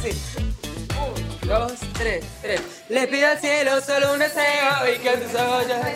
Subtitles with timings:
[0.00, 0.12] así.
[0.98, 2.60] Un, dos, tres, tres.
[2.88, 5.80] Le pido al cielo solo un deseo y que tus ojos ya-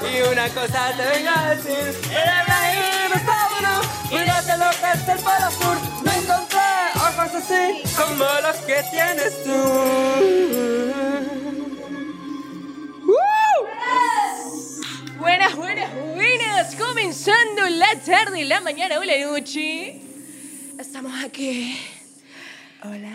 [0.00, 1.76] Y una cosa te venga a decir.
[1.76, 3.80] El Ibrahim está bueno.
[4.10, 5.76] Mírate lo que es el polo sur.
[6.04, 9.58] No encontré ojos así como los que tienes tú.
[15.18, 16.74] Buenas, buenas, buenas.
[16.76, 20.00] Comenzando la tarde, la mañana o la noche.
[20.78, 21.76] Estamos aquí.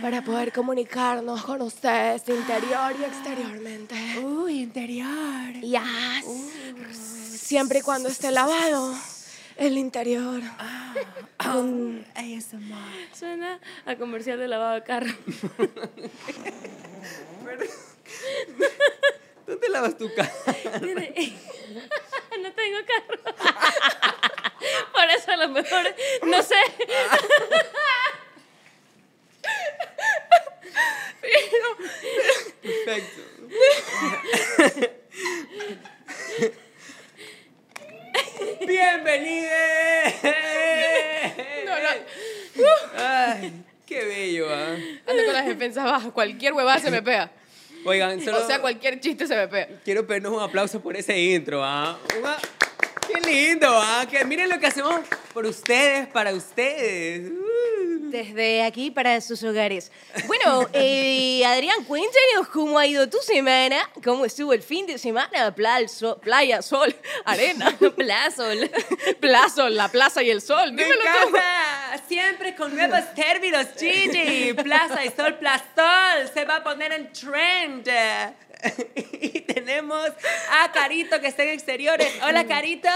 [0.02, 3.96] Para poder comunicarnos con ustedes interior y exteriormente.
[4.20, 5.54] Uy, interior.
[5.62, 6.26] Yes.
[7.40, 8.94] Siempre y cuando esté lavado
[9.56, 10.42] el interior.
[11.46, 13.16] Oh, ASMR.
[13.18, 15.14] Suena a comercial de lavado de carro.
[19.46, 20.32] ¿Dónde lavas tu cara?
[22.42, 23.20] no tengo carro.
[24.94, 26.56] Por eso a lo mejor, no sé.
[32.62, 33.22] Perfecto.
[38.66, 39.52] ¡Bienvenidos!
[42.96, 43.54] Ay,
[43.86, 44.78] qué bello, ¿ah?
[45.08, 46.12] Ando con las defensas bajas.
[46.14, 47.32] Cualquier huevada se me pega.
[47.86, 49.68] Oigan, solo O sea, cualquier chiste se me pega.
[49.84, 51.98] quiero pedirnos un aplauso por ese intro, ¿ah?
[52.20, 52.38] Una-
[53.08, 54.06] Qué lindo, ¿ah?
[54.10, 55.02] Que miren lo que hacemos
[55.34, 57.32] por ustedes, para ustedes.
[57.32, 58.10] Uh.
[58.14, 59.92] Desde aquí para sus hogares.
[60.28, 65.54] Bueno, eh, Adrián, cuéntanos cómo ha ido tu semana, cómo estuvo el fin de semana,
[65.56, 66.96] Pla- sol- playa, sol,
[67.26, 68.70] arena, Plazol.
[69.20, 70.74] plazo, la plaza y el sol.
[70.74, 71.02] Me Dímelo
[71.32, 71.38] tú.
[72.08, 74.54] Siempre con nuevos términos, Gigi.
[74.54, 77.88] Plaza y Sol Plastol se va a poner en trend.
[79.24, 80.10] Y tenemos
[80.50, 82.08] a Carito que está en exteriores.
[82.24, 82.90] Hola, Carito.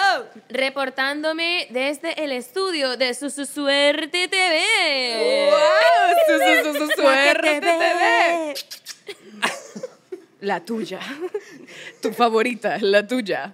[0.49, 5.49] Reportándome desde el estudio de su, su Suerte TV.
[5.49, 5.59] ¡Wow!
[6.27, 7.61] Su, su, su, su, suerte TV.
[7.61, 8.53] TV.
[10.41, 10.99] La tuya.
[12.01, 13.53] Tu favorita, la tuya.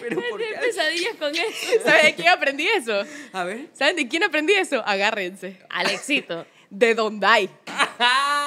[0.00, 1.82] Pero ¿por Qué pesadillas con eso.
[1.82, 3.04] ¿Sabes de quién aprendí eso?
[3.32, 3.68] A ver.
[3.72, 4.82] ¿Saben de quién aprendí eso?
[4.84, 5.58] Agárrense.
[5.70, 6.46] Alexito.
[6.68, 7.48] De Dondai.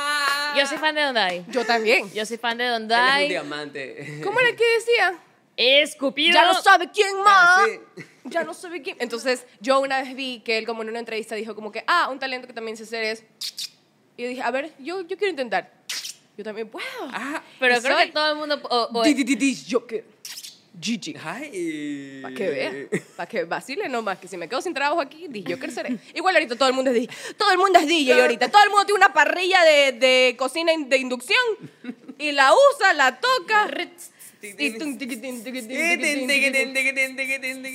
[0.58, 1.46] Yo soy fan de Dondai.
[1.50, 2.12] Yo también.
[2.14, 3.30] Yo soy fan de Él es un Dondai.
[3.30, 4.22] diamante.
[4.24, 5.18] ¿Cómo era que decía?
[5.56, 6.34] Escupido.
[6.34, 7.60] Ya no sabe quién más.
[7.60, 8.04] Ah, sí.
[8.26, 8.98] Ya no sabe quién.
[9.00, 12.10] Entonces, yo una vez vi que él, como en una entrevista, dijo como que, ah,
[12.12, 13.24] un talento que también sé hacer es.
[14.18, 15.72] Y yo dije, a ver, yo, yo quiero intentar.
[16.38, 16.86] Yo también puedo.
[17.12, 18.60] Ah, Pero creo soy- que todo el mundo.
[18.70, 20.04] o- o- Di, di, di, di, yo que.
[20.80, 21.16] Gigi.
[21.24, 22.20] ay.
[22.22, 22.74] Para que vea,
[23.16, 25.98] para que vacile nomás, que si me quedo sin trabajo aquí, dije, yo creceré.
[26.14, 27.10] Igual ahorita todo el mundo es DJ.
[27.38, 28.50] Todo el mundo es DJ ahorita.
[28.50, 31.40] Todo el mundo tiene una parrilla de, de cocina in- de inducción
[32.20, 33.68] y la usa, la toca.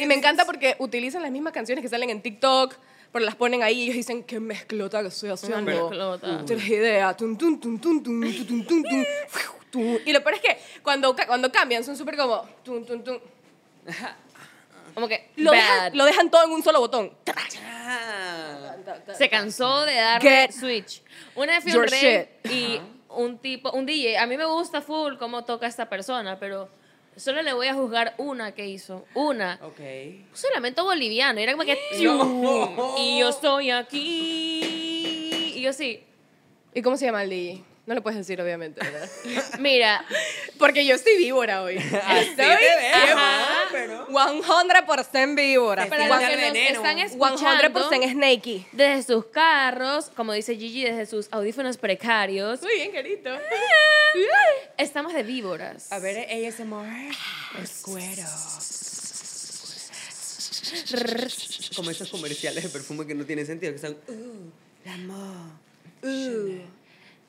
[0.02, 2.74] Y me encanta porque utilizan las mismas canciones que salen en TikTok,
[3.12, 5.90] pero las ponen ahí y ellos dicen, qué mezclota que estoy haciendo.
[6.46, 7.16] tienes idea.
[7.16, 9.04] Tum, tum, tum, tum, tum, tum, tum, tum,
[9.72, 9.98] tum.
[10.04, 12.42] Y lo peor es que cuando, cuando cambian son súper como...
[12.62, 13.18] tum, tum, tum.
[14.94, 15.30] Como que.
[15.36, 17.12] Lo dejan, lo dejan todo en un solo botón.
[19.16, 21.02] Se cansó de dar switch.
[21.34, 25.16] Una vez fui un rave y un tipo, un DJ, a mí me gusta full
[25.16, 26.68] cómo toca esta persona, pero
[27.16, 29.04] solo le voy a juzgar una que hizo.
[29.14, 29.58] Una.
[29.62, 29.80] Ok.
[30.54, 31.40] Lamento boliviano.
[31.40, 31.78] Y era como que.
[32.02, 32.94] No.
[32.98, 34.60] Y yo estoy aquí.
[35.56, 36.04] Y yo sí.
[36.74, 37.64] ¿Y cómo se llama el DJ?
[37.84, 39.10] No lo puedes decir, obviamente, ¿verdad?
[39.58, 40.04] Mira,
[40.56, 41.76] Porque yo estoy víbora hoy.
[42.04, 43.64] Así Estoy te veo, Ajá.
[43.72, 44.06] pero...
[44.08, 45.86] 100% víbora.
[45.86, 48.66] para los que nos están escuchando 100% snakey.
[48.70, 53.36] desde sus carros, como dice Gigi, desde sus audífonos precarios, Muy bien, querido.
[54.78, 55.90] estamos de víboras.
[55.90, 57.10] A ver, ASMR.
[57.60, 58.22] Es cuero.
[61.74, 63.96] Como esos comerciales de perfume que no tienen sentido, que son...
[64.06, 64.50] Uh,
[64.84, 65.62] la amor.
[66.02, 66.60] Uh,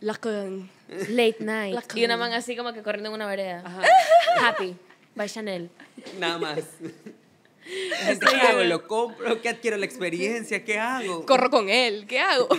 [0.03, 0.69] la con...
[1.09, 1.73] Late night.
[1.73, 3.63] La Y una con- man así como que corriendo en una vereda.
[3.65, 3.81] Ajá.
[4.49, 4.75] Happy.
[5.15, 5.69] By Chanel.
[6.19, 6.59] Nada más.
[7.65, 8.63] ¿Qué hago?
[8.63, 9.41] ¿Lo compro?
[9.41, 10.63] ¿Qué adquiero la experiencia?
[10.65, 11.25] ¿Qué hago?
[11.25, 12.05] Corro con él.
[12.07, 12.49] ¿Qué hago?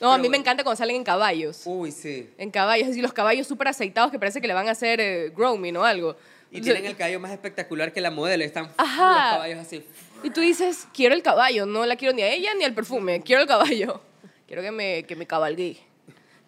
[0.00, 0.42] No, a mí me bueno.
[0.42, 1.62] encanta cuando salen en caballos.
[1.64, 2.28] Uy, sí.
[2.36, 5.30] En caballos, así los caballos súper aceitados que parece que le van a hacer eh,
[5.30, 6.16] grooming o algo.
[6.50, 8.42] Y tienen el cabello más espectacular que la modelo.
[8.42, 9.12] Están Ajá.
[9.26, 9.84] los caballos así.
[10.24, 13.22] Y tú dices, quiero el caballo, no la quiero ni a ella ni al perfume,
[13.22, 14.00] quiero el caballo.
[14.48, 15.78] Quiero que me, que me cabalgue.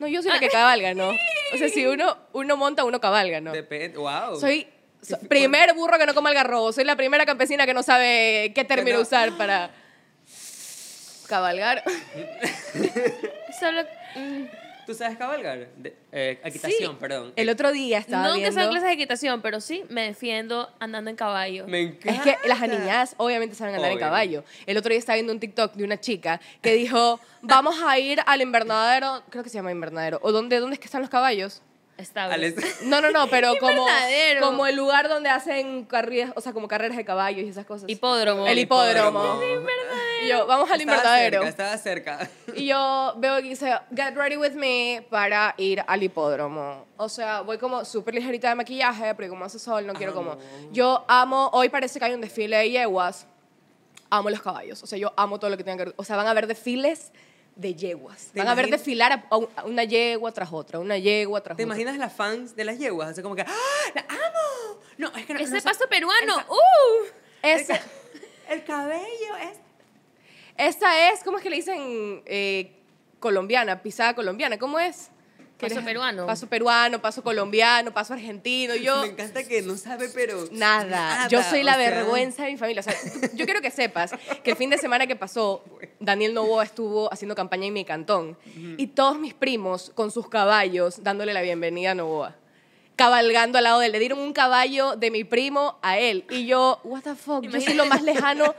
[0.02, 1.10] No, yo soy la que cabalga, ¿no?
[1.10, 3.52] O sea, si uno, uno monta, uno cabalga, ¿no?
[3.52, 3.98] Depende.
[3.98, 4.34] Wow.
[4.34, 4.66] Soy
[5.00, 8.64] so- primer burro que no come algarrobo, soy la primera campesina que no sabe qué
[8.64, 9.02] término no.
[9.04, 9.70] usar para
[11.28, 11.84] cabalgar.
[13.60, 13.82] Solo.
[14.16, 14.44] mm,
[14.86, 15.68] ¿Tú sabes cabalgar?
[15.76, 16.96] De- eh, equitación, Sí.
[17.00, 17.32] perdón.
[17.36, 18.48] El otro día estaba Nunca viendo...
[18.50, 21.66] estado en clases de equitación, pero sí me defiendo andando en caballo.
[21.68, 22.22] Me Es encanta.
[22.42, 24.06] que las niñas obviamente saben andar en Obvio.
[24.06, 24.44] caballo.
[24.66, 28.20] El otro día estaba viendo un TikTok de una chica que dijo, vamos a ir
[28.26, 31.62] al invernadero, creo que se llama invernadero, o dónde, dónde es que están los caballos.
[32.02, 32.54] Estable.
[32.84, 33.86] No, no, no, pero como,
[34.40, 37.88] como el lugar donde hacen carreras, o sea, como carreras de caballos y esas cosas.
[37.88, 38.46] Hipódromo.
[38.46, 39.40] El hipódromo.
[40.22, 41.42] Y yo, vamos al Estaba invernadero.
[41.42, 42.30] cerca, estaba cerca.
[42.54, 46.86] Y yo veo que dice, get ready with me para ir al hipódromo.
[46.96, 50.36] O sea, voy como súper ligerita de maquillaje, porque como hace sol, no quiero como...
[50.70, 53.26] Yo amo, hoy parece que hay un desfile de yeguas.
[54.10, 54.82] Amo los caballos.
[54.82, 55.94] O sea, yo amo todo lo que tenga que ver.
[55.96, 57.12] O sea, van a haber desfiles
[57.56, 58.28] de yeguas.
[58.32, 61.40] ¿Te Van a ver desfilar a, a un- a una yegua tras otra, una yegua
[61.42, 61.74] tras ¿Te otra.
[61.74, 63.10] imaginas las fans de las yeguas?
[63.10, 63.90] Así como que, ¡ah!
[63.94, 64.80] ¡La amo!
[64.98, 65.40] No, es que no.
[65.40, 66.38] Ese no paso peruano.
[66.40, 67.06] el ca- ¡Uh!
[67.42, 67.80] Ese-
[68.48, 69.58] El cabello es.
[70.56, 72.22] esa es, ¿cómo es que le dicen?
[72.26, 72.72] Eh,
[73.20, 74.58] colombiana, pisada colombiana.
[74.58, 75.10] ¿Cómo es?
[75.62, 75.84] ¿Qué Paso eres?
[75.84, 76.26] peruano.
[76.26, 78.74] Paso peruano, paso colombiano, paso argentino.
[78.82, 79.02] Yo...
[79.02, 80.48] Me encanta que no sabe, pero.
[80.50, 81.28] Nada.
[81.28, 82.80] Yo soy la sea, vergüenza de mi familia.
[82.80, 82.94] O sea,
[83.34, 84.10] yo quiero que sepas
[84.42, 85.64] que el fin de semana que pasó,
[86.00, 88.36] Daniel Novoa estuvo haciendo campaña en mi cantón.
[88.76, 92.34] Y todos mis primos con sus caballos dándole la bienvenida a Novoa.
[92.96, 93.92] Cabalgando al lado de él.
[93.92, 96.24] Le dieron un caballo de mi primo a él.
[96.28, 98.52] Y yo, what the fuck, yo soy lo más lejano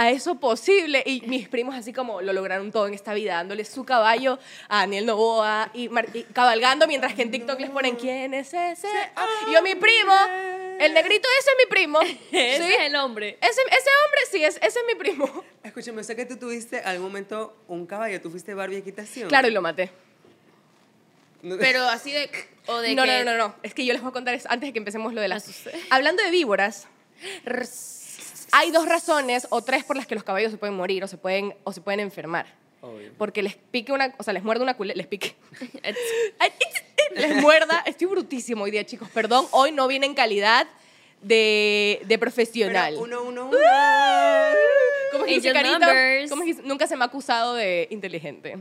[0.00, 1.02] a eso posible.
[1.06, 4.38] Y mis primos así como lo lograron todo en esta vida, dándole su caballo
[4.68, 8.54] a Daniel Novoa y, mar- y cabalgando mientras que en TikTok les ponen, ¿quién es
[8.54, 8.88] ese?
[9.16, 10.12] Ah, Y yo, mi primo,
[10.78, 12.00] el negrito ese es mi primo.
[12.32, 13.36] Ese es el hombre.
[13.40, 15.44] Ese, ese hombre sí, es, ese es mi primo.
[15.62, 19.28] Escúchame, sé que tú tuviste algún momento un caballo, tú fuiste Barbie equitación.
[19.28, 19.90] Claro, y lo maté.
[21.42, 22.30] No- Pero así de.
[22.66, 23.54] O de No, que, no, no, no.
[23.62, 25.68] Es que yo les voy a contar eso antes de que empecemos lo de las...
[25.90, 26.86] Hablando de víboras,
[28.52, 31.16] hay dos razones o tres por las que los caballos se pueden morir o se
[31.16, 32.46] pueden, o se pueden enfermar.
[32.82, 33.12] Obvio.
[33.18, 34.14] Porque les pique una...
[34.18, 34.96] O sea, les muerde una culebra...
[34.96, 35.34] Les pique...
[37.14, 37.82] Les muerda...
[37.86, 39.08] Estoy brutísimo hoy día, chicos.
[39.12, 40.66] Perdón, hoy no viene en calidad
[41.22, 42.94] de, de profesional.
[42.94, 43.58] Pero uno, uno, uno.
[45.12, 45.78] ¿Cómo es que dice Angel Carito?
[45.86, 46.30] numbers.
[46.30, 46.62] ¿Cómo es que?
[46.62, 48.56] Nunca se me ha acusado de inteligente.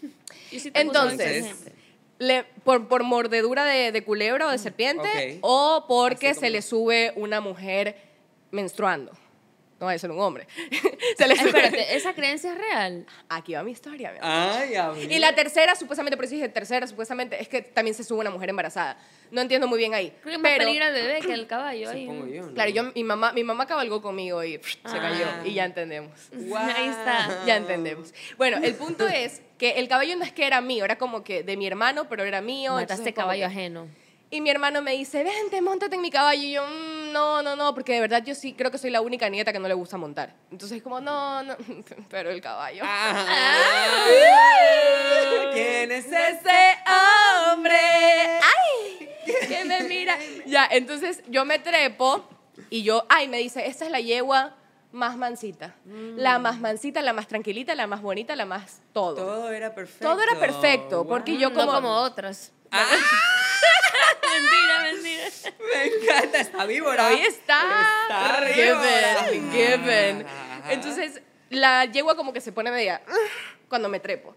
[0.74, 1.46] Entonces,
[2.18, 5.38] le- por, por mordedura de, de culebra o de serpiente Ok.
[5.42, 7.96] o porque se le sube una mujer
[8.50, 9.12] menstruando.
[9.80, 10.46] No va a ser un hombre.
[11.16, 11.46] se le sube.
[11.50, 13.06] Espérate, ¿esa creencia es real?
[13.28, 14.10] Aquí va mi historia.
[14.12, 14.18] mi.
[14.20, 14.72] Ay.
[15.08, 18.30] Y la tercera, supuestamente, por eso dije tercera, supuestamente, es que también se sube una
[18.30, 18.98] mujer embarazada.
[19.30, 20.10] No entiendo muy bien ahí.
[20.22, 21.90] Creo que más Pero, peligra el bebé que el caballo.
[21.90, 22.06] ahí.
[22.06, 22.42] Supongo yo.
[22.46, 22.54] ¿no?
[22.54, 25.00] claro, yo, mi, mamá, mi mamá cabalgó conmigo y pff, se Ah.
[25.00, 25.26] cayó.
[25.44, 26.10] Y ya entendemos.
[26.32, 26.64] Guau.
[26.74, 27.44] Ahí está.
[27.46, 28.12] Ya entendemos.
[28.36, 31.42] Bueno, el punto es que el caballo no es que era mío, era como que
[31.44, 32.72] de mi hermano, pero era mío.
[32.72, 33.86] Mataste entonces caballo que- ajeno.
[34.30, 36.42] Y mi hermano me dice, vente, montate en mi caballo.
[36.42, 39.00] Y yo, "Mm, no, no, no, porque de verdad yo sí creo que soy la
[39.00, 40.34] única nieta que no le gusta montar.
[40.50, 41.56] Entonces, como, no, no,
[42.10, 42.82] pero el caballo.
[42.86, 43.26] Ah.
[45.52, 46.78] ¿Quién es ese?
[47.52, 47.76] hombre?
[47.76, 49.08] ¡Ay!
[49.46, 50.16] Que me mira.
[50.46, 52.26] Ya, entonces yo me trepo
[52.70, 54.54] y yo, ay, me dice, esta es la yegua
[54.92, 55.74] más mansita.
[56.16, 59.16] La más mansita, la más tranquilita, la más bonita, la más todo.
[59.16, 60.08] Todo era perfecto.
[60.08, 61.72] Todo era perfecto, porque yo No como...
[61.72, 62.52] como otras.
[62.70, 62.86] Ah,
[64.40, 65.54] mentira, mentira.
[65.74, 67.08] me encanta esta víbora.
[67.08, 67.60] Ahí está.
[68.02, 68.46] Está.
[68.46, 70.26] Given, given.
[70.68, 73.02] Entonces, la yegua como que se pone media
[73.68, 74.34] cuando me trepo.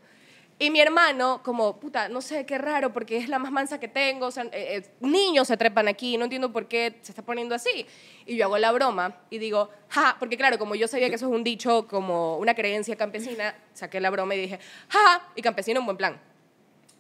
[0.61, 3.87] Y mi hermano, como, puta, no sé, qué raro, porque es la más mansa que
[3.87, 4.27] tengo.
[4.27, 7.55] O sea, eh, eh, niños se trepan aquí, no entiendo por qué se está poniendo
[7.55, 7.87] así.
[8.27, 11.25] Y yo hago la broma y digo, ja, porque claro, como yo sabía que eso
[11.25, 14.59] es un dicho, como una creencia campesina, saqué la broma y dije,
[14.89, 16.21] ja, y campesino en buen plan.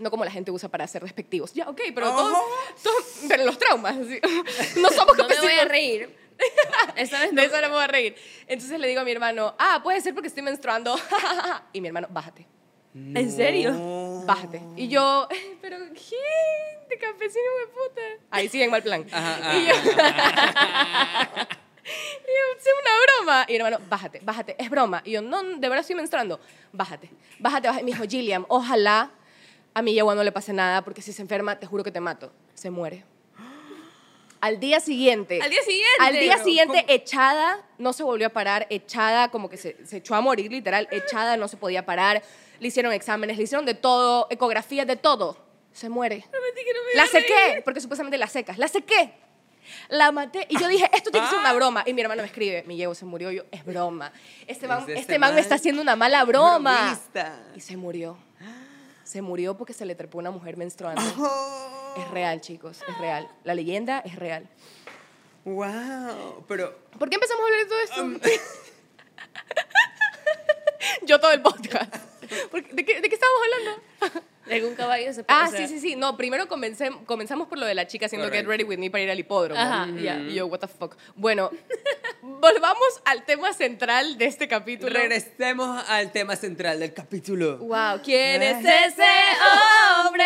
[0.01, 1.53] No como la gente usa para ser despectivos.
[1.53, 2.37] Ya, ok, pero todos,
[2.83, 4.19] todos- pero los traumas, así.
[4.79, 5.41] no somos No me campesinos.
[5.41, 6.17] voy a reír.
[6.95, 7.39] Esta vez no.
[7.41, 8.15] De eso no me voy a reír.
[8.47, 10.95] Entonces le digo a mi hermano, ah, puede ser porque estoy menstruando.
[11.73, 12.47] y mi hermano, bájate,
[12.95, 14.23] ¿En serio?
[14.25, 14.61] bájate.
[14.75, 16.17] Y yo, "Eh, pero ¿qué?
[16.89, 18.01] De campesino de puta.
[18.31, 19.05] Ahí sí, en mal plan.
[19.11, 19.77] Ajá, y yo, y
[22.27, 23.45] yo, "Sí, una broma.
[23.47, 25.01] Y mi hermano, bájate, bájate, es broma.
[25.05, 26.39] Y yo, no, de verdad estoy menstruando.
[26.71, 27.81] Bájate, bájate, bájate.
[27.81, 29.11] Y me dijo, Gilliam, ojalá
[29.73, 31.99] a mi yegua no le pase nada porque si se enferma, te juro que te
[31.99, 32.31] mato.
[32.53, 33.03] Se muere.
[34.41, 35.39] Al día siguiente.
[35.41, 35.89] Al día siguiente.
[35.99, 36.93] Al día siguiente, ¿cómo?
[36.93, 40.87] echada, no se volvió a parar, echada, como que se, se echó a morir, literal,
[40.91, 42.23] echada, no se podía parar.
[42.59, 45.37] Le hicieron exámenes, le hicieron de todo, ecografías, de todo.
[45.73, 46.25] Se muere.
[46.31, 48.57] Prometí que no me iba La sequé, porque supuestamente la secas.
[48.57, 49.13] La sequé.
[49.89, 50.47] La maté.
[50.49, 51.83] Y yo dije, esto tiene que ser una broma.
[51.85, 53.29] Y mi hermano me escribe, mi yegua se murió.
[53.31, 54.11] Yo, es broma.
[54.47, 56.81] Este man, Es este este man me está haciendo una mala broma.
[56.81, 57.39] bromista.
[57.55, 58.17] Y se murió.
[59.11, 61.01] Se murió porque se le trepó una mujer menstruando.
[61.19, 63.27] Oh, Es real, chicos, es real.
[63.43, 64.47] La leyenda es real.
[65.43, 66.45] wow.
[66.47, 67.79] Pero ¿Por qué empezamos a hablar de todo
[68.21, 68.29] esto?
[71.05, 71.93] Yo todo el podcast.
[72.49, 74.21] ¿Por qué- ¿De qué, de qué estábamos hablando?
[74.45, 75.95] De un caballo se Ah, o sea, sí, sí, sí.
[75.95, 78.49] No, primero comencé- comenzamos por lo de la chica haciendo Correcto.
[78.49, 79.59] Get Ready With Me para ir al hipódromo.
[79.61, 79.87] Ajá.
[80.01, 80.95] Ya, Y yo, what the fuck.
[81.15, 81.51] Bueno,
[82.21, 84.93] volvamos al tema central de este capítulo.
[84.93, 87.57] Regresemos al tema central del capítulo.
[87.57, 88.85] Wow, ¿quién es Ah.
[88.85, 90.23] ese hombre?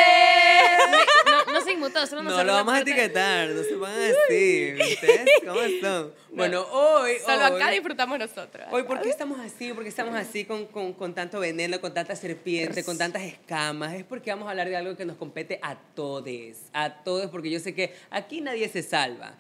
[1.48, 4.74] No, no se inmutó, solo nos No lo vamos a etiquetar, no se pongan así.
[4.94, 6.14] ¿Ustedes cómo son?
[6.32, 7.14] Bueno, hoy.
[7.26, 8.66] Solo hoy, acá disfrutamos nosotros.
[8.72, 9.72] Hoy, ¿por qué estamos así?
[9.74, 13.94] ¿Por qué estamos así con, con, con tanto veneno, con tanta serpiente, con tantas escamas?
[13.94, 16.26] Es porque vamos a hablar de algo que nos compete a todos.
[16.74, 19.38] A todos, porque yo sé que aquí nadie se salva.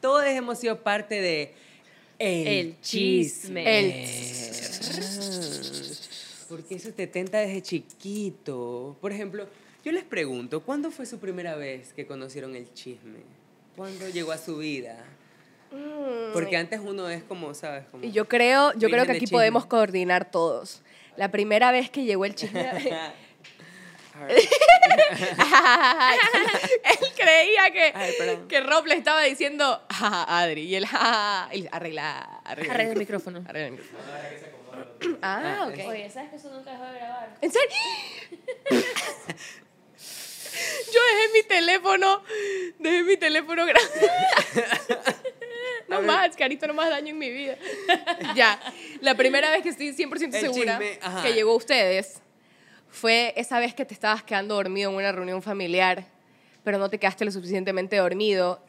[0.00, 1.54] Todos hemos sido parte de.
[2.18, 3.78] El chisme.
[3.78, 3.92] El
[4.88, 8.96] Ah, Porque eso te tenta desde chiquito.
[9.00, 9.48] Por ejemplo,
[9.84, 13.20] yo les pregunto, ¿cuándo fue su primera vez que conocieron el chisme?
[13.76, 15.04] ¿Cuándo llegó a su vida?
[16.32, 17.84] Porque antes uno es como, ¿sabes?
[17.90, 20.82] Como yo creo, yo creo que aquí podemos coordinar todos.
[21.16, 22.70] La primera vez que llegó el chisme.
[26.84, 28.14] él creía que, Ay,
[28.48, 30.62] que Rob le estaba diciendo "Ja, ja, Adri.
[30.62, 33.44] Y él, "Ja, ja", y arregla, arregla, Arregla el micrófono.
[33.46, 33.98] Arregla el micrófono.
[35.22, 35.78] Ah, ok.
[35.88, 37.36] Oye, ¿sabes que eso nunca dejó de grabar?
[37.40, 37.76] ¿En serio?
[40.92, 42.22] Yo dejé mi teléfono,
[42.78, 44.06] dejé mi teléfono grabando.
[45.88, 47.56] No más, carito, no más daño en mi vida.
[48.34, 48.60] Ya,
[49.00, 52.20] la primera vez que estoy 100% El segura chisme, que llegó a ustedes
[52.88, 56.06] fue esa vez que te estabas quedando dormido en una reunión familiar,
[56.64, 58.60] pero no te quedaste lo suficientemente dormido.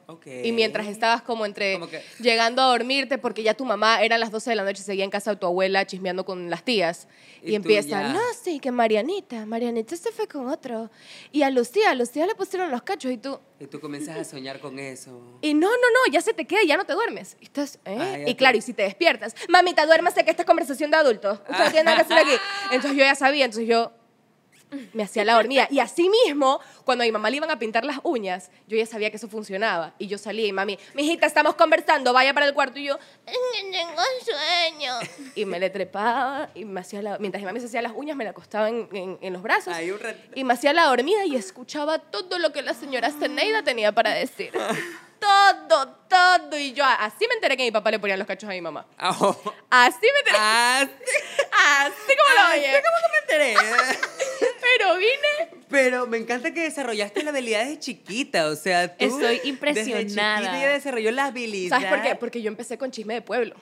[0.43, 4.19] Y mientras estabas como entre Como que- llegando a dormirte, porque ya tu mamá eran
[4.19, 7.07] las 12 de la noche, seguía en casa de tu abuela chismeando con las tías.
[7.41, 8.09] Y, empieza, ya.
[8.13, 10.91] no, sí, que Marianita, Marianita se fue con otro.
[11.31, 13.39] Y a Lucía, a Lucía le pusieron los cachos y tú...
[13.59, 15.19] Y tú comienzas a soñar con eso.
[15.41, 17.35] Y no, no, no, ya se te queda ya no te duermes.
[17.41, 17.97] Y, estás, ¿eh?
[17.99, 20.97] Ah, y te- claro, y si te despiertas, mamita, duérmase que esta es conversación de
[20.97, 21.39] adultos.
[21.49, 22.35] Usted no tiene nada que hacer aquí.
[22.73, 23.91] Entonces yo ya sabía, entonces yo
[24.93, 25.67] me hacía la dormida.
[25.71, 28.85] Y así mismo, cuando a mi mamá le iban a pintar las uñas, yo ya
[28.85, 29.93] sabía que eso funcionaba.
[29.97, 32.79] Y yo salía y mami, mijita, estamos conversando, vaya para el cuarto.
[32.79, 32.97] Y yo,
[33.71, 34.93] tengo sueño.
[35.35, 37.17] Y me le trepaba y me hacía la...
[37.19, 39.73] Mientras mi mami se hacía las uñas, me la acostaba en, en- en los brazos.
[40.35, 44.11] Y me hacía la dormida y escuchaba todo lo que la señora Zeneida tenía para
[44.13, 44.51] decir.
[45.19, 46.57] Todo, todo.
[46.59, 48.85] Y yo así me enteré que mi papá le ponía los cachos a mi mamá.
[49.01, 49.35] Oh.
[49.69, 50.37] Así me enteré.
[50.39, 52.71] Ah, Así como lo oye.
[52.83, 53.55] ¿Cómo que me enteré?
[54.61, 55.63] Pero vine.
[55.69, 60.37] Pero me encanta que desarrollaste la habilidad desde chiquita, o sea, tú Estoy Desde impresionada.
[60.39, 61.77] chiquita ya desarrolló la habilidad.
[61.77, 62.15] ¿Sabes por qué?
[62.15, 63.55] Porque yo empecé con chisme de pueblo.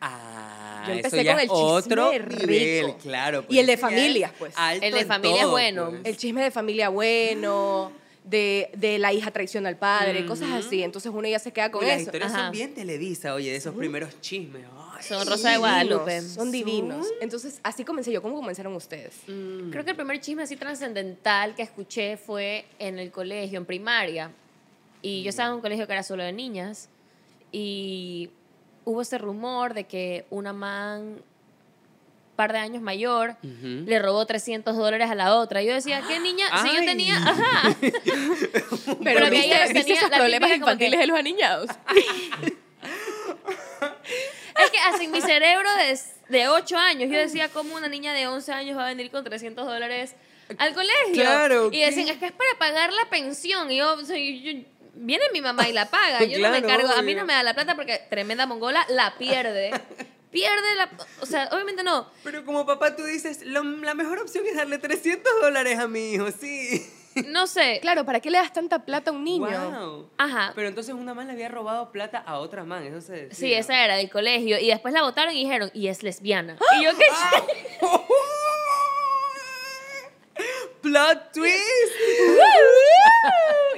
[0.00, 2.98] Ah, Yo eso empecé ya con el otro chisme nivel, rico.
[2.98, 3.44] claro.
[3.48, 4.54] Y el de familias, pues.
[4.82, 5.90] El de familia todo, bueno.
[5.90, 6.00] pues.
[6.04, 7.92] El chisme de familia bueno,
[8.24, 10.82] de, de la hija traiciona al padre, cosas así.
[10.82, 12.08] Entonces uno ya se queda con Uy, las eso.
[12.08, 12.44] historias Ajá.
[12.44, 14.64] son bien televisa, oye, de esos primeros chismes.
[14.96, 16.22] Ay, Son Rosa de Guadalupe.
[16.22, 17.06] Son divinos.
[17.20, 18.22] Entonces, así comencé yo.
[18.22, 19.12] ¿Cómo comenzaron ustedes?
[19.26, 24.30] Creo que el primer chisme así trascendental que escuché fue en el colegio, en primaria.
[25.02, 26.88] Y yo estaba en un colegio que era solo de niñas.
[27.52, 28.30] Y
[28.86, 31.20] hubo ese rumor de que una man,
[32.34, 35.62] par de años mayor, le robó 300 dólares a la otra.
[35.62, 36.46] Yo decía, ¿qué niña?
[36.62, 36.86] Si yo Ay.
[36.86, 37.16] tenía.
[37.26, 37.74] Ajá.
[37.80, 41.70] Pero, Pero que ¿viste, ella tenía esos problemas infantiles que- de los aniñados?
[44.56, 45.98] Es que así en mi cerebro de,
[46.28, 49.24] de 8 años, yo decía, ¿cómo una niña de 11 años va a venir con
[49.24, 50.14] 300 dólares
[50.58, 51.12] al colegio?
[51.14, 52.12] Claro, Y decían, ¿qué?
[52.12, 53.70] es que es para pagar la pensión.
[53.70, 54.62] Y yo, o sea, yo- yo-
[54.94, 56.22] viene mi mamá y la paga.
[56.24, 58.86] Yo no me Claro, cargo, a mí no me da la plata porque tremenda mongola
[58.88, 59.72] la pierde.
[60.34, 60.90] Pierde la.
[61.22, 62.08] O sea, obviamente no.
[62.24, 66.12] Pero como papá tú dices, lo- la mejor opción es darle 300 dólares a mi
[66.14, 66.84] hijo, sí.
[67.28, 67.78] No sé.
[67.80, 69.46] Claro, ¿para qué le das tanta plata a un niño?
[69.70, 70.10] Wow.
[70.18, 70.50] Ajá.
[70.56, 73.34] Pero entonces una man le había robado plata a otra man, eso se decía.
[73.34, 74.58] Sí, esa era del colegio.
[74.58, 76.58] Y después la votaron y dijeron, y es lesbiana.
[76.80, 77.04] Y yo, ¿qué?
[80.84, 81.56] ¡Plot twist!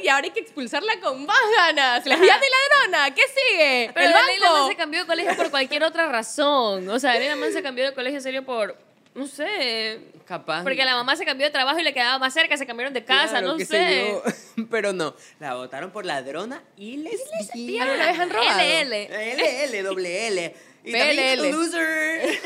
[0.03, 2.05] y ahora hay que expulsarla con más ganas.
[2.05, 3.15] Lesbiana y ladrona.
[3.15, 3.91] ¿Qué sigue?
[3.95, 4.69] Pero el Leila banco.
[4.69, 6.89] se cambió de colegio por cualquier otra razón.
[6.89, 8.77] O sea, Leila Man se cambió de colegio en serio por,
[9.15, 10.63] no sé, Capaz.
[10.63, 13.05] porque la mamá se cambió de trabajo y le quedaba más cerca, se cambiaron de
[13.05, 14.09] casa, Claro, no qué sé.
[14.11, 14.67] yo.
[14.71, 17.85] Pero no, la votaron por ladrona y lesbiana.
[17.93, 18.59] ¿Alguna vez han robado?
[18.61, 18.93] LL.
[18.95, 20.55] L, L, doble L.
[20.85, 20.99] Y PLL.
[21.01, 22.41] también loser.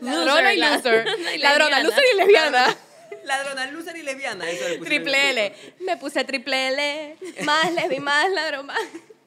[0.00, 1.06] Ladrona y la- loser.
[1.38, 2.76] Ladrona, loser y lesbiana.
[3.24, 4.48] Ladrona, loser y lesbiana.
[4.50, 5.52] Eso le Triple L.
[5.80, 7.16] Me puse triple L.
[7.44, 8.78] Más lesbi, más ladrón, más,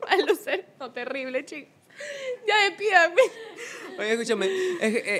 [0.02, 0.66] más loser.
[0.80, 1.72] No, terrible, chicos.
[2.48, 3.22] Ya despídame.
[3.98, 4.48] Oye, escúchame.
[4.82, 5.20] eh,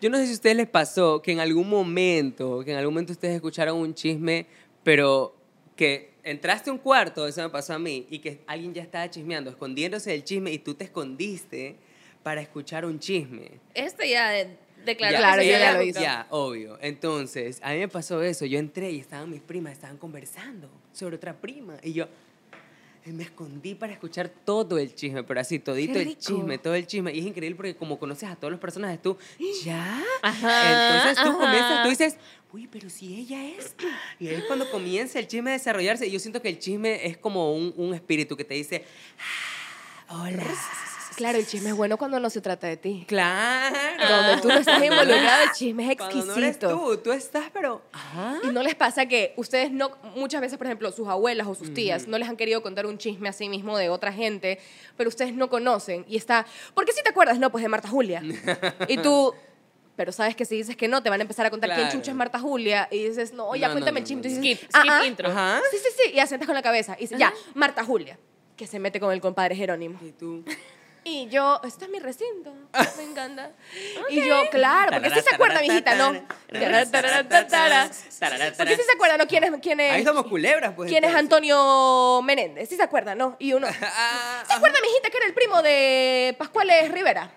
[0.00, 2.94] yo no sé si a ustedes les pasó que en algún momento, que en algún
[2.94, 4.46] momento ustedes escucharon un chisme,
[4.82, 5.34] pero
[5.74, 9.08] que entraste a un cuarto, eso me pasó a mí, y que alguien ya estaba
[9.08, 11.76] chismeando, escondiéndose del chisme y tú te escondiste
[12.22, 13.52] para escuchar un chisme.
[13.74, 16.04] Este ya de, declaró Claro, que ya lo buscado.
[16.04, 16.78] Ya, obvio.
[16.80, 18.44] Entonces, a mí me pasó eso.
[18.46, 21.76] Yo entré y estaban mis primas, estaban conversando sobre otra prima.
[21.82, 22.06] Y yo
[23.06, 27.12] me escondí para escuchar todo el chisme, pero así, todito el chisme, todo el chisme.
[27.12, 29.18] Y es increíble porque como conoces a todos los personajes, tú,
[29.62, 30.02] ¿ya?
[30.22, 31.38] Ajá, Entonces tú ajá.
[31.38, 32.16] comienzas, tú dices,
[32.50, 33.74] uy, pero si ella es.
[34.18, 36.06] Y ahí es cuando comienza el chisme a desarrollarse.
[36.06, 38.84] Y yo siento que el chisme es como un, un espíritu que te dice,
[40.08, 40.42] "Ah, hola.
[41.16, 43.04] Claro, el chisme es bueno cuando no se trata de ti.
[43.08, 43.74] Claro.
[44.08, 46.70] Donde tú no estás involucrado, el chisme es Cuando no eres exquisito.
[46.78, 47.82] tú, tú estás, pero.
[47.92, 48.38] Ajá.
[48.42, 51.72] ¿Y no les pasa que ustedes no, muchas veces, por ejemplo, sus abuelas o sus
[51.74, 54.58] tías no les han querido contar un chisme a sí mismo de otra gente,
[54.96, 57.38] pero ustedes no conocen y está, ¿por qué si te acuerdas?
[57.38, 58.22] No, pues de Marta Julia.
[58.88, 59.34] y tú,
[59.96, 61.96] pero sabes que si dices que no, te van a empezar a contar quién Claro.
[61.98, 64.22] chucha es Marta Julia y dices, no, ya No, cuéntame no, el chisme.
[64.22, 64.40] no, Y no.
[64.42, 65.06] dices, Skip, "Ah, skip ah".
[65.06, 65.28] intro.
[65.30, 65.60] Ajá.
[65.70, 68.18] Sí, sí, sí, y asientas con la cabeza y dices, ya, Marta Julia,
[68.56, 69.98] que se mete con el compadre Jerónimo.
[70.02, 70.44] Y tú.
[71.06, 72.50] Y yo, este es mi recinto,
[72.96, 73.50] me encanta.
[74.08, 76.12] Y yo, claro, porque sí se acuerda, mijita, ¿no?
[76.48, 76.86] Porque
[78.76, 79.26] sí se acuerda, ¿no?
[79.26, 80.90] ¿Quién es, quién es, Ahí somos culebras, pues.
[80.90, 81.14] quién es.
[81.14, 82.68] Antonio Menéndez?
[82.68, 83.36] ¿Sí se acuerda, no?
[83.38, 87.30] Y uno, ¿se acuerda, mijita, que era el primo de Pascuales Rivera?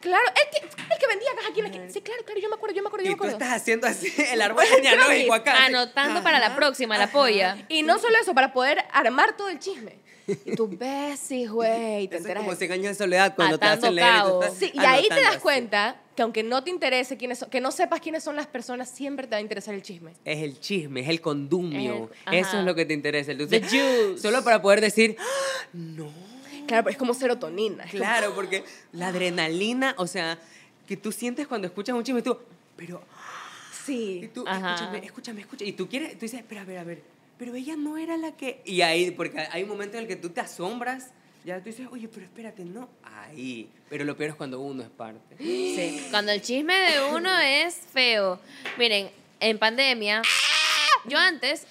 [0.00, 1.90] Claro, el que, el que vendía cajas aquí en la esquina.
[1.92, 3.44] Sí, claro, claro, yo me acuerdo, yo me acuerdo, yo Y me tú acuerdo.
[3.44, 5.64] estás haciendo así el árbol genealógico acá.
[5.64, 7.56] Anotando para la próxima, la polla.
[7.68, 9.98] Y no solo eso, para poder armar todo el chisme.
[10.44, 12.44] Y tú ves, güey, y te Eso es enteras.
[12.44, 14.22] como 100 años de soledad cuando te hacen leer.
[14.52, 17.60] y Sí, y ahí te das cuenta que aunque no te interese quiénes son, que
[17.60, 20.12] no sepas quiénes son las personas, siempre te va a interesar el chisme.
[20.24, 22.10] Es el chisme, es el condumio.
[22.26, 23.32] El- Eso es lo que te interesa.
[23.32, 24.18] Entonces, The juice.
[24.22, 26.10] Solo para poder decir, "Ah, no.
[26.66, 27.84] Claro, es como serotonina.
[27.84, 30.38] es como- Claro, porque la adrenalina, o sea,
[30.86, 32.36] que tú sientes cuando escuchas un chisme, tú,
[32.76, 34.30] pero, y Sí.
[34.34, 34.74] tú, Ajá.
[34.74, 35.70] escúchame, escúchame, escúchame.
[35.70, 37.02] Y tú quieres, tú dices, espera, a ver, a ver,
[37.38, 38.60] pero ella no era la que.
[38.64, 41.12] Y ahí, porque hay un momento en el que tú te asombras,
[41.44, 42.88] ya tú dices, oye, pero espérate, no.
[43.02, 43.70] Ahí.
[43.88, 45.36] Pero lo peor es cuando uno es parte.
[45.38, 46.06] Sí.
[46.10, 48.40] Cuando el chisme de uno es feo.
[48.76, 50.22] Miren, en pandemia,
[51.06, 51.66] yo antes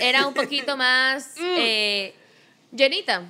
[0.00, 2.14] era un poquito más eh,
[2.70, 3.24] llenita.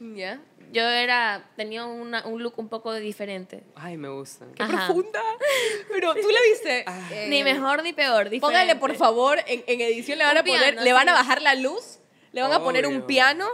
[0.00, 0.40] ¿Ya?
[0.72, 3.62] Yo era, tenía una- un look un poco diferente.
[3.74, 4.46] Ay, me gusta.
[4.54, 4.86] ¡Qué Ajá.
[4.86, 5.20] profunda!
[5.92, 6.84] Pero tú la viste.
[6.86, 7.08] Ah.
[7.12, 8.40] eh, Ni mejor ni peor, diferente.
[8.40, 11.12] Póngale, por favor, en, en edición le van Un a poner, piano, le van a
[11.12, 11.98] bajar la luz,
[12.32, 13.46] le van a poner un piano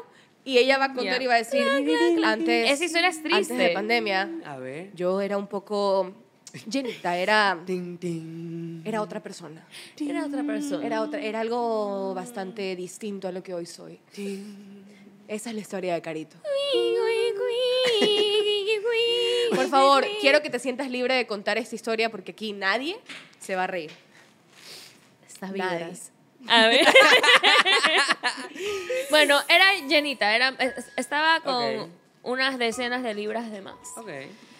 [0.44, 1.64] y ella va a contar y va a decir,
[2.24, 3.70] antes, Esa historia es antes de triste.
[3.74, 4.90] pandemia, A ver.
[4.94, 6.12] yo era un poco
[6.68, 8.82] llenita, era, Ting, ting.
[8.86, 9.66] era otra persona.
[9.98, 10.84] Era otra persona.
[10.86, 13.98] Era, otra, era algo bastante distinto a lo que hoy soy.
[15.28, 16.36] Esa es la historia de Carito.
[19.54, 22.98] Por favor, quiero que te sientas libre de contar esta historia porque aquí nadie
[23.38, 23.90] se va a reír.
[25.26, 26.12] Estas vibras.
[26.48, 26.86] A ver.
[29.10, 33.76] bueno, era llenita, era, es- estaba con unas decenas de libras de más.
[33.96, 34.10] Ok.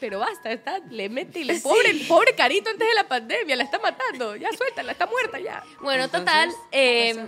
[0.01, 3.65] Pero basta, está, le mete y le pobre, pobre Carito antes de la pandemia, la
[3.65, 4.37] está matando.
[4.37, 5.63] Ya suéltala, está muerta ya.
[5.81, 7.27] Bueno, Entonces, total, ¿qué eh,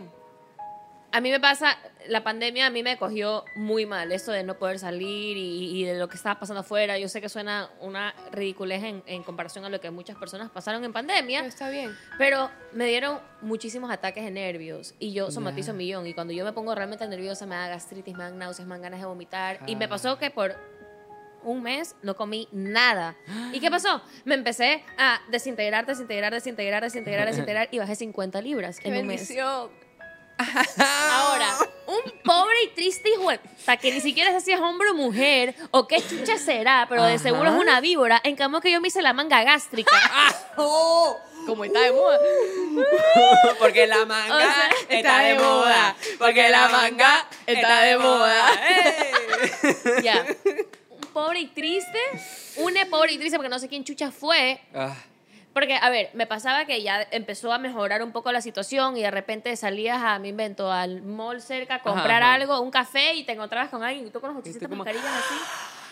[1.13, 4.59] a mí me pasa, la pandemia a mí me cogió muy mal, esto de no
[4.59, 6.99] poder salir y, y de lo que estaba pasando afuera.
[6.99, 10.85] Yo sé que suena una ridiculez en, en comparación a lo que muchas personas pasaron
[10.85, 11.95] en pandemia, está bien.
[12.19, 16.07] pero me dieron muchísimos ataques de nervios y yo somatizo un millón.
[16.07, 18.83] Y cuando yo me pongo realmente nerviosa, me da gastritis, me dan náuseas, me dan
[18.83, 19.61] ganas de vomitar.
[19.67, 19.89] Y me Ah.
[19.89, 20.55] pasó que por
[21.45, 23.15] un mes no comí nada.
[23.53, 24.03] ¿Y qué pasó?
[24.25, 29.07] Me empecé a desintegrar, desintegrar, desintegrar, desintegrar, desintegrar y bajé 50 libras Qué en un
[29.07, 29.29] mes.
[30.39, 31.55] Ahora,
[31.87, 34.91] un pobre y triste hijo de- o sea, que ni siquiera sé si es hombre
[34.91, 37.23] o mujer o qué chucha será, pero de Ajá.
[37.23, 38.21] seguro es una víbora.
[38.25, 39.91] En cambio que yo me hice la manga gástrica.
[40.57, 41.17] ¡Oh!
[41.47, 42.19] Como está de moda.
[43.61, 45.97] Porque la manga O sea, está, de moda.
[46.19, 48.51] Porque la manga está de moda.
[50.03, 50.27] Ya.
[50.91, 51.99] Un pobre y triste.
[52.57, 54.61] Una pobre y triste porque no sé quién chucha fue.
[54.75, 54.95] Ah,
[55.57, 59.01] Porque, a ver, me pasaba que ya empezó a mejorar un poco la situación y
[59.01, 62.35] de repente salías a, me invento, al mall cerca a comprar Ajá.
[62.35, 65.11] algo, un café y te encontrabas con alguien y tú con los ochocientas como- mascarillas
[65.11, 65.35] así.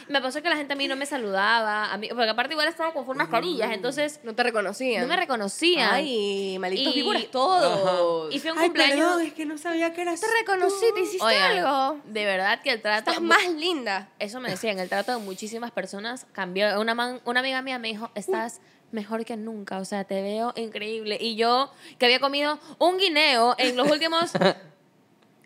[0.06, 2.68] Me pasó que la gente a mí no me saludaba, a mí, porque aparte igual
[2.68, 5.00] estaba con full mascarillas, entonces No te reconocían.
[5.00, 5.94] no me reconocían.
[5.94, 8.34] Ay, malditos Y- todos.
[8.34, 8.98] Y fue un Ay, cumpleaños.
[8.98, 12.00] perdón, es que no sabía que eras te reconocí, te hiciste Oigan, algo.
[12.04, 13.12] de verdad que el trato...
[13.12, 14.10] Estás más linda.
[14.18, 16.78] Eso me decían, el trato de muchísimas personas cambió.
[16.78, 18.60] Una, man- una amiga mía me dijo, estás
[18.94, 21.18] mejor que nunca, o sea, te veo increíble.
[21.20, 24.32] Y yo, que había comido un guineo en los últimos...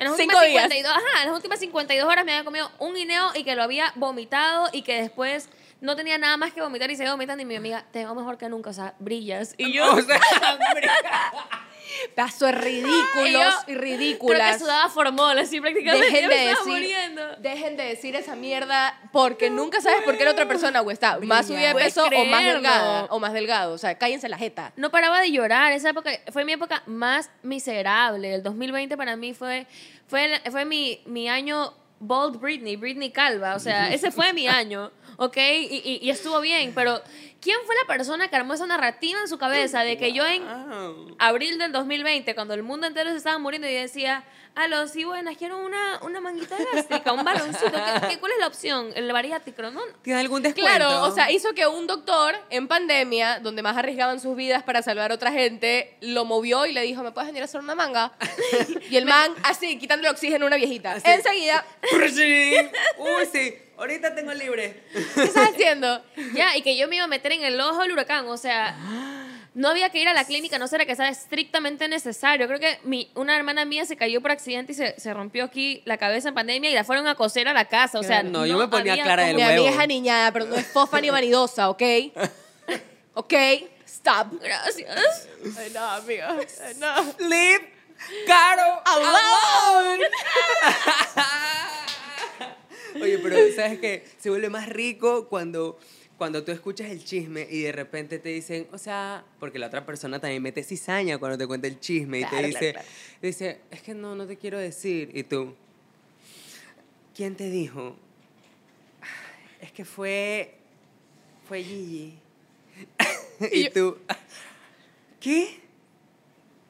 [0.01, 0.63] En las, Cinco últimas días.
[0.71, 3.65] 52, ajá, en las últimas 52 horas me había comido un guineo y que lo
[3.65, 5.49] había vomitado y que después
[5.81, 8.39] no tenía nada más que vomitar y seguía vomitando y mi amiga, te veo mejor
[8.39, 9.57] que nunca, o sea, brillas.
[9.59, 10.21] Y yo, O sea,
[12.15, 14.53] Paso de ridículos Y y Creo ridículas.
[14.55, 16.07] que sudaba formol, así prácticamente.
[16.07, 17.23] Dejen de, me decir, muriendo.
[17.39, 21.19] dejen de decir esa mierda porque nunca sabes por qué la otra persona o está
[21.21, 23.73] más subida de peso o más delgada o más delgado.
[23.73, 24.73] O sea, cállense la jeta.
[24.77, 25.73] No paraba de llorar.
[25.73, 28.35] Esa época fue mi época más miserable.
[28.35, 29.67] El 2020 para mí fue,
[30.07, 33.55] fue, fue mi, mi año Bold Britney, Britney Calva.
[33.55, 35.37] O sea, ese fue mi año, ¿ok?
[35.37, 36.73] Y, y- y estuvo bien.
[36.75, 37.01] Pero,
[37.41, 40.43] ¿quién fue la persona que armó esa narrativa en su cabeza de que yo en
[41.19, 44.25] abril del 2020, cuando el mundo entero se estaba muriendo, y decía,
[44.55, 47.71] aló, sí, buenas, quiero una, una manguita elástica, un baloncito.
[47.71, 48.91] ¿Qué, qué- cuál es la opción?
[48.97, 49.63] ¿El bariátrico?
[49.63, 50.69] No, ¿Tienes algún descuento?
[50.77, 54.83] Claro, o sea, hizo que un doctor en pandemia, donde más arriesgaban sus vidas para
[54.83, 57.75] salvar a otra gente, lo movió y le dijo, ¿me puedes venir a hacer una
[57.75, 58.13] manga?
[58.91, 60.93] y el man, así, quitando el oxígeno a una viejita.
[60.93, 61.09] Así.
[61.09, 61.65] Enseguida,
[62.99, 63.55] Uy, sí.
[63.79, 64.83] Ahorita tengo libre.
[65.15, 66.03] ¿qué estás haciendo?
[66.35, 68.77] Ya, y que yo me iba a meter en el ojo del huracán, o sea,
[69.55, 72.47] no había que ir a la clínica, no será que sea estrictamente necesario.
[72.49, 75.83] Creo que mi, una hermana mía se cayó por accidente y se, se rompió aquí
[75.85, 78.45] la cabeza en pandemia y la fueron a coser a la casa, o sea, No,
[78.47, 79.69] yo me ponía había clara cómo- del Mi huevo.
[79.69, 81.83] es aniñada, pero no es fofa ni vanidosa, ¿ok?
[83.15, 83.35] ¿Ok?
[83.87, 84.41] Stop.
[84.43, 85.29] Gracias.
[85.57, 86.37] Ay, no, amiga.
[86.65, 87.29] Ay, no.
[87.29, 87.73] Leave
[88.27, 90.05] Caro alone.
[93.01, 94.05] Oye, pero ¿sabes qué?
[94.19, 95.79] Se vuelve más rico cuando,
[96.17, 99.85] cuando tú escuchas el chisme y de repente te dicen, o sea, porque la otra
[99.87, 102.89] persona también mete cizaña cuando te cuenta el chisme y te dice, claro,
[103.23, 105.11] dice, es que no, no te quiero decir.
[105.15, 105.55] Y tú,
[107.15, 107.97] ¿quién te dijo?
[109.61, 110.55] Es que fue,
[111.49, 112.15] fue Gigi.
[113.53, 113.99] y yo- tú,
[115.21, 115.61] ¿qué?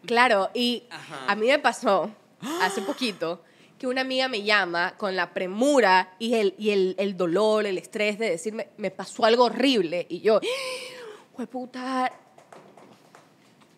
[0.07, 1.27] Claro, y Ajá.
[1.31, 2.11] a mí me pasó
[2.63, 3.43] hace poquito
[3.79, 7.79] que una amiga me llama con la premura y el, y el, el dolor, el
[7.79, 10.07] estrés de decirme, me pasó algo horrible.
[10.09, 10.41] Y yo,
[11.39, 12.13] ¡Jue puta!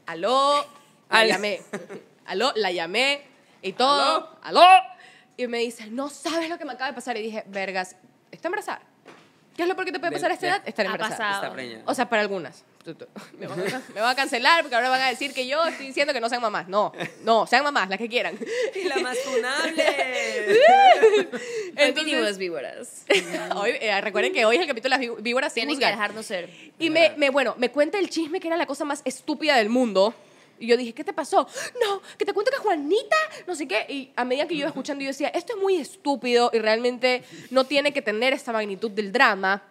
[0.07, 0.67] ¿Aló?
[1.11, 1.61] La llamé.
[2.25, 2.53] ¿Aló?
[2.57, 3.23] La llamé
[3.61, 4.39] y todo.
[4.43, 4.63] ¿Aló?
[5.37, 7.19] Y me dice, no sabes lo que me acaba de pasar.
[7.19, 7.97] Y dije, vergas,
[8.31, 8.81] ¿está embarazada?
[9.61, 10.63] ¿Qué es lo peor que te puede De- pasar a esta edad?
[10.65, 11.53] Estar embarazada.
[11.85, 12.65] O sea, para algunas.
[13.39, 15.85] Me van, a, me van a cancelar porque ahora van a decir que yo estoy
[15.89, 16.67] diciendo que no sean mamás.
[16.67, 16.93] No,
[17.25, 18.39] no, sean mamás, las que quieran.
[18.75, 19.85] Y la más funable.
[21.95, 23.05] Vinimos víboras.
[23.57, 26.25] Hoy, eh, recuerden que hoy es el capítulo de las ví- víboras Tienen que dejarnos
[26.25, 26.49] ser.
[26.79, 29.69] Y me, me, bueno, me cuenta el chisme que era la cosa más estúpida del
[29.69, 30.15] mundo.
[30.61, 31.47] Y yo dije, ¿qué te pasó?
[31.85, 33.85] No, que te cuento que Juanita, no sé qué.
[33.89, 37.25] Y a medida que yo iba escuchando, yo decía, esto es muy estúpido y realmente
[37.51, 39.63] no tiene que tener esta magnitud del drama.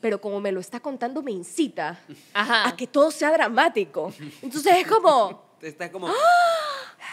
[0.00, 2.00] Pero como me lo está contando, me incita
[2.34, 2.68] Ajá.
[2.68, 4.12] a que todo sea dramático.
[4.42, 6.08] Entonces es como, Está como.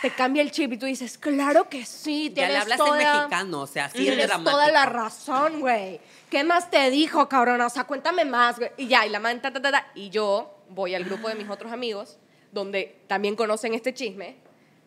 [0.01, 3.01] te cambia el chip y tú dices, claro que sí, Ya tienes le hablas toda,
[3.01, 4.51] en mexicano, o sea, así es tienes dramático.
[4.51, 5.99] toda la razón, güey.
[6.31, 7.67] ¿Qué más te dijo, cabrona?
[7.67, 8.71] O sea, cuéntame más, güey.
[8.77, 9.87] Y ya, y la man, ta, ta, ta, ta.
[9.93, 12.17] Y yo voy al grupo de mis otros amigos,
[12.51, 14.35] donde también conocen este chisme.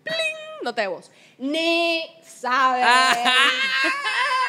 [0.05, 0.16] ¡Pling!
[0.62, 1.11] Nota de voz.
[1.38, 2.87] Ni saben.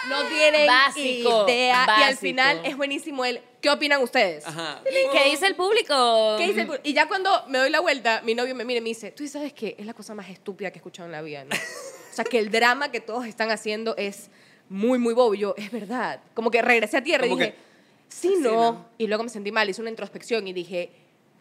[0.10, 1.86] no tienen Básico, idea.
[2.00, 4.46] Y al final es buenísimo el, ¿qué opinan ustedes?
[4.46, 4.82] Ajá.
[4.84, 6.36] ¿Qué dice el público?
[6.38, 8.80] ¿Qué dice el pu- Y ya cuando me doy la vuelta, mi novio me mira
[8.80, 11.14] y me dice, tú sabes que es la cosa más estúpida que he escuchado en
[11.14, 11.56] la vida, ¿no?
[12.14, 14.30] O sea, que el drama que todos están haciendo es
[14.70, 15.34] muy, muy bobo.
[15.34, 16.20] Y yo, es verdad.
[16.36, 17.58] Como que regresé a tierra y dije, que,
[18.08, 18.52] sí, sí, no.
[18.52, 18.86] ¿no?
[19.00, 20.92] Y luego me sentí mal, hice una introspección y dije,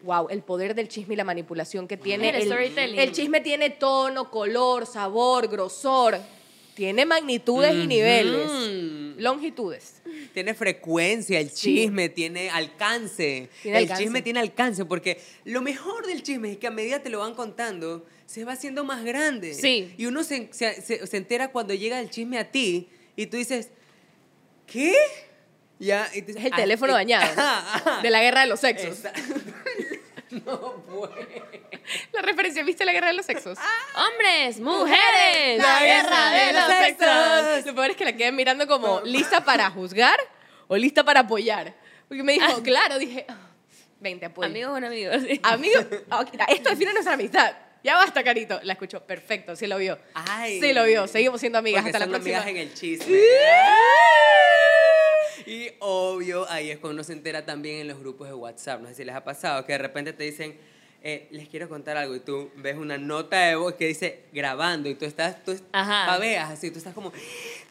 [0.03, 2.29] wow, el poder del chisme y la manipulación que tiene.
[2.29, 2.99] El storytelling.
[2.99, 6.19] el chisme tiene tono, color, sabor, grosor.
[6.75, 8.49] Tiene magnitudes y niveles.
[8.51, 9.19] Mm.
[9.21, 10.01] Longitudes.
[10.33, 11.75] Tiene frecuencia, el Sí.
[11.75, 13.47] chisme tiene alcance.
[13.61, 14.03] Tiene el alcance.
[14.03, 17.35] chisme tiene alcance, porque lo mejor del chisme es que a medida te lo van
[17.35, 19.53] contando, se va haciendo más grande.
[19.53, 19.93] Sí.
[19.97, 23.37] Y uno se, se- se- se entera cuando llega el chisme a ti y tú
[23.37, 23.69] dices,
[24.65, 24.95] ¿qué?
[25.77, 27.23] Ya, y tú dices, Es el "Ah, teléfono eh, dañado.
[27.39, 28.01] ajá, ajá".
[28.01, 28.97] De la guerra de los sexos.
[28.97, 29.13] Esa-
[30.45, 31.11] no, pues.
[32.11, 33.57] La referencia, ¿viste la guerra de los sexos?
[33.95, 35.61] Hombres, mujeres.
[35.61, 37.07] La guerra de los sexos.
[37.47, 37.65] sexos.
[37.65, 40.19] Lo peor es que la quedé mirando como lista para juzgar
[40.67, 41.73] o lista para apoyar.
[42.07, 43.37] Porque me dijo, claro, dije, ah,
[43.99, 44.47] 20 apoyo.
[44.47, 45.17] Amigos, bueno, amigos.
[45.27, 45.39] sí.
[45.43, 45.79] Amigo,
[46.11, 47.53] ok, esto define nuestra amistad.
[47.83, 48.59] Ya basta, Carito.
[48.63, 49.01] La escuchó.
[49.03, 49.97] Perfecto, sí lo vio.
[50.13, 50.61] Ay.
[50.61, 51.07] Sí lo vio.
[51.07, 52.37] Seguimos siendo amigas hasta la próxima.
[52.37, 53.19] amigas en el chisme.
[55.45, 58.81] Y obvio, ahí es cuando uno se entera también en los grupos de WhatsApp.
[58.81, 60.57] No sé si les ha pasado que de repente te dicen,
[61.01, 64.87] eh, les quiero contar algo y tú ves una nota de voz que dice grabando
[64.87, 67.17] y tú estás, tú babeas así, tú estás como, tú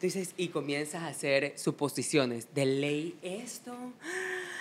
[0.01, 2.53] dices, y comienzas a hacer suposiciones.
[2.53, 3.75] De ley esto,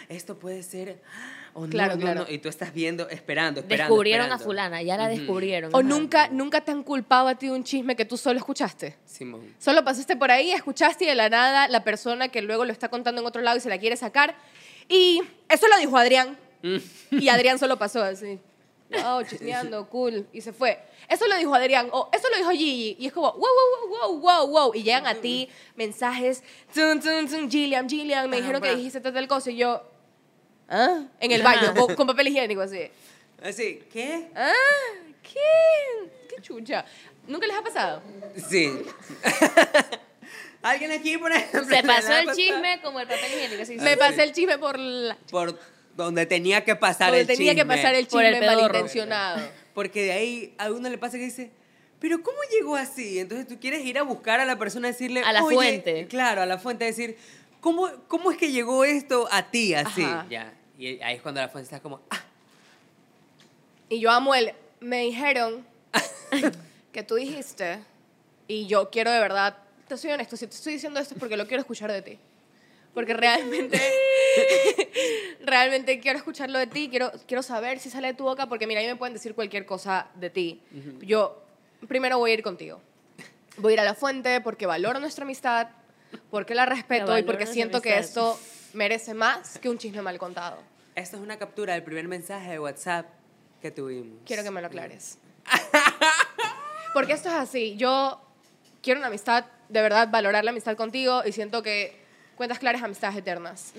[0.09, 1.03] esto puede ser,
[1.55, 2.21] o no, Claro, no, claro.
[2.27, 2.31] no.
[2.33, 3.91] Y tú estás viendo, esperando, esperando.
[3.93, 4.45] Descubrieron esperando.
[4.45, 5.19] a fulana, ya la Ujú.
[5.19, 5.75] descubrieron.
[5.75, 5.87] O Ajá.
[5.89, 8.97] nunca, nunca te han culpado a ti de un chisme que tú solo escuchaste.
[9.05, 9.55] Simón.
[9.59, 12.89] Solo pasaste por ahí, escuchaste y de la nada la persona que luego lo está
[12.89, 14.35] contando en otro lado y se la quiere sacar.
[14.89, 16.39] Y eso lo dijo Adrián.
[16.63, 16.77] Mm.
[17.19, 18.39] Y Adrián solo pasó así.
[18.91, 20.27] wow, chismeando, cool.
[20.33, 20.79] Y se fue.
[21.09, 22.97] Eso lo dijo Adrián, o eso lo dijo Gigi.
[22.99, 24.73] Y es como, wow, wow, wow, wow, wow, wow.
[24.75, 29.29] Y llegan a ti mensajes, tun, tun, tun, Gillian, Gillian, me dijeron que dijiste tal
[29.29, 29.51] cosa.
[29.51, 29.83] Y yo,
[30.73, 31.05] ¿ah?
[31.21, 32.91] En el baño, con, con papel higiénico así.
[33.43, 34.29] Así, ¿qué?
[34.35, 34.53] ¿Ah?
[35.23, 36.11] ¿Qué?
[36.29, 36.85] ¿Qué chucha?
[37.29, 38.03] ¿Nunca les ha pasado?
[38.49, 38.73] Sí.
[40.63, 41.65] Alguien aquí, por ejemplo.
[41.65, 43.63] Se pasó el chisme como el papel higiénico.
[43.63, 43.77] así.
[43.79, 45.17] Me pasé el chisme por la...
[45.31, 45.59] Por
[45.97, 47.77] donde tenía que pasar Donde el tenía que chisme.
[47.77, 49.43] pasar el Por el chisme malintencionado.
[49.75, 51.51] Porque de ahí a uno le pasa que dice,
[51.99, 53.19] pero ¿cómo llegó así?
[53.19, 55.23] Entonces tú quieres ir a buscar a la persona y decirle...
[55.25, 56.07] A la "Oye", fuente.
[56.09, 57.17] Claro, a la fuente, decir,
[57.61, 60.03] ¿cómo, ¿cómo es que llegó esto a ti así?
[60.05, 60.27] Ajá.
[60.31, 60.53] Ya.
[60.83, 62.21] Y ahí es cuando la fuente está como, ah,
[63.89, 64.53] Y yo amo el.
[64.81, 65.65] Me dijeron
[66.93, 67.79] que tú dijiste.
[68.49, 69.57] Y yo quiero de verdad.
[69.87, 70.37] Te soy honesto.
[70.37, 72.19] Si te estoy diciendo esto es porque lo quiero escuchar de ti.
[72.95, 73.81] Porque realmente.
[75.45, 76.89] realmente quiero escucharlo de ti.
[76.91, 78.49] Quiero, quiero saber si sale de tu boca.
[78.49, 80.63] Porque mira, ahí me pueden decir cualquier cosa de ti.
[81.03, 81.45] Yo
[81.87, 82.81] primero voy a ir contigo.
[83.57, 85.69] Voy a ir a la fuente porque valoro nuestra amistad.
[86.29, 88.33] Porque la respeto y valoro porque siento que amistad.
[88.33, 88.39] esto
[88.75, 90.59] merece más que un chisme mal contado.
[90.95, 93.07] esta es una captura del primer mensaje de WhatsApp
[93.61, 94.19] que tuvimos.
[94.27, 95.19] Quiero que me lo aclares.
[96.95, 97.77] Porque esto es así.
[97.77, 98.21] Yo
[98.83, 101.97] quiero una amistad, de verdad, valorar la amistad contigo y siento que
[102.37, 103.73] cuentas claras, amistades eternas.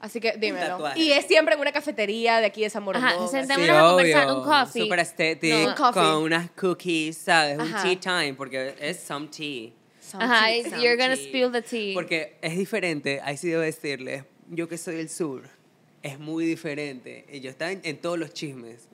[0.00, 0.66] Así que dímelo.
[0.66, 1.00] tatuaje.
[1.00, 3.28] Y es siempre en una cafetería de aquí de San Ajá, Borondón.
[3.30, 3.46] se así.
[3.48, 4.82] sentamos a conversar, un coffee.
[4.82, 6.02] Super estético, No, un coffee.
[6.02, 7.58] con unas cookies, ¿sabes?
[7.58, 7.76] Ajá.
[7.88, 9.70] Un tea time, porque es some tea.
[10.04, 10.62] Some Ajá, tea.
[10.70, 11.28] Some you're gonna tea.
[11.28, 11.94] spill the tea.
[11.94, 15.48] Porque es diferente, ahí sí debo decirles, yo que soy del sur,
[16.02, 17.24] es muy diferente.
[17.32, 18.88] Y yo estaba en, en todos los chismes.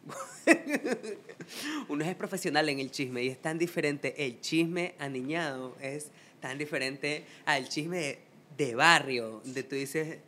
[1.88, 4.14] Uno es profesional en el chisme y es tan diferente.
[4.25, 8.18] El chisme aniñado es tan diferente al chisme de,
[8.57, 10.18] de barrio, donde tú dices...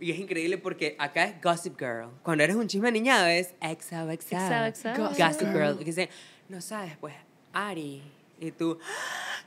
[0.00, 2.08] Y es increíble porque acá es Gossip Girl.
[2.22, 4.10] Cuando eres un chisme aniñado es XOXO.
[4.72, 5.14] XOXO.
[5.16, 5.76] Gossip Girl.
[5.80, 6.08] Y dicen,
[6.48, 7.14] no sabes, pues,
[7.52, 8.02] Ari.
[8.40, 8.78] Y tú,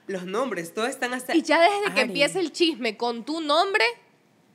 [0.08, 1.36] los nombres, todos están hasta...
[1.36, 2.10] Y ya desde que Ari.
[2.10, 3.84] empieza el chisme con tu nombre,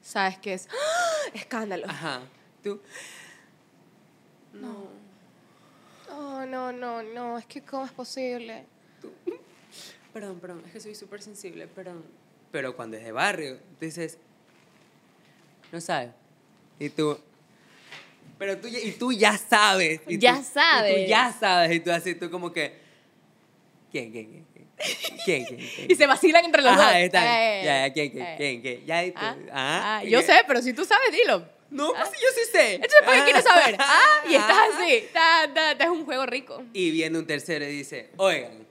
[0.01, 0.69] sabes que es
[1.35, 1.87] escándalo.
[1.89, 2.23] Ajá.
[2.63, 2.81] Tú,
[6.11, 8.65] Oh, no, no, no, es que ¿cómo es posible?
[10.13, 12.05] perdón, perdón, es que soy súper sensible, perdón.
[12.51, 14.19] Pero cuando es de barrio, tú dices,
[15.73, 16.11] no sabes.
[16.79, 17.19] Y tú,
[18.39, 20.03] pero tú, ya- y tú ya sabes.
[20.07, 20.95] y Ya tú- Y sabes.
[21.05, 21.73] tú ya sabes.
[21.77, 22.79] Y tú así, tú como que,
[23.93, 24.47] ¿quién, quién, quién?
[25.25, 25.45] quién?
[25.45, 25.87] ¿Quién?
[25.89, 26.85] Y se vacilan entre los dos.
[26.85, 27.21] Ajá, está.
[27.61, 28.35] Eh, ya, ya, ¿quién, quién, eh.
[28.37, 28.87] quién, quién?
[28.87, 31.47] Ya, tú, Ah, ah, ah, yo sé, pero si tú sabes, dilo.
[31.71, 32.75] No, pues yo sí sé.
[32.75, 33.77] Entonces, ¿por qué quieres saber?
[33.79, 35.05] Ah, y estás así.
[35.13, 36.63] Ta, ta, ta, es un juego rico.
[36.73, 38.67] Y viene un tercero y dice, oigan.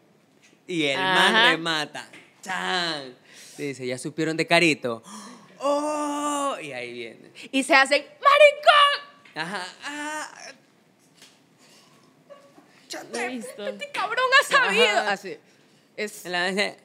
[0.67, 2.10] Y el man remata.
[2.43, 3.15] ¡Chan!
[3.57, 5.03] Dice, ¿ya supieron de Carito?
[5.60, 6.57] ¡Oh!
[6.62, 7.31] Y ahí viene.
[7.51, 9.12] Y se hacen ¡Maricón!
[9.36, 9.67] Ajá.
[9.84, 10.51] Ah.
[12.93, 14.86] Este cabrón ha sabido.
[14.86, 15.12] Ajá.
[15.13, 15.38] Así.
[15.97, 16.25] Es.
[16.25, 16.75] La.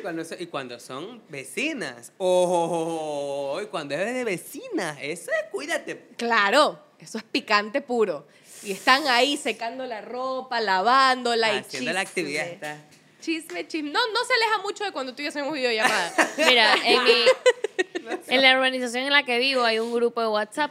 [0.00, 2.12] Cuando son- y cuando son vecinas.
[2.18, 3.60] ¡Oh!
[3.62, 4.96] Y cuando es de vecinas.
[5.00, 6.08] Eso es, cuídate.
[6.16, 8.26] Claro, eso es picante puro.
[8.62, 12.46] Y están ahí secando la ropa, lavándola y Haciendo la actividad.
[12.48, 12.78] Está.
[13.20, 13.90] Chisme, chisme.
[13.90, 16.12] No, no se aleja mucho de cuando tú y yo hacemos videollamada.
[16.38, 17.12] Mira, en, mi,
[18.28, 20.70] en la urbanización en la que vivo hay un grupo de WhatsApp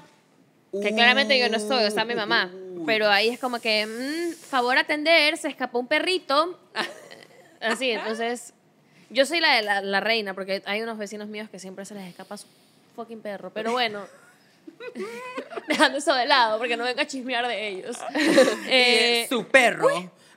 [0.71, 2.51] que claramente yo no estoy, o sea, mi mamá.
[2.53, 2.83] Uy.
[2.85, 6.59] Pero ahí es como que, mm, favor atender, se escapó un perrito.
[7.61, 8.53] Así, entonces,
[9.09, 12.07] yo soy la, la, la reina, porque hay unos vecinos míos que siempre se les
[12.07, 12.47] escapa su
[12.95, 13.51] fucking perro.
[13.53, 14.05] Pero bueno,
[15.67, 17.97] dejando eso de lado, porque no vengo a chismear de ellos.
[18.67, 19.87] Eh, su perro.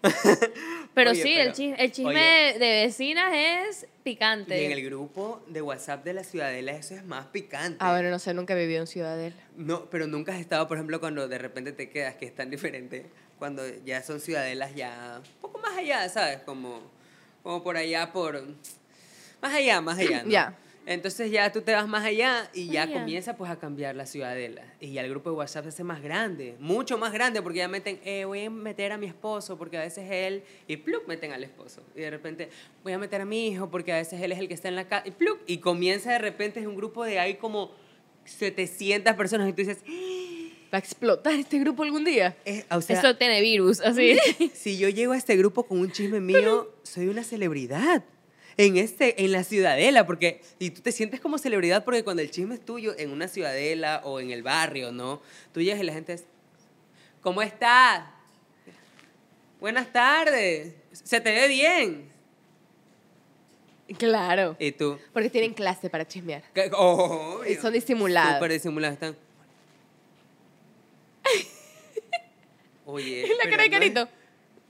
[0.95, 2.11] pero Oye, sí, pero- el chisme, el chisme
[2.51, 2.59] oye.
[2.59, 4.65] de vecinas es Y picante.
[4.67, 7.79] en el grupo de WhatsApp de la Ciudadela eso es más picante.
[7.81, 9.37] ah, bueno, no sé, nunca he vivido en Ciudadela.
[9.57, 12.51] No, pero nunca has estado, por ejemplo, cuando de repente te quedas, que es tan
[12.51, 13.07] diferente,
[13.39, 16.39] cuando ya son ciudadelas ya un poco más allá, ¿sabes?
[16.41, 16.81] Como,
[17.43, 18.43] como por allá, por...
[19.43, 20.31] Más allá, más allá, ¿no?
[20.31, 20.57] Ya.
[20.87, 24.63] Entonces ya tú te vas más allá y ya comienza pues a cambiar la ciudadela.
[24.81, 27.69] Y ya el grupo de WhatsApp se hace más grande, mucho más grande, porque ya
[27.69, 31.33] meten, eh, voy a meter a mi esposo porque a veces él, y pluk, meten
[31.33, 31.83] al esposo.
[31.95, 32.51] Y de repente,
[32.83, 34.77] voy a meter a mi hijo porque a veces él es el que está en
[34.77, 37.73] la casa, y pluk, y comienza de repente, es un grupo de ahí como
[38.27, 39.79] 700 personas, y tú dices,
[40.73, 42.37] ¿Va a explotar este grupo algún día?
[42.45, 44.19] eh, o sea, Esto tiene virus, así.
[44.55, 48.03] si yo llego a este grupo con un chisme mío, soy una celebridad.
[48.57, 52.31] En, este, en la ciudadela, porque, y tú te sientes como celebridad porque cuando el
[52.31, 55.21] chisme es tuyo en una ciudadela o en el barrio, ¿no?
[55.53, 56.25] Tú llegas y la gente es,
[57.21, 58.05] ¿cómo estás?
[59.61, 62.13] Buenas tardes, se te ve bien.
[63.99, 64.57] Claro.
[64.59, 66.43] Y tú, Porque tienen clase para chismear.
[66.55, 66.71] ¿qué?
[66.75, 67.61] Obvio.
[67.61, 68.35] Son disimulados.
[68.37, 69.17] Súper disimulados están.
[72.87, 73.27] Oye.
[73.43, 74.09] La cara de no es- Carito.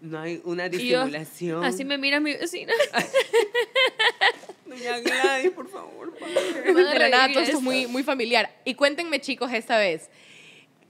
[0.05, 1.65] No hay una yo, disimulación.
[1.65, 2.75] así me mira mi vecina.
[4.67, 8.55] Doña Gladys, por favor, la nada, todo esto es muy, muy familiar.
[8.67, 10.11] Y cuéntenme, chicos, esta vez.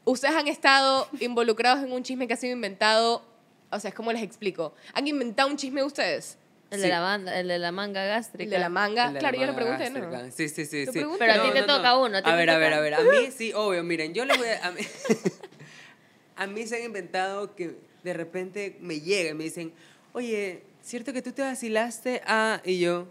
[0.05, 3.25] ¿Ustedes han estado involucrados en un chisme que ha sido inventado?
[3.71, 4.75] O sea, ¿cómo les explico?
[4.95, 6.37] ¿Han inventado un chisme ustedes?
[6.73, 6.83] El Sí.
[6.87, 8.43] de la banda, el de la manga gástrica.
[8.45, 9.07] El de la manga.
[9.07, 10.31] El de la claro, yo lo manga pregunté, ¿no?
[10.33, 10.87] Sí, sí, sí.
[10.87, 11.05] Sí.
[11.21, 12.95] Pero a ti te toca uno, a ver, a ver, a ver.
[12.95, 13.85] A mí sí, obvio.
[13.85, 14.67] Miren, yo les voy a.
[14.67, 14.81] A mí,
[16.37, 19.73] a mí se han inventado que de repente me llega y me dicen,
[20.13, 22.21] oye, ¿cierto que tú te vacilaste?
[22.27, 23.09] Ah, y yo,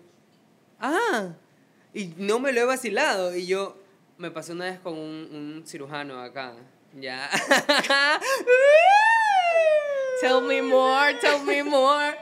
[0.79, 1.33] ah,
[1.93, 3.35] y no me lo he vacilado.
[3.35, 3.75] Y yo,
[4.17, 6.55] me pasó una vez con un, un cirujano acá.
[6.93, 7.29] Ya.
[10.21, 12.15] Tell me more, tell me more.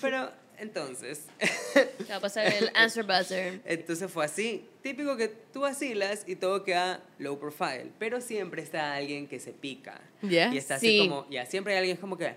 [0.00, 1.26] Pero entonces,
[1.74, 3.60] Te va a pasar el answer buzzer.
[3.64, 4.66] entonces fue así.
[4.82, 9.52] Típico que tú vacilas y todo queda low profile, pero siempre está alguien que se
[9.52, 10.00] pica.
[10.22, 10.52] Ya.
[10.52, 11.08] Y está así Sí.
[11.08, 12.34] como, ya, siempre hay alguien como que,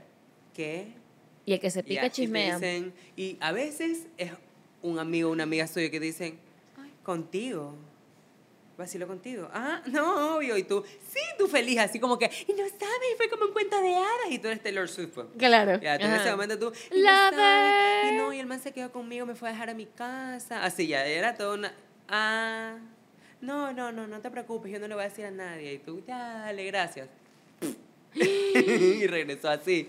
[0.54, 0.88] ¿qué?
[1.46, 2.56] Y el que se pica y chismea.
[2.58, 4.32] dicen- y a veces es
[4.82, 6.38] un amigo o una amiga suya que dicen,
[7.04, 7.76] contigo.
[8.78, 9.50] Vacilo contigo.
[9.54, 10.58] Ah, no, obvio.
[10.58, 13.80] Y tú, sí, tú feliz, así como que, y no sabes, fue como un cuento
[13.82, 14.32] de hadas.
[14.32, 15.12] Y tú eres Taylor Swift.
[15.14, 15.28] pues.
[15.38, 15.80] Claro.
[15.82, 17.34] Ya, tú en ese momento tú, y no Lover.
[17.34, 19.86] sabes, y no, y el man se quedó conmigo, me fue a dejar a mi
[19.86, 20.64] casa.
[20.64, 21.74] Así ya, era todo una,
[22.10, 22.78] ah,
[23.42, 25.74] no, no, no, no te preocupes, yo no le voy a decir a nadie.
[25.74, 27.08] Y tú, ya, dale, gracias.
[28.16, 29.88] y regresó así.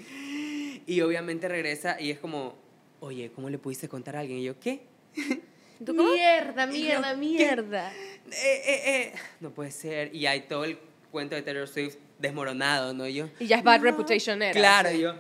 [0.87, 2.57] Y obviamente regresa y es como,
[3.01, 4.41] oye, ¿cómo le pudiste contar a alguien?
[4.41, 4.83] Y yo, ¿qué?
[5.85, 6.13] ¿Tú cómo?
[6.13, 7.93] Mierda, yo, mierda, mierda.
[7.93, 10.15] Eh, eh, eh, no puede ser.
[10.15, 10.79] Y hay todo el
[11.11, 13.07] cuento de Taylor Swift desmoronado, ¿no?
[13.09, 14.53] Yo, Y ya es bad reputation era.
[14.53, 15.01] Claro, sí.
[15.01, 15.15] yo.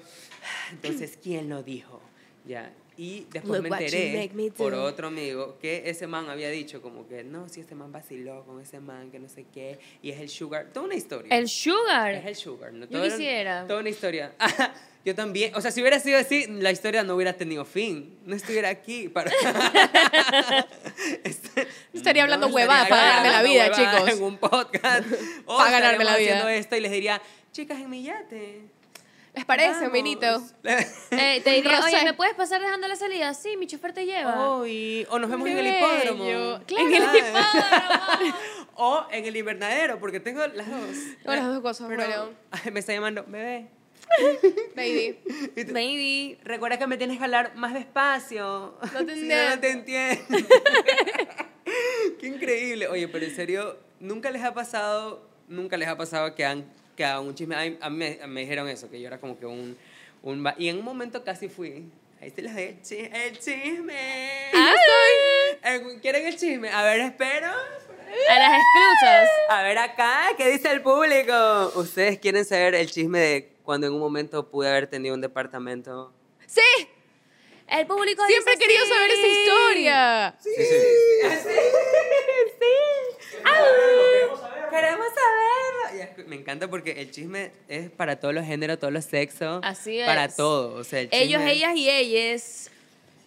[0.72, 2.00] Entonces, ¿quién lo dijo?
[2.46, 2.72] Ya.
[2.96, 7.08] Y después Look me enteré me por otro amigo que ese man había dicho como
[7.08, 10.20] que no, si este man vaciló con ese man, que no sé qué, y es
[10.20, 11.36] el sugar, toda una historia.
[11.36, 12.14] El sugar.
[12.14, 12.84] es el sugar, ¿no?
[12.86, 13.66] Yo Todo era- quisiera.
[13.66, 14.32] Toda una historia.
[15.04, 18.34] Yo también, o sea, si hubiera sido así, la historia no hubiera tenido fin, no
[18.34, 19.30] estuviera aquí para...
[21.24, 24.08] Este- Estaría hablando no huevadas para ganarme la vida, chicos.
[24.08, 25.04] En un podcast.
[25.46, 26.30] O Para ganarme la vida.
[26.32, 27.20] haciendo esto y les diría,
[27.52, 28.62] chicas, en mi yate.
[29.34, 29.92] ¿Les parece, Vamos.
[29.92, 30.42] Benito?
[31.10, 31.96] Eh, te diría, Rosé.
[31.96, 33.34] oye, ¿me puedes pasar dejando la salida?
[33.34, 34.48] Sí, mi chofer te lleva.
[34.48, 36.24] Oh, y- o nos vemos en el hipódromo.
[36.24, 36.56] bello.
[36.56, 36.86] En Claro.
[36.88, 38.36] el hipódromo.
[38.76, 40.88] o en el invernadero, porque tengo las dos.
[41.22, 42.72] Tengo las dos cosas, Pero, bueno.
[42.72, 43.66] me está llamando, bebé.
[44.76, 45.18] Baby.
[45.56, 46.38] Y tú, Maybe.
[46.44, 48.74] Recuerda que me tienes que hablar más despacio.
[48.92, 49.50] No te entiendo.
[49.50, 50.22] no te entiendo.
[52.20, 52.88] Qué increíble.
[52.88, 56.64] Oye, pero en serio, nunca les ha pasado, nunca les ha pasado que han
[56.96, 57.56] que un chisme.
[57.56, 59.76] A mí, a mí me, me dijeron eso, que yo era como que un,
[60.22, 60.46] un.
[60.58, 61.84] Y en un momento casi fui.
[62.20, 64.50] Ahí se les doy el, chi- el chisme.
[65.62, 66.70] Eh, ¿Quieren el chisme?
[66.70, 67.48] A ver, espero.
[67.48, 69.28] A las exclusas.
[69.50, 71.72] A ver acá, ¿qué dice el público?
[71.74, 76.12] ¿Ustedes quieren saber el chisme de cuando en un momento pude haber tenido un departamento?
[76.46, 76.60] ¡Sí!
[77.66, 78.90] El público Siempre he querido sí.
[78.92, 80.34] saber esa historia.
[80.40, 81.54] Sí, sí, sí.
[84.70, 85.96] Queremos saberlo.
[85.96, 89.60] Y es- Me encanta porque el chisme es para todos los géneros, todos los sexos.
[89.62, 90.36] Así Para es.
[90.36, 90.74] todo.
[90.74, 92.70] O sea, el Ellos, chisme- ellas y ellas.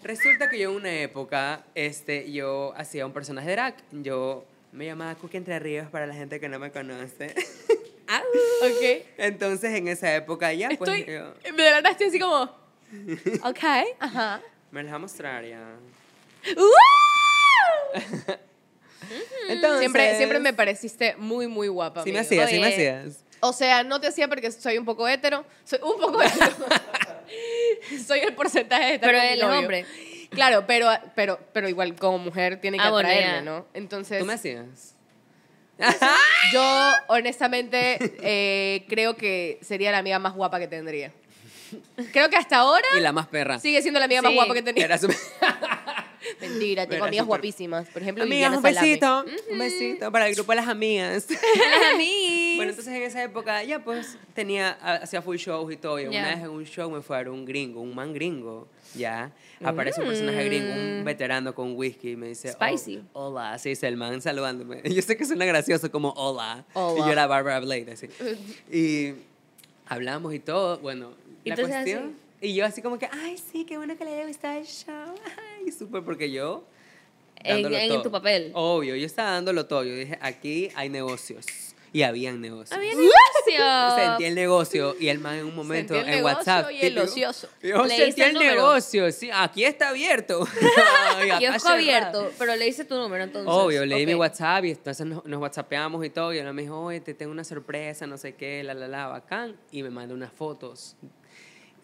[0.04, 3.76] Resulta que yo en una época, este, yo hacía un personaje de drag.
[3.92, 7.34] Yo me llamaba Cookie Entre Ríos para la gente que no me conoce.
[8.10, 9.06] Ok.
[9.18, 11.06] Entonces, en esa época ya, pues, Estoy.
[11.14, 12.44] yo- De nada estoy así como.
[13.44, 13.60] Ok.
[14.00, 14.42] Ajá.
[14.72, 15.76] me las voy a mostrar ya.
[19.50, 22.04] Entonces, Siempre, siempre me pareciste muy, muy guapa.
[22.04, 23.24] Sí me hacías, sí me hacías.
[23.40, 25.46] O sea, no te hacía porque soy un poco hetero.
[25.64, 26.56] Soy un poco hetero.
[28.06, 29.60] soy el porcentaje de estar Pero con mi él es novio.
[29.60, 29.86] hombre.
[30.30, 33.42] Claro, pero, pero, pero igual como mujer tiene que Ah, atraerme.
[33.44, 33.66] ¿no?
[33.74, 34.96] Entonces, ¿Tú me hacías?
[36.54, 41.12] Yo honestamente eh, creo que sería la amiga más guapa que tendría.
[42.14, 43.60] Creo que hasta ahora y la más perra.
[43.60, 44.36] sigue siendo la amiga más Sí.
[44.36, 44.86] guapa que tenía.
[44.86, 45.08] Era su-
[46.42, 47.88] Mentira, tengo Era amigas súper- guapísimas.
[47.90, 48.88] Por ejemplo, Amigas, Liliana un Salame.
[48.88, 49.26] besito.
[49.52, 51.28] Un besito para el grupo de las amigas.
[52.58, 56.00] Bueno, entonces en esa época ya pues tenía, hacía full shows y todo.
[56.00, 56.10] Y Ya.
[56.10, 59.32] una vez en un show me fue a ver un gringo, un man gringo, ya.
[59.64, 62.50] Aparece un personaje gringo, un veterano con whisky y me dice...
[62.50, 63.02] oh, Spicy.
[63.14, 64.82] hola, así dice el man saludándome.
[64.94, 66.66] Yo sé que suena gracioso como hola.
[66.74, 67.00] Hola.
[67.00, 68.08] Y yo era Barbara Blade, así.
[68.72, 69.14] Y
[69.88, 70.78] hablamos y todo.
[70.80, 71.12] Bueno,
[71.44, 72.16] la Entonces, cuestión...
[72.40, 74.94] Y yo así como que, ay, sí, qué bueno que le haya gustado el show.
[75.66, 76.64] Ay, súper, porque yo...
[77.44, 78.52] En- en tu papel.
[78.54, 79.84] Obvio, yo estaba dándolo todo.
[79.84, 81.46] Yo dije, aquí hay negocios.
[81.94, 82.78] Y habían negocios.
[82.78, 83.96] Había negocio.
[83.96, 86.72] Sentí el negocio y el man en un momento Sentí el en WhatsApp.
[86.72, 87.48] y el ocioso.
[87.62, 90.48] Yo Le sentí el el negocio, sí, aquí está abierto.
[91.40, 93.52] Kiosco abierto, pero le hice tu número entonces.
[93.52, 94.18] Obvio, le di mi.
[94.18, 96.34] WhatsApp y entonces nos, nos WhatsAppeamos y todo.
[96.34, 99.08] Y él me dijo, oye, te tengo una sorpresa, no sé qué, la, la, la,
[99.08, 99.56] bacán.
[99.72, 100.96] Y me mandó unas fotos.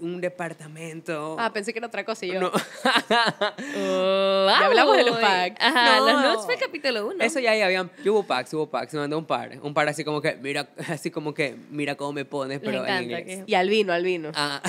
[0.03, 1.37] Un departamento.
[1.39, 2.39] Ah, pensé que era otra cosa y yo.
[2.41, 2.51] No.
[2.51, 5.55] Oh, Ya hablamos de los packs.
[5.59, 6.05] Ajá, No.
[6.11, 7.23] los nudes fue el capítulo uno.
[7.23, 10.03] Eso ya, ya habían, hubo packs, hubo packs, me mandó un par, un par así
[10.03, 13.25] como que, mira, así como que, mira cómo me pones, pero en inglés.
[13.25, 14.31] que- Y al vino, al vino.
[14.35, 14.61] Ah,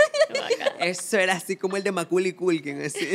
[0.80, 3.06] eso era así como el de Macaulay Culkin, así.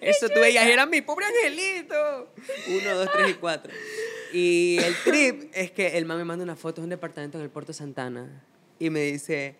[0.00, 2.28] Eso tú veías, era mi pobre angelito.
[2.68, 3.72] Uno, dos, tres y cuatro.
[4.32, 7.44] Y el trip es que el man me manda una foto de un departamento en
[7.44, 8.42] el Puerto Santana
[8.78, 9.56] y me dice,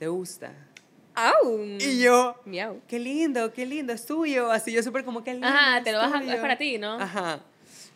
[0.00, 0.54] ¿te gusta?
[1.14, 1.60] ¡Au!
[1.78, 2.80] Y yo, Miau.
[2.88, 4.50] qué lindo, qué lindo, es tuyo.
[4.50, 5.46] Así yo súper como, qué lindo.
[5.46, 6.32] Ajá, te lo vas a- tuyo".
[6.32, 6.94] es para ti, ¿no?
[6.94, 7.42] Ajá.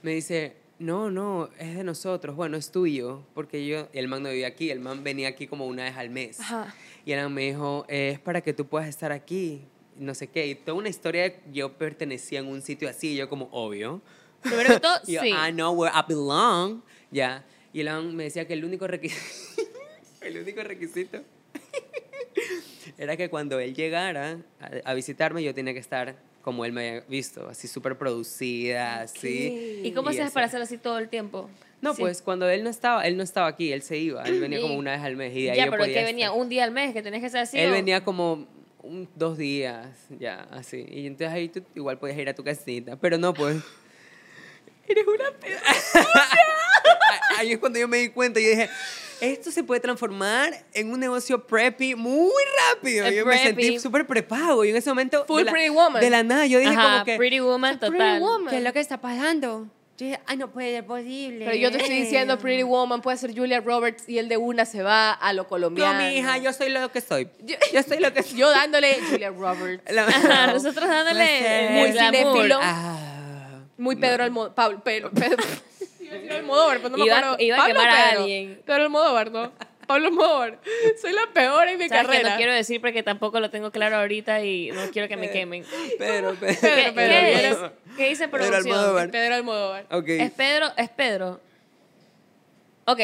[0.03, 2.37] Me dice, no, no, es de nosotros.
[2.37, 3.23] Bueno, es tuyo.
[3.33, 6.11] Porque yo, el man no vivía aquí, el man venía aquí como una vez al
[6.11, 6.41] mes.
[6.41, 6.75] Ajá.
[7.07, 9.63] Y el man me dijo, "Eh, es para que tú puedas estar aquí.
[9.97, 10.47] No sé qué.
[10.47, 13.13] Y toda una historia de que yo pertenecía en un sitio así.
[13.13, 14.03] Y yo como, obvio.
[14.43, 15.29] Primero todo, yo, sí.
[15.31, 16.83] I know where I belong.
[17.11, 17.47] Ya.
[17.73, 19.63] Y el man me decía que el único requisito,
[20.21, 21.23] el único requisito
[22.99, 26.89] era que cuando él llegara a, a visitarme yo tenía que estar como él me
[26.91, 29.81] había visto, así súper producida, así.
[29.83, 30.35] ¿Y cómo haces eso.
[30.35, 31.49] para hacer así todo el tiempo?
[31.81, 32.03] No, Sí.
[32.03, 34.75] pues cuando él no estaba, él no estaba aquí, él se iba, él venía como
[34.75, 36.41] Y- una vez al mes y de ahí ya, yo pero podía que venía estar.
[36.41, 37.59] un día al mes que tenés que ser así.
[37.59, 38.47] Él o- venía como
[38.83, 39.87] un- dos días,
[40.19, 40.85] ya, así.
[40.89, 43.57] Y entonces ahí tú igual podías ir a tu casita, pero no, pues.
[44.87, 45.25] Eres una
[47.39, 48.69] Ahí es cuando yo me di cuenta y dije,
[49.21, 52.33] esto se puede transformar en un negocio preppy muy
[52.71, 53.07] rápido.
[53.07, 55.25] Eh, yo me sentí súper prepago y en ese momento...
[55.27, 56.01] Full de la, Pretty Woman.
[56.01, 57.17] De la nada, yo dije Ajá, como que...
[57.17, 57.97] Pretty Woman total.
[57.97, 58.51] Pretty Woman.
[58.51, 59.69] ¿Qué es lo que está pasando?
[59.97, 61.45] Yo dije, ay, no puede ser posible.
[61.45, 64.65] Pero yo te estoy diciendo, Pretty Woman puede ser Julia Roberts y el de una
[64.65, 65.93] se va a lo colombiano.
[66.01, 67.29] No, mi hija, yo soy lo que soy.
[67.45, 68.39] Yo- Yo soy lo que soy.
[68.39, 69.85] Yo dándole Julia Roberts.
[69.93, 71.69] La- Ajá, nosotros dándole sé.
[71.71, 72.59] Muy cinéfilo.
[72.61, 72.99] Ah.
[73.77, 74.55] Muy Pedro Almodóvar.
[74.55, 75.45] Pablo, Pedro, Pedro.
[76.15, 77.37] Decir Almodóvar, pero no me Iba- acuerdo.
[77.45, 78.21] iba a Pablo quemar a Pedro.
[78.23, 78.63] alguien.
[78.65, 79.53] Pedro Almodóvar, ¿no?
[79.87, 80.59] Pablo Almodóvar.
[81.01, 82.31] Soy la peor en mi ¿Sabes que carrera.
[82.31, 85.63] no quiero decir porque tampoco lo tengo claro ahorita y no quiero que me quemen.
[85.99, 86.57] Pedro, Pedro.
[86.61, 87.67] Pedro, ¿Qué, Pedro, qué Pedro.
[87.67, 87.97] es?
[87.97, 88.77] ¿Qué dice Pedro producción?
[88.79, 89.11] Almodóvar.
[89.11, 89.87] Pedro Almodóvar.
[89.91, 90.09] Ok.
[90.09, 91.41] Es Pedro, es Pedro.
[92.87, 93.01] Ok.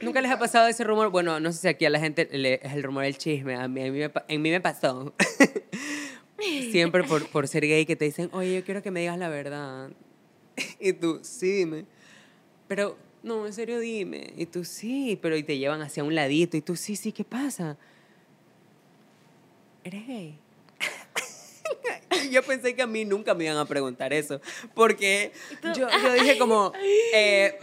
[0.00, 1.10] ¿Nunca les ha pasado ese rumor?
[1.10, 3.56] Bueno, no sé si aquí a la gente le- es el rumor del chisme.
[3.56, 5.12] A mí, a mí me, en mí me pasó.
[6.70, 9.28] Siempre por, por ser gay que te dicen, oye, yo quiero que me digas la
[9.28, 9.90] verdad.
[10.78, 11.84] Y tú, sí, dime.
[12.68, 14.32] Pero, no, en serio, dime.
[14.36, 16.56] Y tú, sí, pero y te llevan hacia un ladito.
[16.56, 17.76] Y tú, sí, sí, ¿qué pasa?
[19.84, 20.38] ¿Eres gay?
[22.30, 24.40] Yo pensé que a mí nunca me iban a preguntar eso.
[24.74, 25.32] Porque
[25.74, 26.72] yo, yo dije como,
[27.14, 27.58] eh,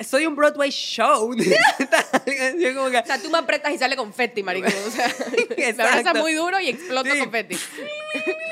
[0.00, 1.34] soy un Broadway show.
[2.58, 4.68] Yo como que, O sea, tú me apretas y sale confetti, marico.
[4.86, 5.14] O sea,
[5.56, 7.18] me abrazas muy duro y exploto Sí.
[7.18, 7.56] confetti.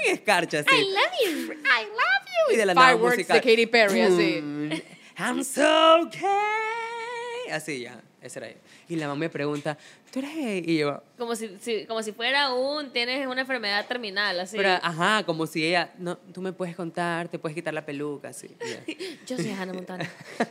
[0.06, 0.68] escarcha, sí.
[0.68, 1.52] love you.
[1.52, 2.54] I love you.
[2.54, 3.34] Y de la nada Fireworks música.
[3.34, 4.40] de Katy Perry, así.
[4.42, 4.72] Mm,
[5.18, 7.50] I'm so gay.
[7.52, 8.56] Así ya, ese era yo.
[8.88, 9.76] Y la mamá me pregunta,
[10.12, 10.62] ¿tú eres gay?
[10.66, 14.56] Y yo, Como si, si- como si fuera un, tienes una enfermedad terminal, así.
[14.56, 18.28] pero ajá, como si ella, no, tú me puedes contar, te puedes quitar la peluca,
[18.28, 18.48] así.
[18.60, 18.84] ya.
[19.26, 20.08] Yo soy Hannah Montana.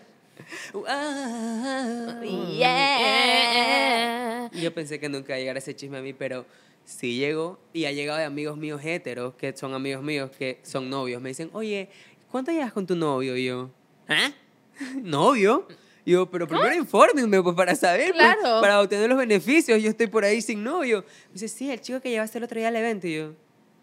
[0.88, 2.22] Ah.
[2.58, 4.50] Yeah.
[4.62, 6.46] Yo pensé que nunca iba a llegar ese chisme a mí, pero
[6.86, 10.90] sí llegó y ha llegado de amigos míos héteros, que son amigos míos, que son
[10.90, 11.22] novios.
[11.22, 11.90] Me dicen, oye,
[12.32, 13.36] ¿cuánto llevas con tu novio?
[13.36, 13.70] Y yo,
[14.08, 14.32] ¿ah?
[15.02, 15.68] ¿Novio?
[16.06, 18.62] Y yo, pero primero infórmenme pues, para saber, pues, Claro.
[18.62, 19.82] para obtener los beneficios.
[19.82, 21.04] Yo estoy por ahí sin novio.
[21.28, 23.08] Me dice, sí, el chico que llevaste el otro día al evento.
[23.08, 23.34] Y yo,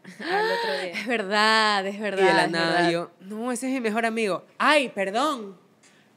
[0.21, 0.93] Al otro día.
[0.93, 2.23] Es verdad, es verdad.
[2.23, 2.91] y de la nada verdad.
[2.91, 4.45] yo, no, ese es mi mejor amigo.
[4.59, 5.57] Ay, perdón,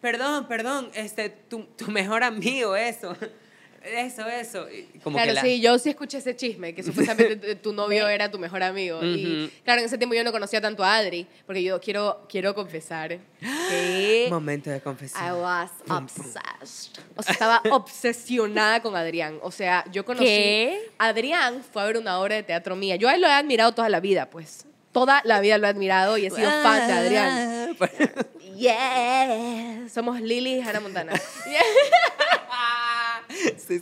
[0.02, 3.16] perdón, perdón, este, tu, tu mejor amigo, eso,
[3.94, 4.68] eso, eso.
[4.70, 6.84] Y como Claro, que la- sí, yo sí escuché ese chisme, que
[7.38, 9.04] supuestamente tu- novio era tu mejor amigo.
[9.04, 9.52] Y Ujú.
[9.64, 13.18] claro, en ese tiempo yo no conocía tanto a Adri, porque yo quiero, quiero confesar
[13.70, 15.32] que Momento de I confesión.
[15.42, 17.00] was obsessed.
[17.16, 19.40] O sea, estaba obsesionada con Adrián.
[19.42, 20.26] O sea, yo conocí...
[20.26, 20.90] ¿Qué?
[20.98, 22.96] Adrián fue a ver una obra de teatro mía.
[22.96, 24.66] Yo a él lo he admirado toda la vida, pues.
[24.92, 27.78] Toda la vida lo he admirado y he sido fan de Adrián.
[28.58, 29.88] Yeah.
[29.88, 31.16] Somos Lily y Hannah Montana.
[31.16, 31.52] sí,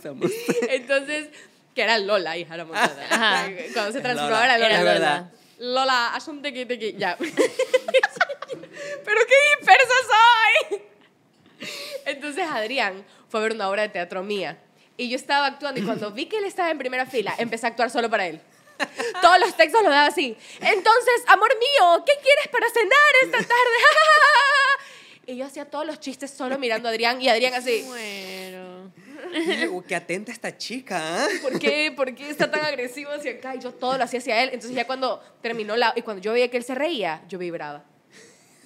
[0.02, 0.30] somos.
[0.68, 1.28] Entonces,
[1.74, 3.06] que era Lola y Hannah Montana.
[3.10, 3.48] Ajá.
[3.72, 4.68] Cuando se transformaba Lola, era Lola.
[4.68, 4.92] era Lola.
[4.92, 5.30] verdad.
[5.58, 6.94] Lola, haz un tequi tequi.
[6.98, 7.16] Ya.
[7.18, 9.94] Pero qué dispersa
[10.70, 10.82] soy.
[12.06, 14.58] Entonces Adrián fue a ver una obra de teatro mía.
[14.96, 17.70] Y yo estaba actuando y cuando vi que él estaba en primera fila, empecé a
[17.70, 18.40] actuar solo para él.
[19.22, 20.36] Todos los textos los daba así.
[20.60, 23.48] Entonces, amor mío, ¿qué quieres para cenar esta tarde?
[25.28, 28.45] Y yo hacía todos los chistes solo mirando a Adrián y Adrián así, Bueno.
[29.70, 31.28] Uh, qué atenta esta chica, ¿ah?
[31.42, 33.54] ¿por qué, ¿por qué está tan agresivo hacia acá?
[33.54, 34.50] Y yo todo lo hacía hacia él.
[34.52, 35.92] Entonces ya cuando terminó la...
[35.96, 37.84] Y cuando yo veía que él se reía, yo vibraba.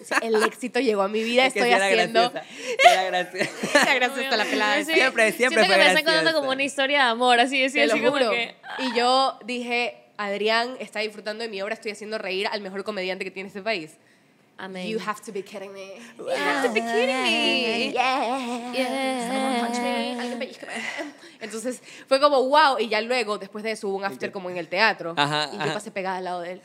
[0.00, 2.32] O sea, el éxito llegó a mi vida, Es que estoy sí era haciendo...
[2.90, 3.50] era graciosa.
[3.82, 4.84] Era graciosa la pelada.
[4.84, 4.92] Sí.
[4.92, 7.82] Siempre, siempre Siento fue que me están contando como una historia de amor, así decía,
[7.82, 8.30] Te lo así como juro.
[8.30, 8.54] que...
[8.78, 13.24] Y yo dije, Adrián está disfrutando de mi obra, estoy haciendo reír al mejor comediante
[13.24, 13.92] que tiene este país.
[14.60, 14.86] Amén.
[14.86, 15.94] You have to be kidding me.
[16.18, 17.92] You have to be kidding me.
[17.92, 18.72] Yeah.
[18.74, 19.26] Yeah.
[19.26, 20.36] Someone punch me.
[20.38, 20.72] Pellizcame.
[21.40, 22.78] Entonces fue como wow.
[22.78, 25.14] Y ya luego, después de eso, hubo un after como en el teatro.
[25.16, 25.74] Ajá, y yo ajá.
[25.74, 26.62] pasé pegada al lado de él.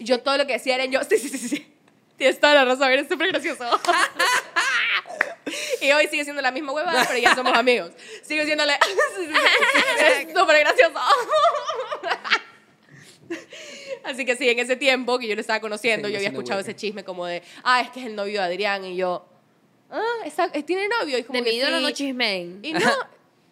[0.00, 1.74] Yo todo lo que decía era yo, sí, sí, sí, sí.
[2.16, 3.64] Tienes toda la razón, eres súper gracioso.
[5.80, 7.92] y hoy sigue siendo la misma huevada, pero ya somos amigos.
[8.22, 8.74] Sigo siéndole,
[10.00, 11.00] es súper gracioso.
[14.04, 16.60] Así que sí, en ese tiempo que yo lo estaba conociendo, Sí, yo había escuchado
[16.60, 18.84] ese chisme como de, ah, es que es el novio de Adrián.
[18.84, 19.24] Y yo,
[19.90, 21.18] ah, está- ¿tiene novio?
[21.18, 21.82] Y como De que mi ídolo sí.
[21.84, 22.58] no chismen.
[22.62, 22.80] Y no,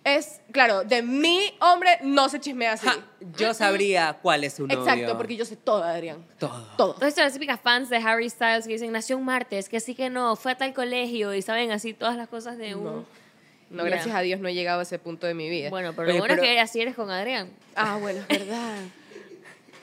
[0.04, 2.86] es, claro, de mi hombre no se chismea así.
[2.86, 2.98] Ja,
[3.38, 4.82] yo sabría cuál es su novio.
[4.82, 6.24] Exacto, porque yo sé todo, Adrián.
[6.38, 6.66] Todo.
[6.76, 6.94] Todo.
[6.94, 10.10] Todas estas típicas fans de Harry Styles que dicen, nació un martes, que sí que
[10.10, 12.84] no, fue a tal colegio y saben así todas las cosas de un...
[12.84, 13.22] No.
[13.70, 15.70] No, gracias a Dios no he llegado a ese punto de mi vida.
[15.70, 17.48] Bueno, pero Oye, lo bueno pero- es que así eres con Adrián.
[17.74, 18.76] Ah, bueno, es verdad.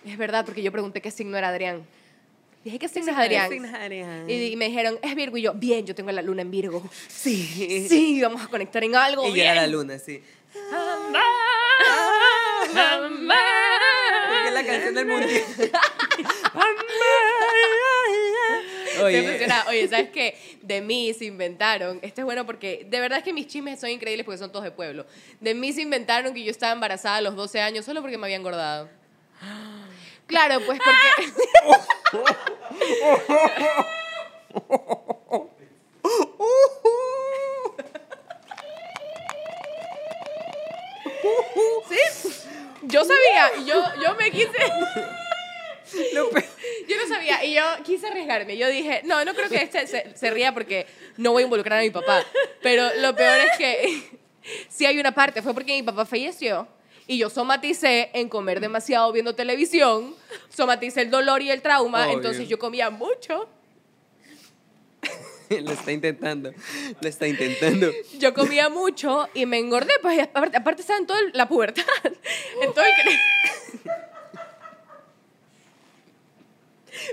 [0.06, 1.86] es verdad, porque yo pregunté qué signo era Adrián.
[2.64, 3.50] Dije, ¿qué signo es Adrián?
[3.50, 4.30] signo es Adrián?
[4.30, 5.38] Y, y me dijeron, es Virgo.
[5.38, 6.84] Y yo, bien, yo tengo la luna en Virgo.
[7.08, 7.88] Sí.
[7.88, 9.28] Sí, vamos a conectar en algo.
[9.28, 9.48] Y bien.
[9.48, 10.22] era la luna, sí.
[14.28, 15.44] Porque es la canción del mundial.
[19.04, 19.48] Oye.
[19.68, 20.38] Oye, ¿sabes qué?
[20.62, 22.00] De mí se inventaron.
[22.02, 24.66] Este es bueno porque de verdad es que mis chismes son increíbles porque son todos
[24.66, 25.06] de pueblo.
[25.40, 28.26] De mí se inventaron que yo estaba embarazada a los 12 años solo porque me
[28.26, 28.90] había engordado.
[30.30, 31.34] Claro, pues porque.
[41.90, 41.98] ¿Sí?
[42.84, 44.58] Yo sabía, yo, yo me quise.
[46.88, 48.56] Yo no sabía y yo quise arriesgarme.
[48.56, 50.86] Yo dije, no, no creo que este se, se ría porque
[51.18, 52.24] no voy a involucrar a mi papá.
[52.62, 54.04] Pero lo peor es que
[54.70, 56.68] sí hay una parte, fue porque mi papá falleció
[57.10, 60.16] y yo somaticé en comer demasiado viendo televisión,
[60.48, 62.18] somaticé el dolor y el trauma, Obvio.
[62.18, 63.50] entonces yo comía mucho.
[65.50, 66.54] lo está intentando.
[67.02, 67.90] Lo está intentando.
[68.20, 71.84] Yo comía mucho y me engordé, pues aparte, aparte estaba en toda la pubertad,
[72.62, 73.90] en todo el cre-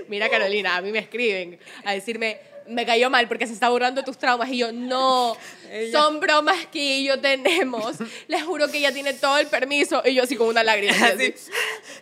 [0.09, 2.39] Mira, Carolina, a mí me escriben a decirme,
[2.69, 4.49] me cayó mal porque se está burlando de tus traumas.
[4.49, 5.35] Y yo, no,
[5.71, 7.95] Ella- son bromas que yo tenemos.
[8.27, 10.01] Les juro que ella tiene todo el permiso.
[10.05, 10.93] Y yo así con una lágrima.
[11.07, 11.33] así.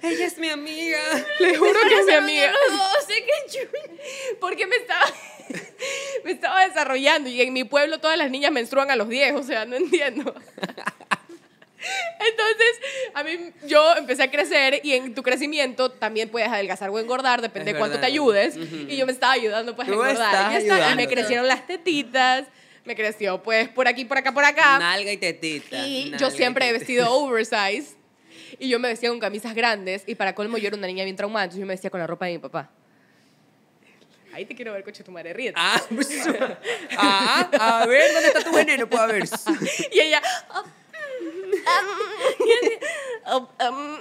[0.02, 1.00] Ella es mi amiga.
[1.40, 2.52] Les juro que es mi amiga.
[2.70, 3.26] No sé.
[4.40, 5.06] Porque me estaba,
[6.24, 9.44] me estaba desarrollando y en mi pueblo todas las niñas menstruan a los 10, o
[9.44, 10.34] sea, no entiendo.
[12.20, 17.00] Entonces, a mí yo empecé a crecer y en tu crecimiento también puedes adelgazar o
[17.00, 18.56] engordar, depende Es de cuánto te ayudes.
[18.58, 18.88] Ujú.
[18.90, 20.52] Y yo me estaba ayudando pues a engordar.
[20.52, 22.46] Ya está, y me crecieron las tetitas,
[22.84, 24.80] me creció pues por aquí, por acá, por acá.
[24.80, 25.86] Nalga y tetita.
[25.88, 26.80] Y yo siempre he tetita.
[26.80, 27.96] vestido oversize.
[28.60, 30.04] Y yo me vestía con camisas grandes.
[30.08, 31.46] Y para colmo, yo era una niña bien traumada.
[31.46, 32.70] Entonces yo me vestía con la ropa de mi papá.
[34.34, 35.54] Ahí te quiero ver, coche, tu madre, ríete.
[35.58, 36.10] Ah, pues,
[36.98, 38.86] ah, a ver, ¿dónde está tu veneno?
[38.88, 39.24] Puedo ver.
[39.94, 40.22] Y ella.
[40.54, 40.64] "Oh,
[43.34, 43.98] um, um".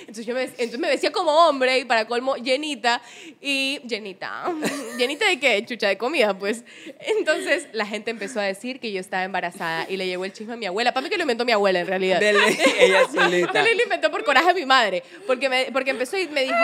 [0.00, 3.00] Entonces yo me, entonces me vestía como hombre y para colmo llenita
[3.40, 4.52] y llenita.
[4.96, 5.64] ¿Llenita de qué?
[5.66, 6.64] Chucha de comida, pues.
[7.00, 10.54] Entonces la gente empezó a decir que yo estaba embarazada y le llegó el chisme
[10.54, 10.92] a mi abuela.
[10.92, 12.20] Para mí que lo inventó mi abuela en realidad.
[12.20, 12.40] Dele,
[12.78, 13.60] ella solita.
[13.68, 15.02] Él lo inventó por coraje a mi madre.
[15.26, 16.54] Porque, me, porque empezó y me dijo,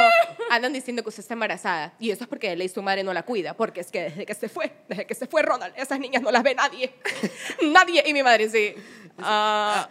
[0.50, 1.92] andan diciendo que usted está embarazada.
[1.98, 3.54] Y eso es porque ley su madre no la cuida.
[3.54, 6.30] Porque es que desde que se fue, desde que se fue Ronald, esas niñas no
[6.30, 6.92] las ve nadie.
[7.62, 8.02] nadie.
[8.06, 8.74] Y mi madre sí.
[9.18, 9.88] "Ah,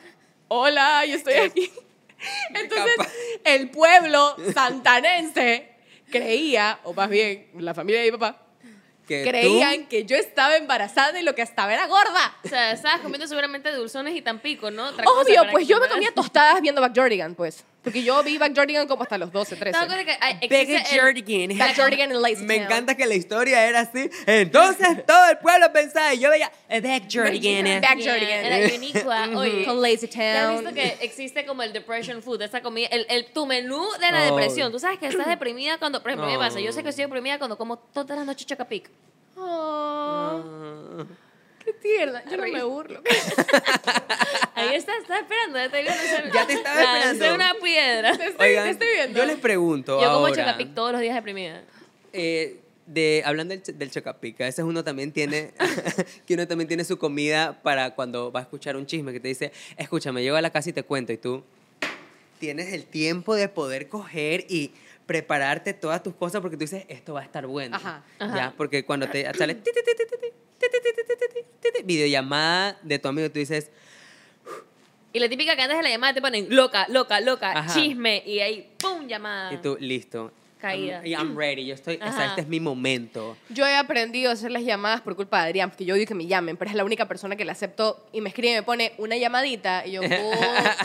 [0.49, 1.71] hola, yo estoy aquí.
[2.53, 2.95] Entonces,
[3.45, 5.69] el pueblo santanense
[6.11, 8.41] creía, o más bien la familia de mi papá,
[9.07, 12.37] Que creían que yo estaba embarazada y lo que estaba era gorda.
[12.43, 14.87] O sea, estabas comiendo seguramente dulzones y tampico, ¿no?
[14.87, 17.63] Otra cosa Obvio, pues yo me comía tostadas viendo Backyardigan, pues.
[17.81, 19.71] Porque yo vi Backyardigan como hasta los 12, 13.
[19.71, 21.57] ¿Te das cuenta que hay- existe el- Backyardigan.
[21.57, 22.65] Backyardigan en Lazy Me Town.
[22.65, 24.09] encanta que la historia era así.
[24.27, 27.81] Entonces todo el pueblo pensaba y yo veía eh, Backyardigan.
[27.81, 28.45] Backyardigan.
[28.45, 29.29] Era Unicua.
[29.35, 30.57] Oye, Con Lazy ¿Ya has Town.
[30.65, 34.23] visto que existe como el depression food, esa comida, el, el- tu menú de la
[34.23, 34.35] Oh.
[34.35, 34.71] depresión?
[34.73, 36.83] Tú sabes que estás deprimida cuando, por ejemplo, me pasa, yo sé Oh.
[36.83, 38.89] que estoy deprimida cuando como todas las noches chocapic.
[39.37, 41.05] Oh.
[41.63, 42.23] Qué tierna.
[42.29, 43.01] Yo no me burlo.
[44.55, 45.83] Ahí está, estás esperando, ya te,
[46.33, 47.35] Ya te estaba lanzar esperando.
[47.35, 48.17] una piedra.
[48.17, 49.19] Te estoy, te Oigan, estoy viendo.
[49.19, 51.63] yo les pregunto Yo como ahora, chocapic todos los días deprimida.
[52.13, 55.51] eh, de, hablando del, del chocapic, a veces uno también tiene,
[56.25, 59.27] que uno también tiene su comida para cuando va a escuchar un chisme que te
[59.27, 61.43] dice, escúchame, llego a la casa y te cuento, y tú
[62.39, 64.71] tienes el tiempo de poder coger y
[65.09, 67.77] prepararte todas tus cosas porque tú dices, esto va a estar bueno.
[67.77, 68.53] Ajá, ¿Ya?
[68.55, 69.57] Porque cuando te sale
[71.83, 73.71] videollamada de tu amigo, tú dices...
[75.11, 78.39] Y la típica que antes de la llamada te ponen loca, loca, loca, chisme, y
[78.39, 79.07] ahí, ¡pum!
[79.07, 79.51] llamada.
[79.51, 80.31] Y tú, listo.
[80.59, 81.01] Caída.
[81.03, 83.35] Y I'm, ready, yo estoy, o sea, este es mi momento.
[83.49, 86.13] Yo he aprendido a hacer las llamadas por culpa de Adrián, porque yo digo que
[86.13, 88.63] me llamen, pero es la única persona que le acepto y me escribe y me
[88.63, 90.77] pone una llamadita, y yo, puta.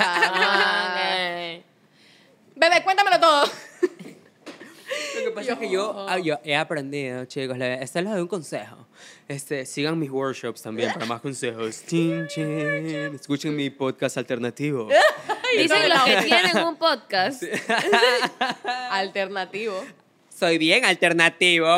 [2.57, 3.45] Bebé, cuéntamelo todo.
[5.17, 8.87] Lo que pasa es que yo, yo he aprendido, chicos, esta les doy un consejo.
[9.29, 11.85] Este, sigan mis workshops también para más consejos.
[11.87, 13.15] Chin, chin.
[13.15, 14.89] Escuchen mi podcast alternativo.
[15.57, 17.43] Dicen los que tienen un podcast.
[18.91, 19.85] Alternativo.
[20.29, 21.69] Soy bien alternativo.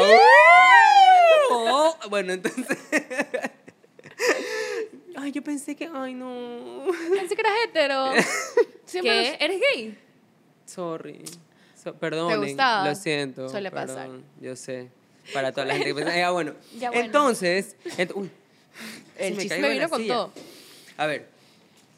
[1.51, 2.79] Oh, bueno, entonces.
[5.17, 5.89] Ay, yo pensé que.
[5.93, 6.87] Ay, no.
[7.15, 8.13] Pensé que eras hetero.
[9.03, 9.37] ¿Qué?
[9.39, 9.99] ¿Eres gay?
[10.65, 11.23] Sorry.
[11.87, 12.89] So, perdonen, gustaba?
[12.89, 13.49] Lo siento.
[13.49, 14.11] Suele perdón, pasar.
[14.41, 14.89] Yo sé.
[15.33, 16.17] Para toda la gente que piensa.
[16.17, 16.53] Ya, bueno.
[16.81, 17.05] Ya, bueno.
[17.07, 17.77] Entonces.
[17.97, 18.29] ent- uy,
[19.19, 20.33] El me chisme vino con todo.
[20.97, 21.37] A ver.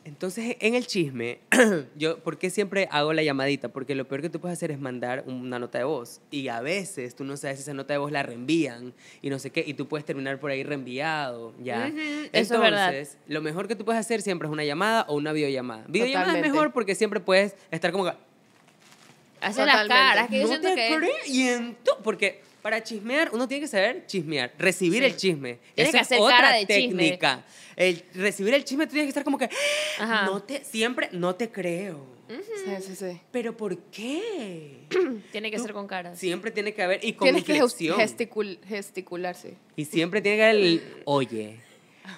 [0.05, 1.39] Entonces, en el chisme,
[1.97, 3.69] yo, ¿por qué siempre hago la llamadita?
[3.69, 6.21] Porque lo peor que tú puedes hacer es mandar una nota de voz.
[6.31, 9.39] Y a veces tú no sabes si esa nota de voz la reenvían y no
[9.39, 11.89] sé qué, y tú puedes terminar por ahí reenviado, ¿ya?
[11.91, 13.05] Ujú, eso Entonces, es verdad.
[13.27, 15.85] lo mejor que tú puedes hacer siempre es una llamada o una videollamada.
[15.89, 16.49] Videollamada Totalmente.
[16.49, 18.13] es mejor porque siempre puedes estar como que,
[19.41, 20.97] Hacen las caras, que yo no siento te que...
[20.97, 21.99] creyento.
[22.03, 25.59] Porque para chismear, uno tiene que saber chismear, recibir el chisme.
[25.75, 27.03] Tienes Esa que es hacer otra cara de chisme.
[27.05, 27.45] técnica.
[27.77, 29.49] El recibir el chisme, tú tienes que estar como que,
[30.01, 30.27] Ajá.
[30.27, 32.19] no te, siempre, no te creo.
[32.29, 33.21] Sí, sí, sí.
[33.31, 34.81] ¿Pero por qué?
[35.33, 36.19] Tiene que Tú- ser con caras.
[36.19, 37.97] Siempre tiene que haber, y con Tienes que inflexión.
[37.97, 39.55] gesticul gesticular, sí.
[39.77, 41.57] Y siempre tiene que haber el, oye,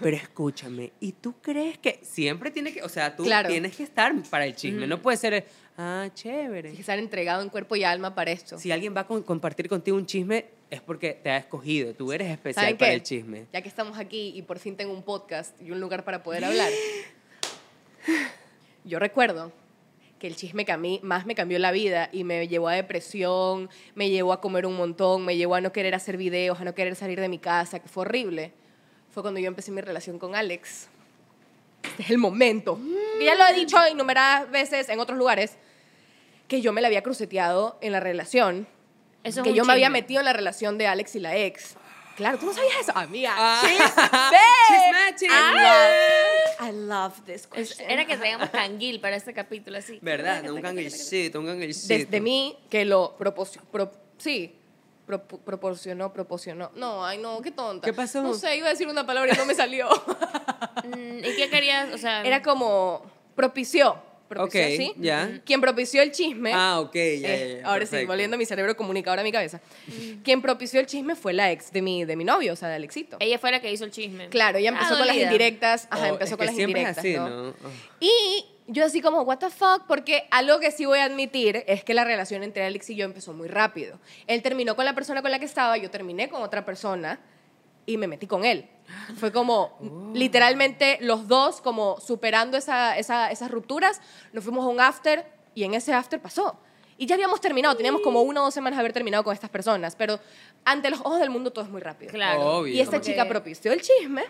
[0.01, 3.49] pero escúchame, ¿y tú crees que siempre tiene que, o sea, tú Claro.
[3.51, 5.47] tienes que estar para el chisme, no puede ser,
[5.81, 6.73] ah, chévere.
[6.73, 8.59] Que estar entregado en cuerpo y alma para esto.
[8.59, 12.13] Si alguien va a con- compartir contigo un chisme, es porque te ha escogido, tú
[12.13, 13.47] eres especial ¿Saben para el chisme.
[13.53, 16.45] Ya que estamos aquí y por fin tengo un podcast y un lugar para poder
[16.45, 16.71] hablar.
[18.85, 19.53] Yo recuerdo
[20.19, 22.75] que el chisme que a mí más me cambió la vida y me llevó a
[22.75, 26.65] depresión, me llevó a comer un montón, me llevó a no querer hacer videos, a
[26.65, 28.53] no querer salir de mi casa, que fue horrible,
[29.11, 30.89] fue cuando yo empecé mi relación con Alex.
[31.83, 32.79] Este es el momento.
[33.19, 35.57] Y ya lo he dicho innumeradas veces en otros lugares,
[36.51, 38.67] que yo me la había cruceteado en la relación
[39.23, 41.77] Eso es que yo me había metido en la relación de Alex y la ex.
[42.17, 43.33] Claro, tú no sabías eso, amiga.
[43.35, 43.63] Ah.
[43.65, 45.17] Chisme.
[45.17, 47.91] Chisme, I love, I love this Es- question.
[47.91, 49.99] Era que traigamos canguil para este capítulo así.
[50.03, 50.43] ¿Verdad?
[50.43, 51.95] No, un canguilcito, un canguilcito.
[51.95, 53.65] Desde mí que lo proporcionó,
[54.19, 54.55] sí,
[55.07, 56.73] propo- proporcionó, proporcionó.
[56.75, 57.87] No, ay no, qué tonta.
[57.87, 58.23] ¿Qué pasó?
[58.23, 59.89] No sé, iba a decir una palabra y no me salió.
[60.83, 61.93] Mm, ¿Y qué querías?
[61.93, 63.97] O sea, Era como propició.
[64.31, 64.93] Propició, Ok, ¿sí?
[64.99, 65.41] ya.
[65.45, 66.53] Quien propició el chisme.
[66.55, 68.13] Ah, ok, ya, ya, Eh, ya, ahora sí, perfecto.
[68.13, 69.61] volviendo a mi cerebro comunicador a mi cabeza.
[70.23, 72.77] Quien propició el chisme fue la ex de mi, de mi novio, o sea, de
[72.77, 73.17] Alexito.
[73.19, 74.29] ella fue la que hizo el chisme.
[74.29, 75.89] Claro, ella empezó Ah, con las indirectas.
[75.91, 77.05] Ajá, Oh, empezó es con que las siempre indirectas.
[77.05, 77.43] es así, ¿no?
[77.43, 77.49] ¿no?
[77.51, 77.71] Oh.
[77.99, 81.83] Y yo así como, what the fuck, porque algo que sí voy a admitir es
[81.83, 83.99] que la relación entre Alex y yo empezó muy rápido.
[84.29, 87.19] Él terminó con la persona con la que estaba, yo terminé con otra persona
[87.85, 88.67] y me metí con él.
[89.17, 90.13] Fue como, Oh.
[90.15, 94.01] literalmente, los dos como superando esa, esa- esas rupturas,
[94.33, 96.59] nos fuimos a un after y en ese after pasó.
[96.97, 99.49] Y ya habíamos terminado, teníamos como una o dos semanas de haber terminado con estas
[99.49, 100.21] personas, pero
[100.67, 102.13] ante los ojos del mundo todo es muy rápido.
[102.13, 102.59] Claro.
[102.59, 102.75] Obvio.
[102.75, 104.23] Y esta chica propició el chisme.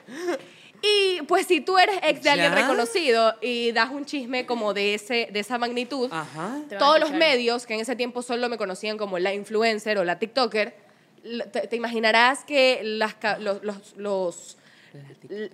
[0.83, 4.95] Y pues si tú eres ex de alguien reconocido y das un chisme como de,
[4.95, 6.59] ese, de esa magnitud, Ajá.
[6.79, 10.19] Todos los medios que en ese tiempo solo me conocían como la influencer o la
[10.19, 10.75] TikToker,
[11.53, 14.57] te, te imaginarás que las, los, los, los,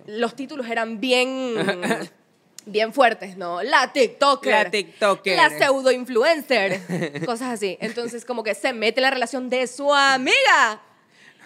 [0.05, 1.55] los títulos eran bien,
[2.65, 3.61] bien fuertes, ¿no?
[3.63, 4.51] La TikToker.
[4.51, 5.35] La TikToker.
[5.35, 7.25] La pseudo-influencer.
[7.25, 7.77] cosas así.
[7.81, 10.81] Entonces como que se mete la relación de su amiga.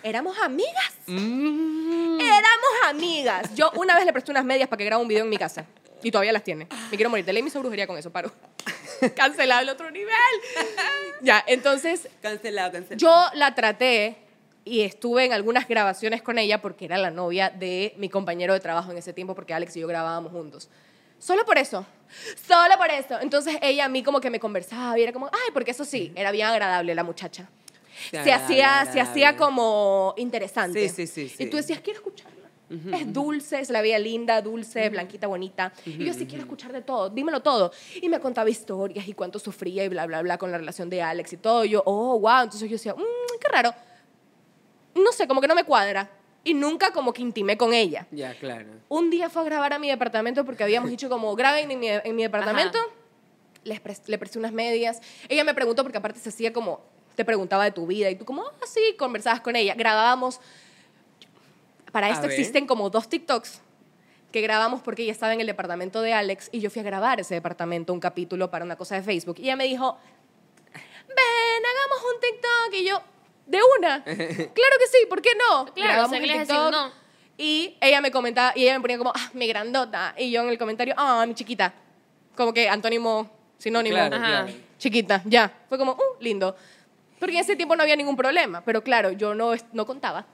[0.03, 0.93] Éramos amigas.
[1.05, 2.19] Mm.
[2.19, 3.55] Éramos amigas.
[3.55, 5.65] Yo una vez le presté unas medias para que grabara un video en mi casa.
[6.03, 6.67] Y todavía las tiene.
[6.89, 7.24] Me quiero morir.
[7.26, 8.32] Te leí mi brujería con eso, paro.
[9.15, 10.11] Cancelado el otro nivel.
[11.21, 12.97] ya, entonces Cancelado, cancelado.
[12.97, 14.17] yo la traté
[14.63, 18.59] y estuve en algunas grabaciones con ella porque era la novia de mi compañero de
[18.59, 20.69] trabajo en ese tiempo porque Alex y yo grabábamos juntos.
[21.17, 21.85] Solo por eso.
[22.47, 23.19] Solo por eso.
[23.21, 26.11] Entonces ella a mí como que me conversaba y era como, ay, porque eso sí,
[26.15, 27.47] era bien agradable la muchacha.
[28.09, 30.89] Se agradable, hacía, se hacía como interesante.
[30.89, 31.43] Sí, sí, sí, sí.
[31.43, 32.01] Y tú decías, quiero
[32.93, 35.74] Es dulce, se la veía linda, dulce, blanquita, bonita.
[35.86, 37.72] Y yo sí quiero escuchar de todo, dímelo todo.
[38.01, 41.01] Y me contaba historias y cuánto sufría y bla, bla, bla con la relación de
[41.01, 41.65] Alex y todo.
[41.65, 42.43] Yo, oh, wow.
[42.43, 43.74] Entonces yo decía, mmm, qué raro.
[44.95, 46.09] no sé, como que no me cuadra.
[46.43, 48.07] Y nunca como que intimé con ella.
[48.11, 48.69] Ya, claro.
[48.89, 51.88] Un día fue a grabar a mi departamento porque habíamos dicho como graben en mi,
[51.89, 52.80] en mi departamento.
[53.63, 55.01] Les le presté unas medias.
[55.30, 56.82] Ella me preguntó porque aparte se hacía como,
[57.15, 59.76] te preguntaba de tu vida y tú como, ah, sí, conversabas con ella.
[59.76, 60.39] Grabábamos.
[61.91, 63.61] Para esto existen como dos TikToks
[64.31, 67.19] que grabamos porque ella estaba en el departamento de Alex y yo fui a grabar
[67.19, 69.37] ese departamento, un capítulo para una cosa de Facebook.
[69.39, 69.97] Y ella me dijo,
[70.73, 72.73] ven, hagamos un TikTok.
[72.73, 73.01] Y yo,
[73.45, 74.03] de una.
[74.03, 75.65] claro que sí, ¿por qué no?
[75.73, 76.71] Claro, Grabamos o sea, que el le ibas a TikTok.
[76.71, 77.01] decir no.
[77.37, 80.15] Y ella me comentaba, y ella me ponía como, ah, mi grandota.
[80.17, 81.73] Y yo en el comentario, ah, mi chiquita.
[82.35, 83.95] Como que antónimo, sinónimo.
[83.95, 84.51] Claro.
[84.77, 85.51] Chiquita, ya.
[85.67, 86.55] Fue como, uh, lindo.
[87.19, 88.61] Porque en ese tiempo no había ningún problema.
[88.63, 90.25] Pero claro, yo no, no contaba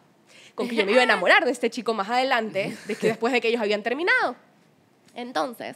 [0.57, 3.31] con que yo me iba a enamorar de este chico más adelante, de que después
[3.31, 4.35] de que ellos habían terminado.
[5.13, 5.75] Entonces,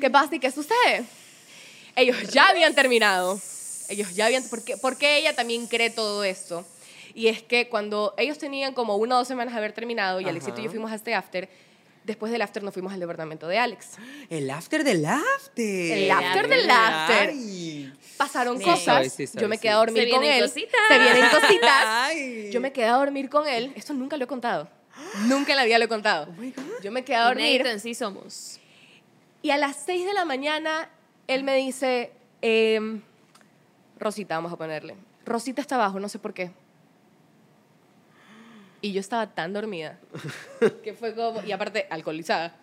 [0.00, 1.04] ¿qué pasa y qué sucede?
[1.96, 3.40] Ellos ya habían terminado.
[3.88, 4.48] Ellos ya habían...
[4.48, 6.64] ¿Por qué, por qué ella también cree todo esto?
[7.12, 10.28] Y es que cuando ellos tenían como una o dos semanas de haber terminado y
[10.28, 11.48] Alexito y yo fuimos a este after,
[12.04, 13.96] después del after nos fuimos al departamento de Alex.
[14.28, 15.98] El after del after.
[15.98, 17.28] El after del after.
[17.30, 17.92] Ay.
[18.16, 18.64] Pasaron Sí.
[18.64, 18.84] cosas.
[18.84, 19.62] Sabe, sí, sabe, yo me sí.
[19.62, 20.48] quedé a dormir Se con vienen él.
[20.48, 20.80] cositas.
[20.88, 21.84] Se vienen cositas.
[21.86, 22.50] Ay.
[22.52, 23.72] Yo me quedé a dormir con él.
[23.76, 24.68] Esto nunca lo he contado.
[25.26, 26.28] Nunca la vida lo he contado.
[26.82, 27.66] Yo me quedé a dormir.
[27.66, 28.60] En sí somos.
[29.42, 30.90] Y a las 6 de la mañana,
[31.26, 33.00] él me dice, em,
[33.98, 34.96] Rosita, vamos a ponerle.
[35.24, 36.50] Rosita está abajo, no sé por qué.
[38.82, 39.98] Y yo estaba tan dormida
[40.82, 42.56] que fue como, y aparte, alcoholizada.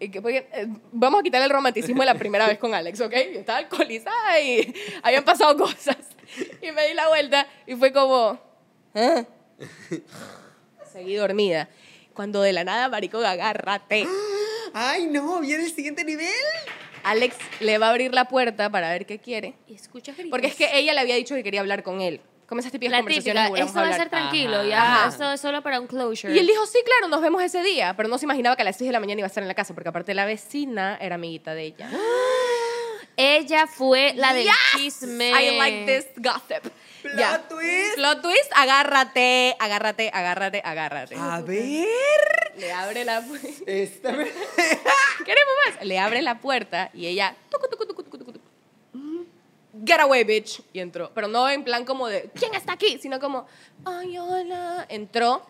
[0.00, 3.00] Y que, porque, eh, vamos a quitar el romanticismo de la primera vez con Alex,
[3.02, 3.12] ¿ok?
[3.32, 5.98] Yo estaba alcoholizada y habían pasado cosas.
[6.62, 8.40] Y me di la vuelta y fue como,
[8.94, 9.24] ¿ah?
[10.90, 11.68] Seguí dormida.
[12.14, 14.06] Cuando de la nada, marico, agárrate.
[14.72, 16.26] Ay, no, viene el siguiente nivel.
[17.02, 19.54] Alex le va a abrir la puerta para ver qué quiere.
[19.66, 20.30] Y escuchas gritos.
[20.30, 22.20] Porque es que ella le había dicho que quería hablar con él.
[22.50, 24.68] Como esas típicas La conversaciones típica, esto va a ser tranquilo, Ajá.
[24.68, 24.82] ya.
[24.96, 25.08] Ajá.
[25.08, 26.34] Esto es solo para un closure.
[26.34, 27.94] Y él dijo, sí, claro, nos vemos ese día.
[27.96, 29.46] Pero no se imaginaba que a las 6 de la mañana iba a estar en
[29.48, 31.88] la casa, porque aparte la vecina era amiguita de ella.
[33.16, 34.54] Ella fue la del Yes!
[34.76, 35.30] chisme.
[35.30, 36.72] I like this gossip.
[37.02, 37.94] Plot twist.
[37.96, 41.16] Plot twist, agárrate, agárrate, agárrate, agárrate.
[41.16, 41.86] A ver.
[42.56, 43.48] Le abre la puerta.
[43.66, 44.24] Esta me-
[45.24, 45.84] ¿Queremos más?
[45.84, 47.34] Le abre la puerta y ella.
[47.50, 48.09] tucu, tucu, tucu.
[49.84, 50.60] Get away, bitch.
[50.72, 51.10] Y entró.
[51.14, 52.98] Pero no en plan como de, ¿quién está aquí?
[53.00, 53.46] Sino como,
[53.84, 54.86] ay, hola.
[54.88, 55.42] Entró.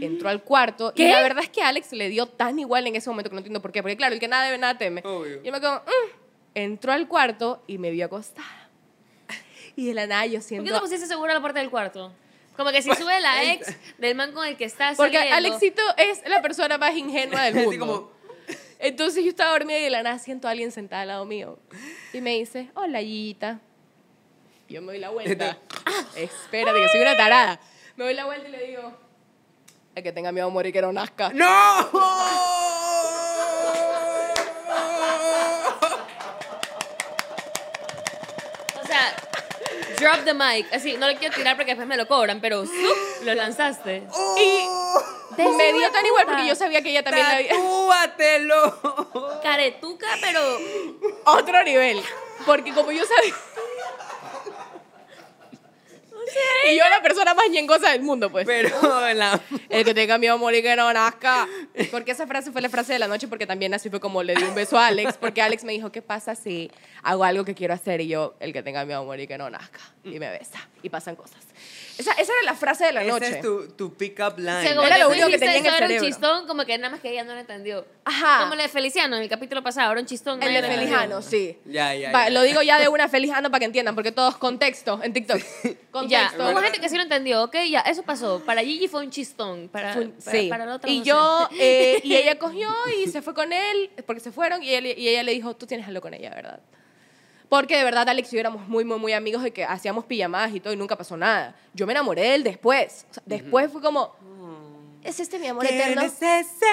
[0.00, 0.92] Entró al cuarto.
[0.94, 1.08] Y ¿Qué?
[1.12, 3.38] la verdad es que a Alex le dio tan igual en ese momento que no
[3.40, 3.80] entiendo por qué.
[3.82, 5.02] Porque claro, el que nada debe, nada teme.
[5.04, 5.40] Obvio.
[5.42, 6.10] Y yo me como, "Mm".
[6.54, 8.68] entró al cuarto y me vio acostada.
[9.76, 10.64] Y de la nada yo ¿Por siento...
[10.64, 12.12] qué te pusiste segura a la puerta del cuarto?
[12.56, 15.36] Como que si sube la ex del man con el que estás Porque saliendo.
[15.36, 17.70] Alexito es la persona más ingenua del mundo.
[17.70, 18.17] Así como-
[18.78, 21.58] Entonces yo estaba dormida y de la nada siento a alguien sentada al lado mío.
[22.12, 23.60] Y me dice, hola, Yita.
[24.68, 25.58] Yo me doy la vuelta.
[25.90, 27.58] Ah, espérate, que soy una tarada.
[27.96, 28.92] Me doy la vuelta y le digo,
[29.94, 31.30] el que tenga miedo a morir que no nazca.
[31.32, 31.46] ¡No!
[38.82, 39.14] O sea,
[40.08, 40.72] drop the mic.
[40.72, 43.24] Así, no lo quiero tirar porque después me lo cobran, pero ¡zup!
[43.24, 44.06] lo lanzaste.
[44.36, 47.50] Y me dio tan igual porque yo sabía que ella también la había...
[47.50, 49.40] ¡Tatúatelo!
[49.42, 50.40] Caretuca, pero
[51.24, 52.02] Otro nivel.
[52.46, 53.34] Porque como yo sabía...
[56.70, 58.46] Y yo la persona más ñengosa del mundo, pues.
[58.46, 58.70] Pero
[59.14, 59.40] la...
[59.68, 61.46] El que tenga miedo a morir que no nazca.
[61.90, 64.34] Porque esa frase fue la frase de la noche, porque también así fue como le
[64.34, 66.70] di un beso a Alex, porque Alex me dijo, ¿qué pasa si
[67.02, 68.00] hago algo que quiero hacer?
[68.00, 69.80] Y yo, el que tenga miedo a morir que no nazca.
[70.04, 70.68] Y me besa.
[70.82, 71.38] Y pasan cosas.
[71.98, 73.28] Esa, esa era la frase de la Esa noche.
[73.30, 74.58] es tu, tu pick-up line.
[74.58, 76.06] o sea, como Era lo único que tenía en el era un cerebro.
[76.06, 77.84] chistón, como que nada más que ella no lo entendió.
[78.04, 78.42] Ajá.
[78.42, 80.40] Como el de Feliciano en el capítulo pasado, era un chistón.
[80.40, 80.62] El de.
[80.62, 81.58] Felijano, sí.
[81.64, 82.30] Ya, ya, Va, ya.
[82.30, 85.38] Lo digo ya de una Felijano para que entiendan, porque todo es contexto en TikTok.
[85.64, 86.48] Ya, Contexto.
[86.50, 88.44] hubo gente que sí lo entendió, ok, ya, eso pasó.
[88.46, 90.48] Para Gigi fue un chistón, para, Fue para, sí.
[90.48, 92.70] para la otra y no yo, eh, y ella cogió
[93.04, 95.66] y se fue con él, porque se fueron, y, él- y ella le dijo, tú
[95.66, 96.60] tienes algo con ella, ¿verdad?
[97.48, 100.54] Porque de verdad Alex y yo éramos muy, muy, muy amigos de que hacíamos pijamadas
[100.54, 101.54] y todo y nunca pasó nada.
[101.72, 103.06] Yo me enamoré de él después.
[103.10, 105.06] O sea, después fue como, mm.
[105.06, 106.02] es este mi amor ¿Quién eterno.
[106.02, 106.66] Es ese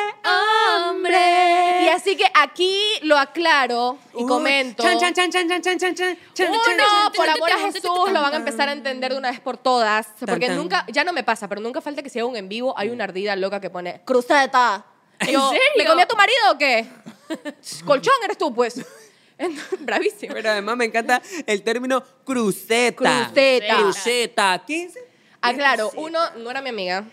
[0.90, 1.84] hombre.
[1.86, 4.84] Y así que aquí lo aclaro y uh, comento.
[4.84, 8.34] Chan, chan, chan, chan, chan, chan, chan, chan, Uno, por amor a Jesús, lo van
[8.34, 10.08] a empezar a entender de una vez por todas.
[10.20, 12.90] Porque nunca, ya no me pasa, pero nunca falta que sea un en vivo, hay
[12.90, 13.10] una mm.
[13.10, 14.86] ardida loca que pone, cruceta.
[15.20, 15.64] ¿En yo, serio?
[15.78, 16.86] ¿Le comí a tu marido o qué?
[17.86, 18.86] Colchón eres tú, pues.
[19.38, 20.34] Entonces, Bravísimo.
[20.34, 23.28] Pero además me encanta el término cruceta.
[23.28, 23.76] Cruceta.
[23.78, 24.64] Cruceta.
[24.66, 24.98] ¿Quién es?
[25.42, 27.06] Ah, claro, uno, no era mi amiga.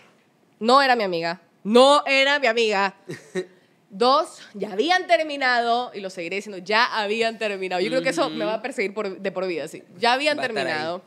[0.59, 1.41] No era mi amiga.
[1.63, 2.95] No era mi amiga.
[3.89, 7.79] Dos, ya habían terminado, y lo seguiré diciendo, ya habían terminado.
[7.79, 9.83] Yo creo que eso me va a perseguir por- de por vida, sí.
[9.99, 11.03] Ya habían Va a estar terminado.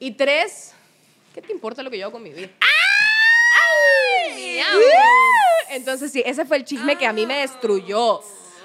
[0.00, 0.72] Y tres,
[1.34, 2.48] ¿Qué te importa lo que yo hago con mi vida?
[4.34, 4.80] Miau.
[5.70, 8.20] Entonces, sí, ese fue el chisme que a mí me destruyó.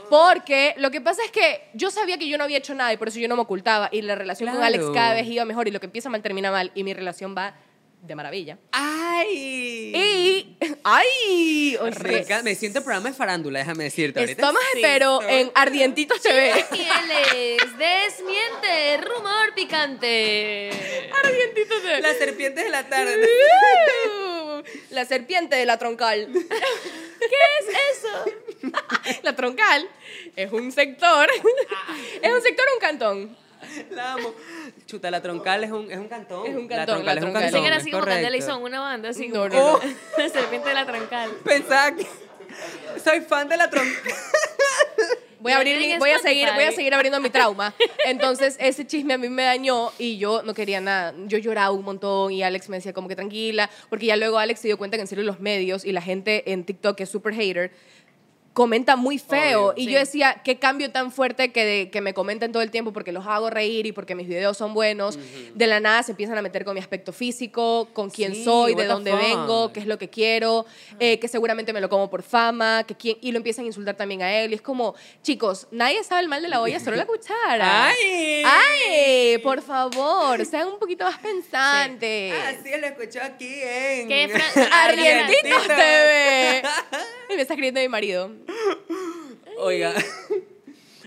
[0.10, 2.98] Porque lo que pasa es que yo sabía que yo no había hecho nada y
[2.98, 3.90] por eso yo no me ocultaba.
[3.92, 4.94] Y la relación con Alex Claro.
[4.94, 6.72] cada vez iba mejor y lo que empieza mal termina mal.
[6.76, 7.56] Y mi relación va
[8.02, 8.58] de maravilla.
[8.72, 9.92] ¡Ay!
[9.94, 10.58] Y.
[10.86, 11.76] ¡Ay!
[11.82, 14.22] O sea, Me, encanta- me siento en programa de farándula, déjame decirte.
[14.22, 14.42] ahorita.
[14.42, 16.54] Estamos, Sí, pero estoy- en Ardientitos TV.
[16.72, 20.70] Y él es Desmiente, rumor picante.
[21.26, 22.00] Ardientitos TV.
[22.02, 23.18] Las serpientes de la tarde.
[24.92, 26.28] La serpiente de la troncal.
[27.20, 27.26] ¿Qué
[27.60, 28.72] es eso?
[29.24, 29.88] La troncal
[30.36, 31.30] es un sector.
[32.22, 33.38] ¿Es un sector o un cantón?
[33.92, 34.34] La amo.
[34.86, 36.46] Chuta, la troncal es un, es un cantón.
[36.48, 37.42] Es un La troncal la es un troncal.
[37.42, 37.42] cantón.
[37.42, 37.92] Pensé que era así
[38.52, 39.28] como una banda así.
[39.28, 39.80] No, no,
[40.18, 41.30] La serpiente de la troncal.
[41.44, 42.08] Pensaba que.
[43.04, 44.14] Soy fan de la troncal.
[45.40, 47.74] Voy a abrir, mi- voy a seguir, voy a seguir abriendo mi trauma.
[48.06, 51.14] Entonces, ese chisme a mí me dañó y yo no quería nada.
[51.28, 54.60] Yo lloraba un montón y Alex me decía como que tranquila, porque ya luego Alex
[54.60, 57.10] se dio cuenta que en serio los medios y la gente en TikTok que es
[57.10, 57.72] super hater
[58.54, 59.68] comenta muy feo.
[59.68, 59.92] Obvio, y sí.
[59.92, 63.12] yo decía qué cambio tan fuerte que, de- que me comenten todo el tiempo porque
[63.12, 65.18] los hago reír y porque mis videos son buenos.
[65.56, 68.76] De la nada se empiezan a meter con mi aspecto físico con quién Sí, soy
[68.76, 69.22] de dónde fuck.
[69.22, 70.66] vengo qué es lo que quiero
[71.00, 73.96] eh, que seguramente me lo como por fama que quién, y lo empiezan a insultar
[73.96, 74.52] también a él.
[74.52, 77.88] Y es como chicos nadie sabe el mal de la olla solo la cuchara.
[77.88, 78.44] ¡Ay!
[78.46, 82.34] ay por favor sean un poquito más pensantes.
[82.34, 84.08] Así lo escuchó aquí en.
[84.08, 84.30] ¿Qué
[85.68, 86.62] TV
[87.30, 88.32] y me está escribiendo mi marido
[89.58, 89.94] Oiga,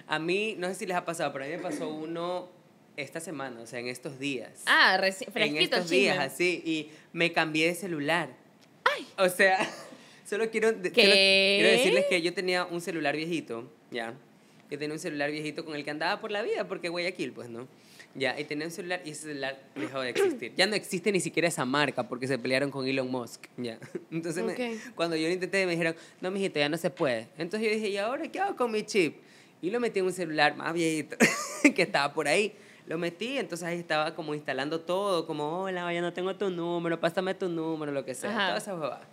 [0.07, 2.49] a mí, no sé si les ha pasado, pero a mí me pasó uno
[2.97, 4.63] esta semana, o sea, en estos días.
[4.67, 8.29] Ah, en fresquito el estos días, así, y me cambié de celular.
[8.85, 9.07] ¡Ay!
[9.19, 9.59] O sea,
[10.29, 11.03] solo quiero, de- ¿Qué?
[11.61, 14.15] quiero, decirles que yo tenía un celular viejito, ya.
[14.71, 17.49] Yo tenía un celular viejito con el que andaba por la vida, porque Guayaquil, pues,
[17.49, 17.69] ¿no?
[18.15, 20.53] Ya, y tenía un celular y ese celular dejó de existir.
[20.57, 23.79] Ya no existe ni siquiera esa marca porque se pelearon con Elon Musk, ya.
[24.11, 24.95] Entonces, me- Ok.
[24.95, 27.29] cuando yo lo intenté, me dijeron, no, mijito, ya no se puede.
[27.39, 29.17] Entonces yo dije, ¿y ahora qué hago con mi chip?
[29.63, 31.17] Y lo metí en un celular más viejito
[31.75, 32.53] que estaba por ahí.
[32.87, 36.99] Lo metí, entonces ahí estaba como instalando todo, como, hola, ya no tengo tu número,
[37.01, 38.47] pásame tu número, lo que sea, Ajá.
[38.49, 39.07] toda esa huevada.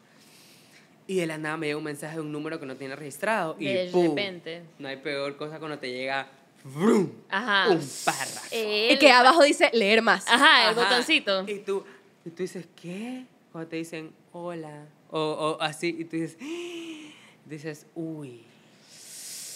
[1.08, 3.56] Y de la nada me llega un mensaje de un número que no tiene registrado.
[3.60, 4.10] y De ¡pum!
[4.10, 4.62] repente.
[4.80, 6.28] No hay peor cosa cuando te llega
[6.64, 7.10] ¡vrum!
[7.30, 7.70] Ajá.
[7.70, 8.48] un párrafo.
[8.52, 10.90] El- y que abajo dice leer más Ajá, el Ajá.
[10.90, 11.44] botoncito.
[11.48, 11.84] Y tú,
[12.26, 13.26] y tú dices, ¿qué?
[13.52, 16.38] Cuando te dicen, hola, o, o así, y tú dices,
[17.46, 18.42] dices, uy.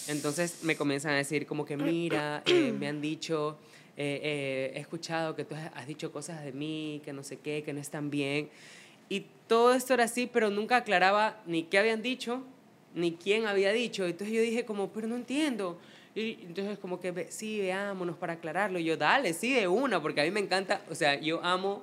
[0.08, 3.58] Entonces me comienzan a decir como que, mira, eh, me han dicho,
[3.96, 7.62] eh, eh, he escuchado que tú has dicho cosas de mí, que no sé qué,
[7.62, 8.50] que no están bien.
[9.08, 12.42] Y todo esto era así, pero nunca aclaraba ni qué habían dicho,
[12.94, 14.04] ni quién había dicho.
[14.06, 15.78] Entonces yo dije como, pero no entiendo.
[16.14, 18.78] Y entonces como que, sí, veámonos para aclararlo.
[18.78, 21.82] Y yo, dale, sí, de una, porque a mí me encanta, o sea, yo amo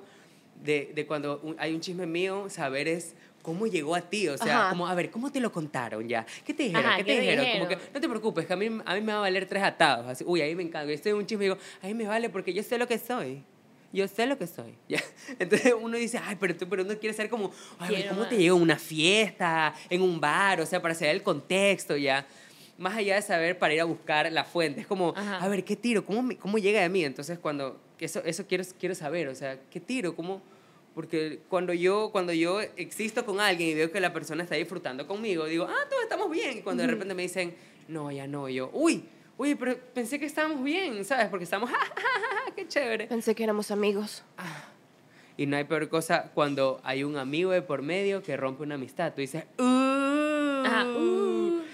[0.64, 4.60] de, de cuando hay un chisme mío, saber es cómo llegó a ti, o sea,
[4.60, 4.70] Ajá.
[4.70, 6.24] como, a ver, ¿cómo te lo contaron ya?
[6.46, 6.86] ¿Qué te dijeron?
[6.86, 7.44] Ajá, ¿Qué ¿qué te te dijeron?
[7.52, 7.92] Como que, dijeron?
[7.94, 10.06] no te preocupes, que a mí, a mí me va a valer tres atados.
[10.06, 10.86] Así, uy, ahí me encanta.
[10.86, 12.86] Yo estoy en un chisme y digo, a mí me vale porque yo sé lo
[12.86, 13.42] que soy.
[13.92, 14.74] Yo sé lo que soy.
[14.88, 15.02] ¿ya?
[15.38, 18.36] Entonces uno dice, ay, pero tú, pero uno quiere ser como, ay, Quiero ¿cómo te
[18.36, 18.38] más.
[18.38, 20.60] llegó a una fiesta, en un bar?
[20.60, 22.24] O sea, para saber el contexto, ya.
[22.82, 24.80] Más allá de saber para ir a buscar la fuente.
[24.80, 25.38] Es como, Ajá.
[25.38, 26.04] a ver, ¿qué tiro?
[26.04, 27.04] ¿Cómo, me- cómo llega de mí?
[27.04, 30.16] Entonces, cuando, eso, eso quiero, quiero saber, o sea, ¿qué tiro?
[30.16, 30.42] ¿Cómo?
[30.92, 35.06] Porque cuando yo, cuando yo existo con alguien y veo que la persona está disfrutando
[35.06, 36.58] conmigo, digo, ah, todos estamos bien.
[36.58, 37.54] Y cuando de repente me dicen,
[37.86, 39.04] no, ya no, yo, uy,
[39.38, 41.28] uy, pero pensé que estábamos bien, ¿sabes?
[41.28, 43.06] Porque estamos, ja, ja, ja, qué chévere.
[43.06, 44.24] pensé que éramos amigos
[45.36, 48.74] Y no hay peor cosa cuando hay un amigo de por medio que rompe una
[48.74, 49.12] amistad.
[49.14, 49.81] Tú dices, "Uh".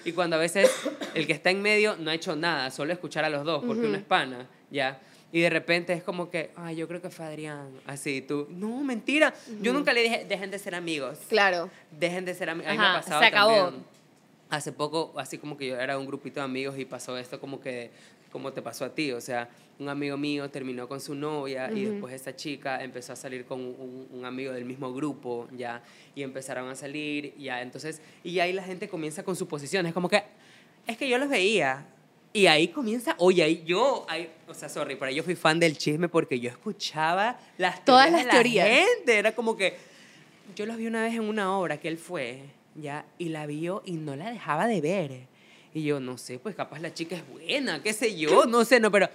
[0.08, 0.10] Uh.
[0.10, 0.70] Y cuando a veces
[1.14, 3.86] el que está en medio no ha hecho nada, solo escuchar a los dos, porque
[3.86, 5.00] uno es pana, ¿ya?
[5.30, 7.68] Y de repente es como que, ay, yo creo que fue Adrián.
[7.86, 9.34] Así, tú, no, mentira.
[9.60, 11.18] Yo nunca le dije, dejen de ser amigos.
[11.28, 12.72] claro Dejen de ser amigos.
[12.72, 13.64] Ajá, pasado se acabó.
[13.64, 13.84] también.
[14.50, 17.60] Hace poco, así como que yo era un grupito de amigos y pasó esto como
[17.60, 17.90] que,
[18.32, 19.12] como te pasó a ti.
[19.12, 23.16] O sea, un amigo mío terminó con su novia y después esa chica empezó a
[23.16, 25.82] salir con un, un amigo del mismo grupo, ya,
[26.14, 30.22] y empezaron a salir, ya, entonces, y ahí la gente comienza con suposiciones, como que,
[30.86, 31.86] es que yo los veía.
[32.30, 35.78] Y ahí comienza, oye, ahí yo, ahí, o sea, sorry, pero yo fui fan del
[35.78, 38.68] chisme porque yo escuchaba las Todas teorías las de la teorías.
[38.68, 39.18] gente.
[39.18, 39.76] Era como que,
[40.54, 42.42] yo los vi una vez en una obra que él fue,
[42.74, 45.20] ya, y la vio y no la dejaba de ver.
[45.72, 48.78] Y yo, no sé, pues capaz la chica es buena, qué sé yo, no sé,
[48.78, 49.08] no, pero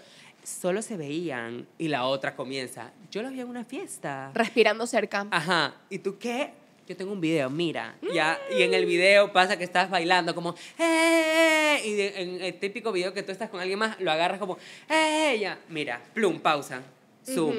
[0.43, 1.67] solo se veían.
[1.77, 4.31] Y la otra comienza, yo los vi en una fiesta.
[4.33, 6.51] respirando cerca Ajá, ¿y tú qué?
[6.87, 10.53] Yo tengo un video, mira, ya, y en el video pasa que estás bailando como,
[10.77, 11.81] ¡eh!
[11.85, 14.57] Y de- en el típico video que tú estás con alguien más, lo agarras como,
[14.89, 15.37] ¡eh!
[15.39, 16.81] Ya, mira, plum, pausa,
[17.25, 17.55] zoom.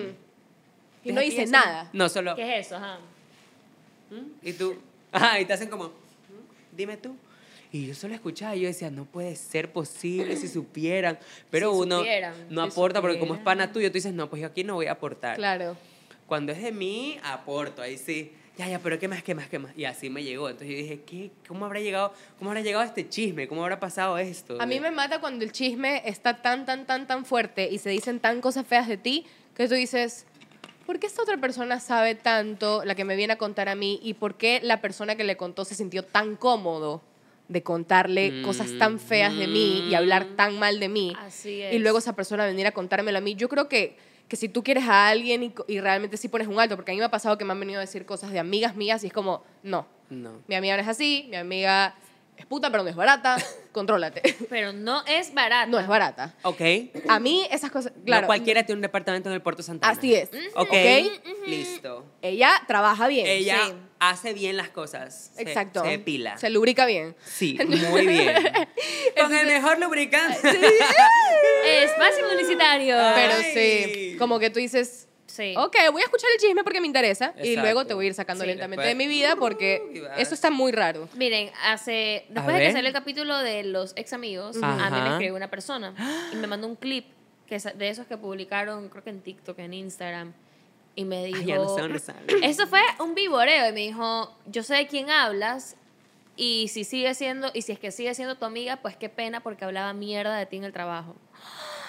[1.05, 1.91] Y no deja que dice ella nada.
[1.95, 2.37] No, solo.
[2.37, 2.77] ¿Qué es eso?
[2.77, 2.99] Ajá.
[4.43, 4.77] Y tú,
[5.11, 7.17] ajá, y te hacen como, "Mm, dime tú.
[7.75, 11.19] Y yo solo escuchaba y yo decía, no puede ser posible si supieran.
[11.51, 13.59] Pero Si uno supieran, no si aporta porque como es supieran.
[13.59, 15.35] pana tuyo, tú dices, no, pues yo aquí no voy a aportar.
[15.35, 15.77] Claro.
[16.29, 18.31] Cuando es de mí, aporto, ahí sí.
[18.57, 19.77] Ya, ya, pero ¿qué más, qué más, qué más?
[19.77, 20.49] Y así me llegó.
[20.49, 21.33] Entonces yo dije, ¿qué?
[21.49, 23.49] ¿Cómo habrá llegado, cómo habrá llegado este chisme?
[23.49, 24.57] ¿Cómo habrá pasado esto?
[24.63, 27.91] A mí me mata cuando el chisme está tan, tan, tan, tan fuerte y se
[27.91, 30.27] dicen tan cosas feas de ti que tú dices,
[30.87, 33.99] ¿por qué esta otra persona sabe tanto la que me viene a contar a mí
[34.01, 37.03] y por qué la persona que le contó se sintió tan cómodo
[37.49, 41.15] de contarle cosas tan feas de mí y hablar tan mal de mí?
[41.19, 41.81] Así Y es.
[41.81, 43.35] luego esa persona venir a contármelo a mí.
[43.35, 43.97] Yo creo que,
[44.29, 46.95] que si tú quieres a alguien y, y realmente sí pones un alto, porque a
[46.95, 49.09] mí me ha pasado que me han venido a decir cosas de amigas mías y
[49.09, 50.41] es como, no, No.
[50.49, 51.95] mi amiga no es así, mi amiga
[52.37, 53.37] es puta pero no es barata,
[53.73, 54.23] contrólate.
[54.49, 55.67] Pero no es barata.
[55.71, 56.35] No es barata.
[56.43, 56.61] Ok.
[57.09, 58.23] A mí esas cosas, claro.
[58.23, 59.93] no cualquiera tiene un departamento en el Puerto Santana.
[59.93, 60.31] Así es.
[60.57, 60.73] Ok.
[61.47, 62.05] Listo.
[62.23, 63.27] Ella trabaja bien.
[63.27, 63.73] Ella Sí.
[64.11, 65.31] Hace bien las cosas.
[65.35, 65.83] Se- Exacto.
[65.83, 66.37] Se depila.
[66.39, 67.15] Se lubrica bien.
[67.25, 67.59] Sí,
[67.91, 68.35] muy bien.
[69.21, 70.39] Con el mejor lubricante.
[71.67, 72.97] Espacio publicitario.
[73.15, 75.55] Pero sí, como que tú dices, Sí.
[75.57, 78.15] ok, voy a escuchar el chisme porque me interesa y luego te voy a ir
[78.15, 79.83] sacando Sí, lentamente después- de mi vida porque
[80.17, 81.09] Uh, eso está muy raro.
[81.15, 85.01] Miren, hace A después de que salió el capítulo de los ex amigos, a mí
[85.01, 85.95] me escribió una persona
[86.33, 87.07] y me mandó un clip
[87.49, 90.33] que es de esos que publicaron, creo que en TikTok, en Instagram,
[90.97, 92.21] y me dijo, Ay, ya no sé dónde sale.
[92.43, 95.77] eso fue un vivoreo y me dijo, yo sé de quién hablas
[96.37, 99.41] y si sigue siendo y si es que sigue siendo tu amiga, pues qué pena
[99.41, 101.15] porque hablaba mierda de ti en el trabajo.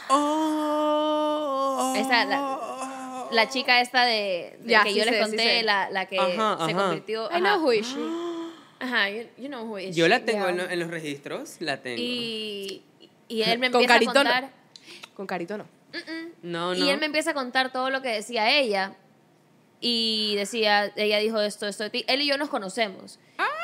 [0.10, 1.94] Oh.
[1.96, 5.44] Esa, la- La chica esta de, de Ya, que sí yo sé, les sí conté,
[5.44, 5.64] sé.
[5.64, 6.74] la, la que Ajá, se ajá.
[6.84, 7.26] convirtió.
[7.32, 7.58] I know ajá.
[7.60, 8.00] who is she.
[8.80, 10.26] Ajá, you, you know who is Yo la she.
[10.26, 10.50] tengo Ya.
[10.52, 11.56] en, lo- en los registros.
[11.60, 11.98] La tengo.
[12.02, 12.84] Y,
[13.28, 14.30] y él me Con empieza a carito no.
[14.30, 14.50] contar.
[15.16, 15.66] Con carito no.
[16.42, 16.76] No, no.
[16.76, 18.96] Y él me empieza a contar todo lo que decía ella.
[19.82, 22.06] Y decía, ella dijo esto, esto de ti.
[22.08, 23.20] Él y yo nos conocemos.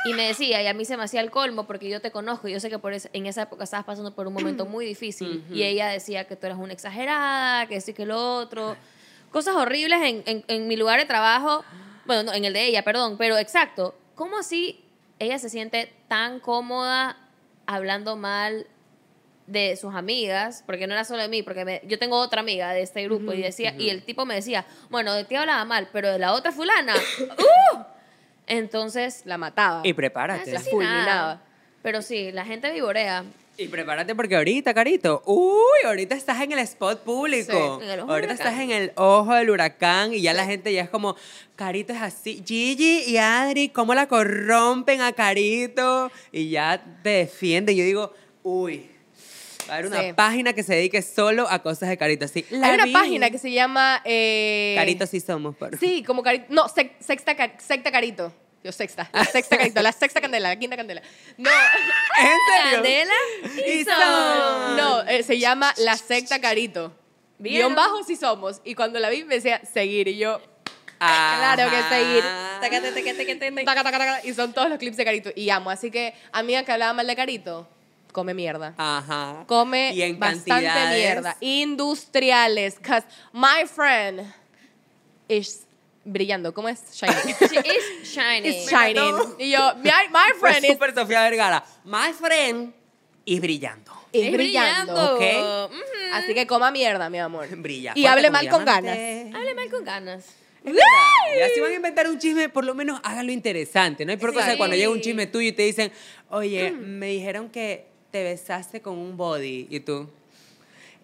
[0.06, 2.48] Y me decía, y a mí se me hacía el colmo porque yo te conozco.
[2.48, 4.86] y Yo sé que por es- en esa época estabas pasando por un momento muy
[4.86, 5.44] difícil.
[5.52, 8.76] Y ella decía que tú eras una exagerada, que sí, que lo otro.
[9.32, 11.64] Cosas horribles en, en, en mi lugar de trabajo.
[12.06, 13.16] Bueno, no, en el de ella, perdón.
[13.18, 14.84] Pero exacto, ¿cómo así
[15.20, 17.18] ella se siente tan cómoda
[17.68, 18.68] hablando mal
[19.52, 22.72] de sus amigas, porque no era solo de mí, porque me- yo tengo otra amiga
[22.74, 25.90] de este grupo y decía, y el tipo me decía, bueno, de ti hablaba mal,
[25.92, 27.80] pero de la otra fulana, ¡uh!
[28.48, 29.82] Entonces, La mataba.
[29.86, 30.52] Y prepárate.
[30.52, 31.42] La fulminaba.
[31.82, 33.24] Pero sí, la gente vivorea.
[33.58, 37.80] Y prepárate porque ahorita, Carito, uy, ahorita estás en el spot público.
[37.80, 40.46] Sí, en el ojo del ahorita estás en el ojo del huracán y ya la
[40.46, 41.16] gente ya es como,
[41.56, 42.44] Carito es así.
[42.46, 46.12] Gigi y Adri, ¿cómo la corrompen a Carito?
[46.32, 47.76] Y ya te defiende.
[47.76, 48.90] Yo digo, uy,
[49.70, 50.14] va a haber una Sí.
[50.14, 52.26] página que se dedique solo a cosas de Carito.
[52.26, 52.94] Así, la Hay una vi.
[52.94, 54.02] página que se llama...
[54.06, 56.46] eh, Carito sí somos, por Sí, como carito.
[56.50, 58.34] No, sexta, car- secta carito.
[58.64, 59.10] Yo sexta.
[59.14, 59.82] La sexta carito.
[59.82, 60.50] La sexta candela.
[60.50, 61.02] La quinta candela.
[61.38, 61.50] No.
[62.20, 62.72] ¿En serio?
[62.74, 63.14] Candela
[63.68, 64.78] Y son.
[64.78, 66.94] No, eh, se llama La Secta Carito.
[67.40, 67.74] ¿Vieron?
[67.74, 68.62] Guión bajo sí somos.
[68.64, 70.08] Y cuando la vi me decía seguir.
[70.10, 70.40] Y yo,
[71.00, 71.56] Ajá.
[71.56, 72.24] claro que seguir.
[72.62, 75.32] Taca, taca, taca, y son todos los clips de Carito.
[75.36, 75.72] Y amo.
[75.72, 77.68] Así que, amiga que hablaba mal de Carito,
[78.12, 78.74] come mierda.
[78.78, 79.44] Ajá.
[79.48, 81.38] Come Y en bastante mierda.
[81.40, 82.80] Industriales.
[82.80, 84.22] Cause my friend
[85.28, 85.66] is
[86.04, 86.54] brillando.
[86.54, 86.82] ¿Cómo es?
[86.94, 87.36] Shining.
[87.50, 88.46] She is shining.
[88.46, 89.16] is shining.
[89.40, 91.64] Y yo, my, friend is, súper Sofía Vergara.
[91.84, 92.74] My friend
[93.26, 93.92] y brillando.
[94.12, 94.94] is Es brillando.
[95.18, 95.66] brillando.
[95.68, 95.72] ¿ok?
[95.72, 95.82] Ujú.
[96.14, 97.48] Así que coma mierda, mi amor.
[97.58, 97.94] Brilla.
[97.96, 98.98] Y hable mal con ganas.
[98.98, 100.26] Hable mal con ganas.
[100.64, 100.76] Es.
[101.40, 104.06] Ya si van a inventar un chisme, por lo menos háganlo interesante.
[104.06, 105.92] No hay por cosa cuando llega un chisme tuyo y te dicen,
[106.30, 109.68] oye, me dijeron que te besaste con un body.
[109.70, 110.08] Y tú,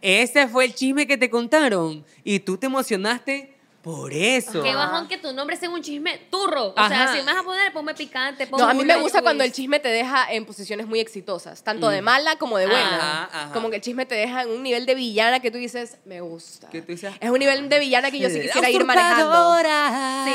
[0.01, 2.03] ese fue el chisme que te contaron.
[2.24, 3.57] Y tú te emocionaste
[3.88, 4.61] por eso.
[4.61, 6.65] Qué bajón que tu nombre sea un chisme turro.
[6.65, 6.89] O Ajá.
[6.89, 9.45] sea, si me vas a poner, ponme picante, ponme No, a mí me gusta cuando
[9.45, 13.23] el chisme te deja en posiciones muy exitosas, tanto de mala como de buena.
[13.23, 13.53] Ajá, ajá.
[13.53, 16.19] Como que el chisme te deja en un nivel de villana que tú dices, me
[16.19, 16.67] gusta.
[16.67, 19.23] Que tú dices, es un nivel de villana que yo sí quisiera ir manejando.
[19.23, 20.33] usurpadora, Sí,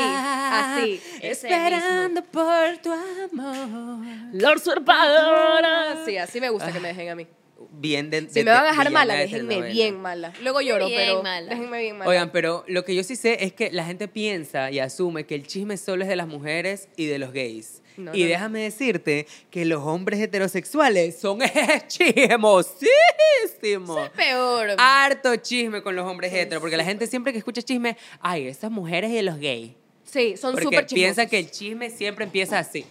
[0.51, 4.03] así, Esperando por tu amor.
[4.33, 6.03] La usurpadora.
[6.05, 7.27] Sí, así me gusta que me dejen a mí.
[7.75, 10.31] Bien de, Si de- me van a de dejar mala, déjenme bien mala.
[10.41, 11.49] Luego lloro, Bien pero mala.
[11.49, 12.09] déjenme bien mala.
[12.09, 15.33] Oigan, pero lo que yo sí sé es que la gente piensa y asume que
[15.35, 17.81] el chisme solo es de las mujeres y de los gays.
[17.97, 21.39] No, y no, déjame decirte que los hombres heterosexuales son
[21.87, 24.09] chismosísimos.
[24.15, 24.75] Peor.
[24.77, 28.71] Harto chisme con los hombres heteros, porque la gente siempre que escucha chisme, ay, esas
[28.71, 29.71] mujeres y los gays.
[30.05, 31.29] sí, son súper piensa chismosos.
[31.29, 32.85] que el chisme siempre empieza así.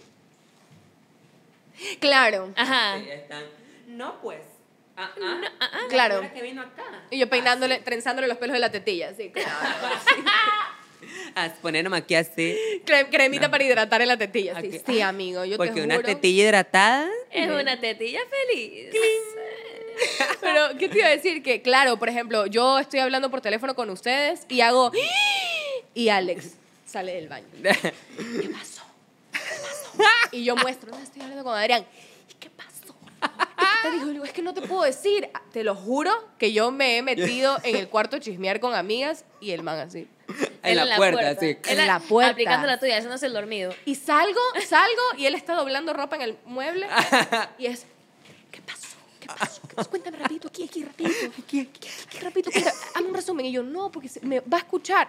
[1.99, 2.51] Claro.
[2.55, 2.99] Ajá.
[2.99, 3.43] Sí, están,
[3.87, 4.39] no pues.
[4.95, 5.11] Ah,
[5.59, 6.21] ah, Claro.
[6.33, 6.83] que vino acá.
[7.09, 9.49] Y yo peinándole, trenzándole los pelos de la tetilla, sí, claro.
[11.35, 12.57] A ponernos aquí así.
[12.85, 14.59] Cre- cremita para hidratar en la tetilla.
[14.61, 16.05] Sí, sí, amigo, yo Porque te una juro.
[16.07, 17.09] tetilla hidratada.
[17.31, 18.89] Es una tetilla feliz.
[20.41, 21.43] Pero, ¿qué te iba a decir?
[21.43, 24.91] Que, claro, por ejemplo, yo estoy hablando por teléfono con ustedes y hago...
[25.95, 26.55] Y Alex
[26.87, 27.45] sale del baño.
[27.61, 28.81] ¿Qué pasó?
[29.31, 30.03] ¿Qué pasó?
[30.31, 31.85] Y yo muestro, no, estoy hablando con Adrián.
[32.31, 32.95] ¿Y qué pasó?
[33.83, 35.29] ¿Y qué te digo, es que no te puedo decir.
[35.51, 39.25] Te lo juro que yo me he metido en el cuarto a chismear con amigas
[39.39, 40.07] y el man así.
[40.63, 41.57] En la puerta, sí.
[41.65, 42.31] En Él la puerta.
[42.31, 43.73] Aplicando la tuya, haciéndose el dormido.
[43.85, 46.87] Y salgo, salgo y él está doblando ropa en el mueble
[47.57, 47.85] y es.
[49.23, 49.61] ¿Qué pasó?
[49.67, 49.89] ¿Qué pasó?
[49.89, 51.27] Cuéntame rapidito, aquí, aquí, rapidito.
[51.43, 52.49] Aquí, aquí, aquí, rapidito.
[52.93, 53.45] Hazme un resumen.
[53.45, 55.07] Y yo, no, porque se- me va a escuchar.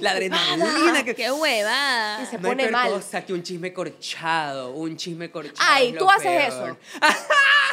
[0.00, 2.22] La adrenalina que ¡Qué huevada!
[2.22, 2.90] Y se no hay pone peor mal.
[2.92, 5.56] cosa que un chisme corchado, un chisme corchado.
[5.68, 6.78] Ay, es tú haces peor.
[7.00, 7.08] eso.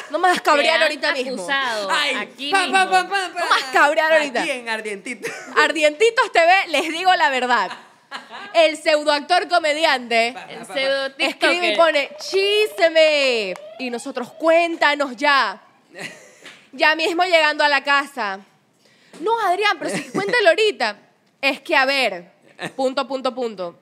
[0.09, 1.47] No me vas a cabrear ahorita mismo.
[1.91, 2.73] Ay, aquí pa, mismo.
[2.73, 3.39] pa, pa, pa, pa.
[3.41, 4.41] No más cabrear ahorita.
[4.41, 5.29] Aquí en Ardientito.
[5.55, 7.69] Ardientitos TV, les digo la verdad.
[8.53, 13.53] El pseudoactor comediante El pseudo escribe y pone, chíseme.
[13.79, 15.61] Y nosotros, cuéntanos ya.
[16.71, 18.39] Ya mismo llegando a la casa.
[19.21, 20.97] No, Adrián, pero si cuéntalo ahorita.
[21.41, 22.31] Es que, a ver,
[22.75, 23.79] punto, punto, punto.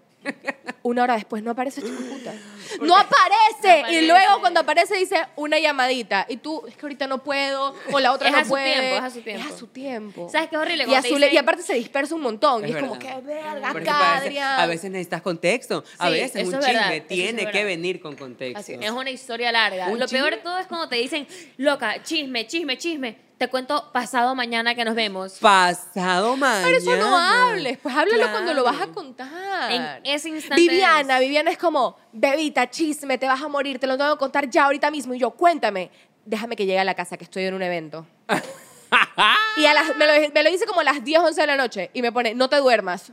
[0.83, 2.33] Una hora después no aparece puta.
[2.81, 3.83] No aparece.
[3.83, 6.25] No Y luego cuando aparece dice una llamadita.
[6.29, 7.75] Y tú, es que ahorita no puedo.
[7.91, 8.73] O la otra Es no a su puede.
[8.73, 9.47] tiempo, es a su tiempo.
[9.47, 10.29] Es a su tiempo.
[10.31, 10.83] ¿Sabes qué es horrible?
[10.87, 12.61] Y, Azule- y aparte se dispersa un montón.
[12.65, 14.85] y Es es como, qué verga, acá, a veces-.
[14.85, 15.83] A necesitas contexto.
[15.97, 18.59] A Sí, veces un es chisme verdad, es tiene que venir con contexto.
[18.59, 19.87] Así Es una historia larga.
[19.87, 23.27] Un Lo peor de todo es cuando te dicen, loca, chisme, chisme, chisme.
[23.37, 25.33] Te cuento pasado mañana que nos vemos.
[25.39, 26.65] Pasado mañana.
[26.65, 29.71] Pero eso no hables, pues háblalo cuando lo vas a contar.
[29.71, 30.59] En ese instante.
[30.59, 34.49] Viviana, Viviana es como, bebita, chisme, te vas a morir, te lo tengo que contar
[34.49, 35.13] ya ahorita mismo.
[35.13, 35.91] Y yo, cuéntame,
[36.25, 38.07] déjame que llegue a la casa, que estoy en un evento.
[39.57, 41.57] y a las, me, lo, me lo dice como a las 10, 11 de la
[41.57, 43.11] noche y me pone, no te duermas.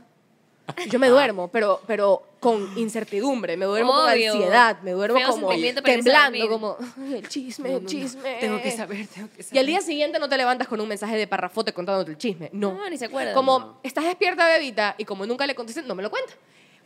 [0.89, 4.33] Yo me duermo, pero, pero con incertidumbre, me duermo con Obvio.
[4.33, 5.49] ansiedad, me duermo Feo como
[5.83, 7.87] temblando, como, "Ay, el chisme, No, el no, no.
[7.89, 8.37] chisme.
[8.39, 9.55] Tengo que saber, tengo que saber.
[9.55, 12.49] Y al día siguiente no te levantas con un mensaje de parrafote contándote el chisme.
[12.51, 12.73] No.
[12.73, 13.33] No, ni se acuerda.
[13.33, 16.33] Como, estás despierta, bebita, y como nunca le contesté, no me lo cuenta.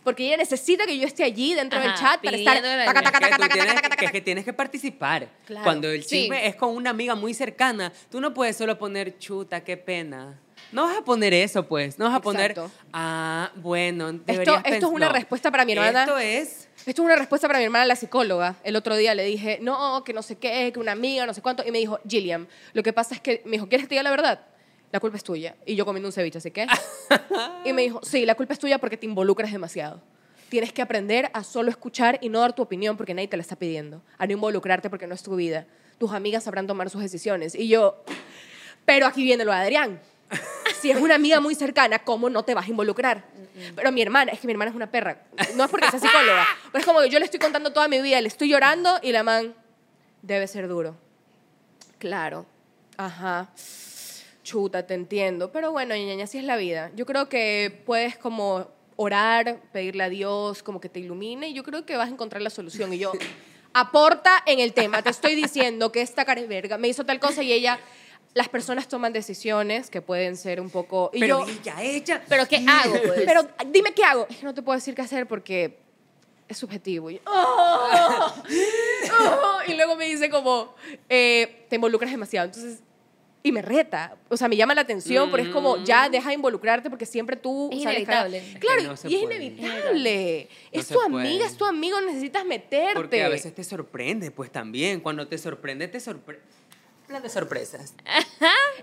[0.03, 2.61] Porque ella necesita que yo esté allí dentro del Ajá, chat para estar...
[2.61, 5.27] taca, taca, Es que taca, taca, tienes taca, que- taca, es que tienes que participar.
[5.45, 5.63] Claro.
[5.63, 6.21] Cuando el Sí.
[6.21, 10.39] chisme es con una amiga muy cercana, tú no puedes solo poner chuta, qué pena.
[10.71, 11.97] No vas a poner eso, pues.
[11.99, 12.71] No vas a poner, Exacto.
[12.93, 15.13] ah, bueno, Esto, esto es una no.
[15.13, 16.01] respuesta para mi hermana.
[16.03, 16.67] Esto es...
[16.85, 18.55] Esto es una respuesta para mi hermana, la psicóloga.
[18.63, 21.41] El otro día le dije, no, que no sé qué, que una amiga, no sé
[21.41, 21.65] cuánto.
[21.67, 24.03] Y me dijo, Gillian, lo que pasa es que, me dijo, ¿quieres que te diga
[24.03, 24.39] la verdad?
[24.91, 25.55] La culpa es tuya.
[25.65, 26.65] Y yo comiendo un ceviche, ¿así que?
[27.65, 30.01] y me dijo, sí, la culpa es tuya porque te involucras demasiado.
[30.49, 33.41] Tienes que aprender a solo escuchar y no dar tu opinión porque nadie te la
[33.41, 34.01] está pidiendo.
[34.17, 35.67] A no involucrarte porque no es tu vida.
[35.99, 37.53] Tus amigas sabrán tomar sus decisiones.
[37.53, 38.03] Y yo,
[38.85, 40.01] pero aquí viene lo de Adrián.
[40.81, 43.25] Si es una amiga muy cercana, ¿cómo no te vas a involucrar?
[43.75, 45.23] Pero mi hermana, es que mi hermana es una perra.
[45.55, 48.01] No es porque sea psicóloga, pero es como que yo le estoy contando toda mi
[48.01, 49.53] vida, le estoy llorando y la man,
[50.21, 50.95] debe ser duro.
[51.97, 52.45] Claro,
[52.97, 53.49] ajá.
[54.49, 55.51] Chuta, te entiendo.
[55.51, 56.89] Pero bueno, ñaña, así es la vida.
[56.95, 61.63] Yo creo que puedes como orar, pedirle a Dios, como que te ilumine, y yo
[61.63, 62.91] creo que vas a encontrar la solución.
[62.91, 63.11] Y yo,
[63.73, 65.03] aporta en el tema.
[65.03, 67.79] Te estoy diciendo que esta cara es verga me hizo tal cosa y ella...
[68.35, 71.09] Las personas toman decisiones que pueden ser un poco...
[71.13, 72.23] Y Pero yo, ella, ella...
[72.29, 73.23] ¿Pero qué hago, pues?
[73.25, 74.27] pero dime qué hago.
[74.43, 75.79] No te puedo decir qué hacer porque
[76.47, 77.09] es subjetivo.
[77.09, 78.33] Y, yo, "Oh,
[79.21, 80.75] oh", y luego me dice como,
[81.09, 82.45] eh, te involucras demasiado.
[82.45, 82.83] Entonces,
[83.41, 84.17] y me reta.
[84.29, 87.35] O sea, me llama la atención, pero es como, ya deja de involucrarte porque siempre
[87.35, 87.69] tú...
[87.71, 88.37] Es inevitable.
[88.39, 89.35] Es que Claro, no se y es puede.
[89.45, 90.49] inevitable.
[90.73, 91.05] No es tu puede.
[91.27, 92.93] amiga, es tu amigo, necesitas meterte.
[92.95, 94.99] Porque a veces te sorprende, pues también.
[94.99, 96.43] Cuando te sorprende, te sorprende.
[97.07, 97.95] Plan de sorpresas.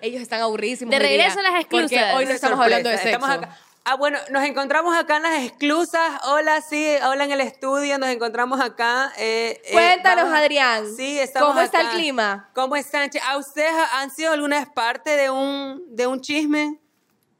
[0.00, 0.90] Ellos están aburridísimos.
[0.90, 2.14] De regreso a las Porque exclusas.
[2.16, 3.08] hoy no estamos hablando de sexo.
[3.10, 3.58] Estamos acá.
[3.88, 6.20] Ah, bueno, nos encontramos acá en las exclusas.
[6.24, 7.98] Hola, sí, hola en el estudio.
[7.98, 9.12] Nos encontramos acá.
[9.16, 10.84] eh, eh, Cuéntanos, Adrián.
[10.96, 11.90] Sí, estamos ¿Cómo está acá.
[11.92, 12.50] el clima?
[12.52, 13.08] ¿Cómo están?
[13.28, 16.80] ¿A ustedes ha- han sido alguna vez parte de un, de un chisme?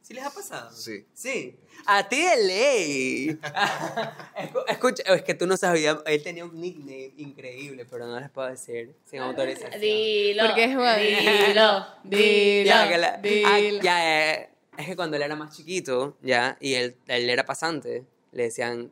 [0.01, 0.71] ¿Sí les ha pasado?
[0.71, 1.05] Sí.
[1.13, 1.59] Sí.
[1.85, 3.27] A ti de ley.
[4.37, 8.29] Escu- Escucha, es que tú no sabías, él tenía un nickname increíble, pero no les
[8.29, 9.81] puedo decir sin autorización.
[9.81, 10.45] Dilo.
[10.45, 11.85] Porque es Dilo.
[12.05, 12.65] Dilo.
[12.65, 13.81] Ya, que la- ah, dilo.
[13.83, 18.05] ya, eh, es que cuando él era más chiquito, ya, y él, él era pasante,
[18.31, 18.91] le decían,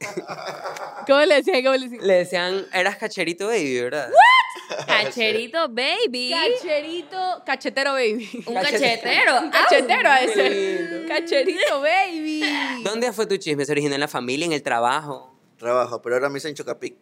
[1.06, 1.62] ¿Cómo le decían?
[1.64, 2.06] ¿Cómo le decían?
[2.06, 4.10] le decían, eras cacherito baby, ¿verdad?
[4.86, 6.30] Cacherito, baby.
[6.30, 8.44] Cacherito, cachetero baby.
[8.46, 9.40] Un cachetero.
[9.40, 11.04] Un cachetero a ese.
[11.08, 12.42] Cacherito baby.
[12.82, 13.64] ¿Dónde fue tu chisme?
[13.64, 15.34] ¿Se originó en la familia, en el trabajo?
[15.56, 16.96] Trabajo, pero ahora me dicen Chocapic.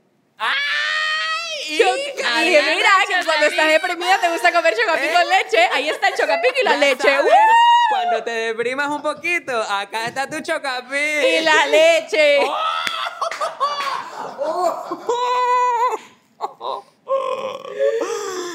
[1.68, 5.58] Yo, y dije, mira, que cuando estás deprimida te gusta comer chocapic con leche.
[5.72, 7.08] Ahí está el chocapic y la Ya leche.
[7.20, 7.75] ¡Uh!
[7.90, 11.22] Cuando te deprimas un poquito, acá está tu chocapic.
[11.40, 12.38] Y la leche.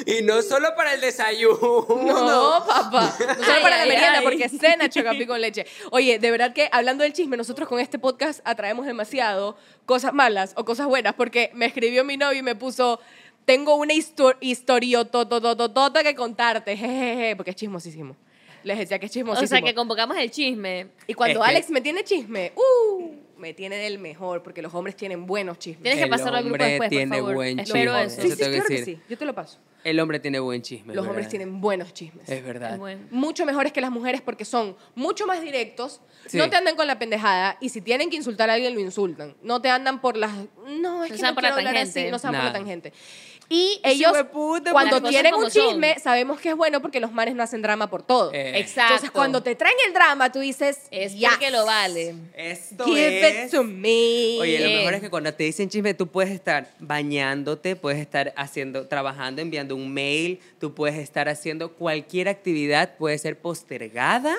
[0.06, 1.86] Y no solo para el desayuno.
[1.88, 3.14] No, papá.
[3.20, 4.24] No solo Ay, para la merienda, ay.
[4.24, 5.66] porque cena chocapi con leche.
[5.92, 9.56] Oye, de verdad que hablando del chisme, nosotros con este podcast atraemos demasiado
[9.86, 13.00] cosas malas o cosas buenas, porque me escribió mi novio y me puso.
[13.46, 18.16] Tengo una histo- historiototototota que contarte, jejeje, porque es chismosísimo.
[18.64, 19.46] Les decía que es chismosísimo.
[19.46, 20.88] O sea, que convocamos el chisme.
[21.08, 24.74] y cuando Es que- Alex me tiene chisme, uh, me tiene del mejor, porque los
[24.76, 25.82] hombres tienen buenos chismes.
[25.84, 27.34] Tienes que El pasarlo al grupo hombre después, por tiene favor.
[27.36, 28.04] buen Espero chisme.
[28.06, 28.22] eso.
[28.22, 28.96] Sí, Eso sí, tengo que claro que decir.
[28.98, 29.02] sí.
[29.10, 29.58] Yo te lo paso.
[29.84, 30.94] El hombre tiene buen chisme.
[30.94, 31.30] Los es hombres verdad.
[31.30, 32.30] tienen buenos chismes.
[32.30, 32.74] Es verdad.
[32.74, 33.02] Es bueno.
[33.12, 36.38] mucho mejores que las mujeres porque son mucho más directos, Sí.
[36.38, 39.36] no te andan con la pendejada y si tienen que insultar a alguien lo insultan.
[39.42, 42.00] No te andan por las no, es No que no por la quiero hablar tangente.
[42.02, 42.94] así, no se van por la tangente.
[43.54, 45.08] Y ellos hueputa, cuando como
[45.44, 46.04] un chisme, son.
[46.04, 48.32] sabemos que es bueno porque los manes no hacen drama por todo.
[48.32, 48.94] Eh, Exacto.
[48.94, 52.16] Entonces cuando te traen el drama, tú dices, Es "Yes, porque lo vale.
[52.34, 53.46] Esto Give es...
[53.48, 54.38] it to me.
[54.40, 54.78] Oye, lo Eh.
[54.78, 59.42] mejor es que cuando te dicen chisme, tú puedes estar bañándote, puedes estar haciendo, trabajando,
[59.42, 64.36] enviando un mail, tú puedes estar haciendo cualquier actividad, puede ser postergada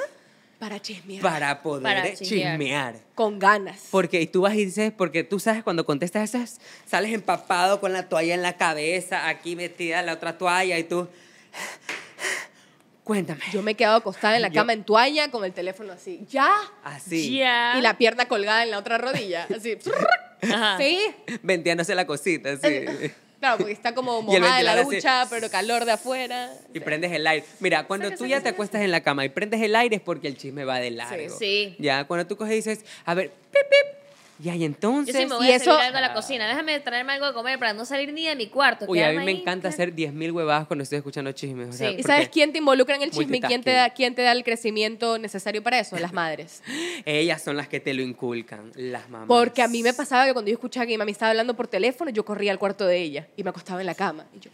[0.59, 2.53] para chismear para poder Para chismear.
[2.59, 2.95] chismear.
[3.17, 3.89] con ganas.
[3.91, 7.93] Porque y tú vas y dices, porque tú sabes cuando contestas esas, sales empapado con
[7.93, 11.09] la toalla en la cabeza, aquí metida la otra toalla y tú,
[13.05, 13.41] cuéntame.
[13.53, 16.21] Yo me he quedado acostada en la Yo- cama en toalla con el teléfono así.
[16.31, 16.53] Ya.
[16.85, 17.75] Así, Ya.
[17.77, 19.47] Y la pierna colgada en la otra rodilla.
[19.55, 19.77] Así.
[20.43, 20.77] Ajá.
[20.79, 20.99] Sí.
[21.43, 22.85] venteándose la cosita, así.
[23.43, 26.55] Claro, porque está como mojada de la ducha, pero calor de afuera.
[26.73, 27.45] Y prendes el aire.
[27.59, 30.29] Mira, cuando tú ya te acuestas en la cama y prendes el aire es porque
[30.29, 31.37] el chisme va de largo.
[31.37, 31.75] Sí.
[31.81, 34.02] Ya, cuando tú coges y dices, a ver, pip, pip.
[34.43, 35.15] Y Yo entonces.
[35.17, 36.49] sí me voy y a eso- servir algo a la cocina.
[36.49, 38.87] Déjame traerme algo de comer para no salir ni de mi cuarto.
[38.89, 39.41] Uy, a mí me ahí.
[39.41, 41.69] encanta hacer 10.000 huevadas cuando estoy escuchando chismes.
[41.69, 41.97] o sea, Sí.
[42.01, 44.33] ¿Y sabes quién te involucra en el chisme y quién te, da, quién te da
[44.33, 45.97] el crecimiento necesario para eso?
[45.99, 46.63] Las madres.
[47.05, 49.29] Ellas son las que te lo inculcan, las mamás.
[49.29, 51.69] Porque a mí me pasaba que cuando yo escuchaba que mi mami estaba hablando por
[51.69, 54.27] teléfono, yo corría al cuarto de ella y me acostaba en la cama.
[54.35, 54.51] Y yo,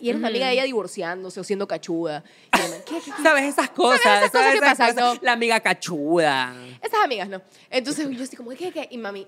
[0.00, 2.22] Y era una amiga de ella divorciándose o siendo cachuda.
[2.52, 3.00] Y ¿qué?
[3.04, 3.22] qué?
[3.22, 4.00] ¿Sabes esas cosas?
[4.02, 4.94] ¿Sabes esas cosas que esas pasan?
[4.94, 5.22] cosas?
[5.22, 6.54] La amiga cachuda.
[6.82, 7.42] Esas amigas, no.
[7.70, 8.88] Entonces yo así como, ¿qué, qué?
[8.90, 9.26] Y mami,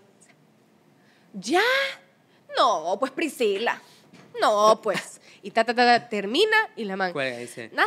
[1.33, 1.63] ¿ya?
[2.57, 3.81] No, pues Priscila.
[4.41, 5.21] No, pues.
[5.43, 7.13] Y ta, ta, ta, ta, termina y la man.
[7.13, 7.71] Cuelga, dice.
[7.73, 7.85] Nah,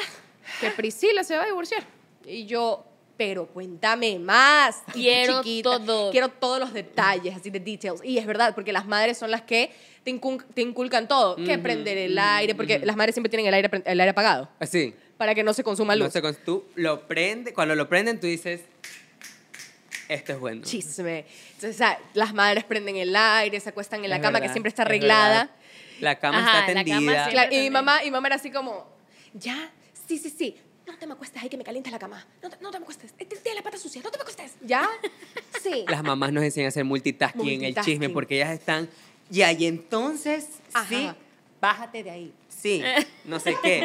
[0.60, 1.84] que Priscila se va a divorciar.
[2.26, 2.86] Y yo,
[3.18, 4.84] pero cuéntame más.
[4.92, 6.12] Quiero chiquita, todo.
[6.12, 8.02] Quiero todos los detalles, así de details.
[8.04, 9.72] Y es verdad, porque las madres son las que
[10.04, 11.36] te, incun- te inculcan todo.
[11.36, 14.94] Que prender el aire, porque las madres siempre tienen el aire, el aire apagado Así.
[15.18, 16.14] para que no se consuma luz.
[16.16, 18.62] No tú lo prendes, cuando lo prenden, tú dices,
[20.10, 20.62] esto es bueno.
[20.64, 21.26] chisme.
[21.54, 24.70] Entonces, o sea, las madres prenden el aire, se acuestan en la cama que siempre
[24.70, 25.50] está es arreglada.
[26.00, 27.30] La cama Ajá, está cama tendida.
[27.30, 28.88] Claro, y mi mamá, y mamá era así como,
[29.34, 29.72] ya,
[30.08, 30.58] sí, sí, sí,
[30.88, 32.26] no te me acuestes ahí que me calientas la cama.
[32.42, 34.54] No te, no te me acuestes, Eh, tienes la pata sucia, no te me acuestes.
[34.62, 34.90] ¿Ya?
[35.62, 35.86] Sí.
[35.88, 37.94] Las mamás nos enseñan a hacer multitasking, en el Multitasking.
[37.94, 38.90] chisme porque ellas están.
[39.32, 40.88] Y ahí entonces, Ajá.
[40.90, 41.10] sí,
[41.62, 42.34] bájate de ahí.
[42.50, 42.84] Sí,
[43.26, 43.84] no sé qué.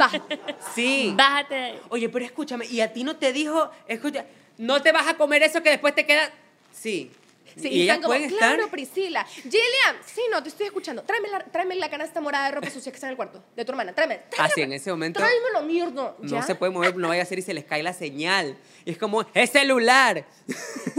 [0.74, 1.14] Sí.
[1.16, 1.81] Bájate de ahí.
[1.89, 4.27] Oye, pero escúchame, ¿y a ti no te dijo, escucha,
[4.59, 6.31] no te vas a comer eso que después te queda?
[6.73, 7.10] Sí.
[7.59, 8.70] Sí, y están como, claro, estar.
[8.70, 9.24] Priscila.
[9.24, 11.02] Gillian, sí, no, te estoy escuchando.
[11.05, 13.64] Tráeme la, tráeme la canasta morada de ropa sucia que está en el cuarto de
[13.64, 13.94] tu hermana.
[13.94, 14.20] Tráeme.
[14.28, 16.14] tráeme Así, en ese momento Tráemelo, mierda.
[16.20, 16.43] no ¿Ya?
[16.43, 18.59] se puede mover, no vaya a hacer y se les cae la señal.
[18.85, 20.27] Y es como, ¡es celular!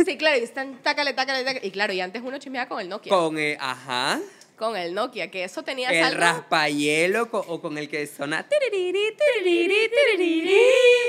[0.04, 1.68] Sí, claro, y están tácale, tácale, tácale.
[1.68, 3.12] Y claro, y antes uno chismeaba con el Nokia.
[3.12, 4.20] Con, eh, ajá,
[4.58, 9.14] Con el Nokia, que eso tenía el algo- raspayelo co- o con el que tiririri.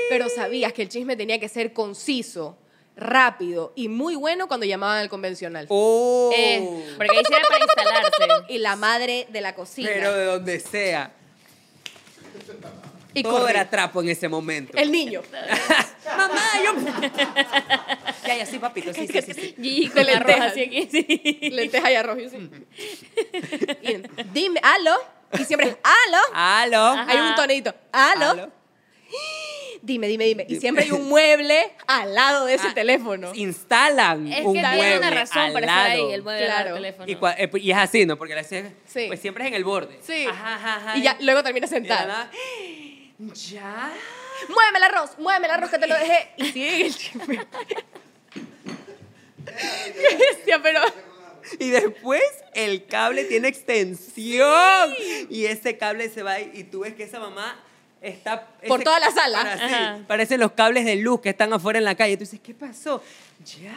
[0.09, 2.57] Pero sabías que el chisme tenía que ser conciso,
[2.95, 5.65] rápido y muy bueno cuando llamaban al convencional.
[5.69, 6.31] ¡Oh!
[6.35, 8.53] Eh, porque ahí sirve para instalarse.
[8.53, 9.89] Y la madre de la cocina.
[9.91, 11.11] Pero de donde sea.
[13.15, 14.77] y Todo era trapo en ese momento.
[14.77, 15.21] El niño.
[16.17, 16.73] Mamá, yo.
[18.35, 19.33] ya, ya, sí, papito, sí, sí, sí.
[19.33, 19.55] sí.
[19.57, 21.49] Y con la roja así aquí, sí.
[21.51, 22.17] Lenteja y arroz.
[22.19, 22.49] y sí.
[23.81, 24.01] Y,
[24.33, 24.95] dime, aló.
[25.39, 26.21] Y siempre es, aló.
[26.33, 27.05] ¡Aló!
[27.07, 27.73] Hay un tonito.
[27.91, 28.29] Aló.
[28.31, 28.51] ¿Aló?
[29.81, 30.45] Dime, dime, dime.
[30.49, 33.31] Y siempre hay un mueble al lado de ese Ah, teléfono.
[33.33, 36.13] Instalan Es un que mueble tiene una razón al para estar ahí, lado.
[36.13, 36.65] el mueble Claro.
[36.65, 37.07] del teléfono.
[37.07, 38.17] Y, eh, y es así, ¿no?
[38.17, 38.61] Porque la Sí.
[39.07, 39.99] pues siempre es en el borde.
[40.01, 40.25] Sí.
[40.25, 40.97] Ajá, ajá, ajá.
[40.97, 42.29] Y ya luego termina sentada.
[43.19, 43.91] ¿Ya?
[44.49, 46.29] Muéveme el arroz, muéveme el arroz que te lo dejé.
[46.37, 47.39] Y sigue el chisme.
[50.63, 50.81] Pero.
[51.59, 52.21] Y después
[52.53, 54.93] el cable tiene extensión.
[55.29, 57.63] Y ese cable se va y tú ves que esa mamá
[58.01, 58.45] está...
[58.67, 59.37] Por ese- toda la sala.
[59.43, 59.57] para-
[59.97, 62.15] sí, parecen los cables de luz que están afuera en la calle.
[62.17, 63.01] Tú dices, ¿qué pasó?
[63.61, 63.73] Ya.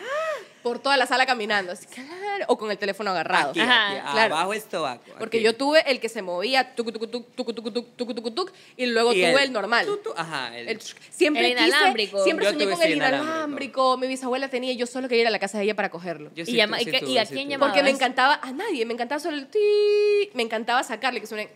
[0.64, 3.50] por toda la sala caminando, así, claro, o con el teléfono agarrado.
[3.50, 4.34] Aquí, Ajá, aquí, claro.
[4.36, 5.02] abajo el sobaco.
[5.18, 5.44] Porque aquí.
[5.44, 9.52] yo tuve el que se movía, tuc, tuc, tucu, tuc, y luego Y tuve el,
[9.52, 9.86] normal.
[9.86, 12.22] tu, tu, ajá, el, El- siempre El quise- inalámbrico.
[12.24, 13.32] siempre Yo soñé tuve con el inalámbrico.
[13.32, 13.96] inalámbrico.
[13.98, 16.30] Mi bisabuela tenía y yo solo quería ir a la casa de ella para cogerlo.
[16.34, 17.44] yo Y llama- y sí a quién tuve.
[17.46, 17.58] llamabas?
[17.74, 19.58] Porque me encantaba a nadie, me encantaba solo el ti,
[20.34, 21.50] me encantaba sacarle que suene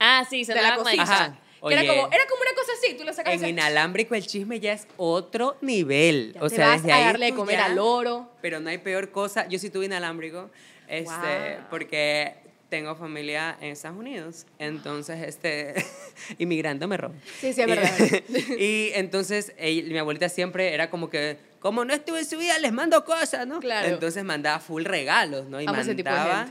[0.00, 1.02] Ah, sí, se de la cosita.
[1.02, 1.34] Ajá.
[1.66, 1.88] Que Era Oye.
[1.88, 4.86] como, era como una cosa así, tú lo sacabas En inalámbrico el chisme ya es
[4.96, 6.32] otro nivel.
[6.34, 8.30] ya o te sea, vas desde a ahí darle de comer ya- al loro.
[8.42, 9.48] Pero no hay peor cosa.
[9.48, 10.50] Yo sí tuve inalámbrico,
[10.88, 11.66] este, Wow.
[11.70, 12.34] porque
[12.68, 14.46] tengo familia en Estados Unidos.
[14.58, 15.74] Entonces, este,
[16.38, 17.14] inmigrando me robo.
[17.40, 17.90] Sí, sí, es verdad.
[18.58, 22.56] y entonces, ella- mi abuelita siempre era como que, como no estuve en su vida,
[22.58, 23.58] les mando cosas, ¿no?
[23.60, 23.88] Claro.
[23.88, 25.60] Entonces mandaba full regalos, ¿no?
[25.60, 26.48] Y Amo mandaba.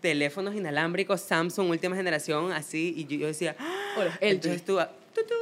[0.00, 3.94] Teléfonos inalámbricos Samsung última generación, así, y yo, yo decía, ¡Ah!
[3.98, 4.18] LG.
[4.20, 4.78] entonces tú,
[5.14, 5.34] tú, tú,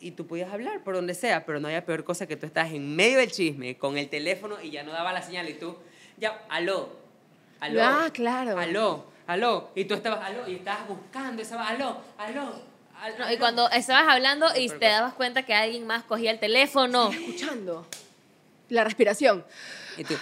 [0.00, 2.70] y tú podías hablar por donde sea, pero no había peor cosa que tú estás
[2.72, 5.76] en medio del chisme con el teléfono y ya no daba la señal y tú,
[6.16, 6.88] ya, aló,
[7.60, 7.80] aló.
[7.82, 8.58] Ah, claro.
[8.58, 9.70] Aló, aló.
[9.74, 12.54] Y tú estabas, aló, y estabas buscando, estaba, aló, aló.
[13.00, 14.88] aló, No, y cuando estabas hablando y te cosa.
[14.88, 17.10] dabas cuenta que alguien más cogía el teléfono.
[17.10, 17.86] escuchando
[18.70, 19.44] la respiración.
[19.98, 20.14] Y tú,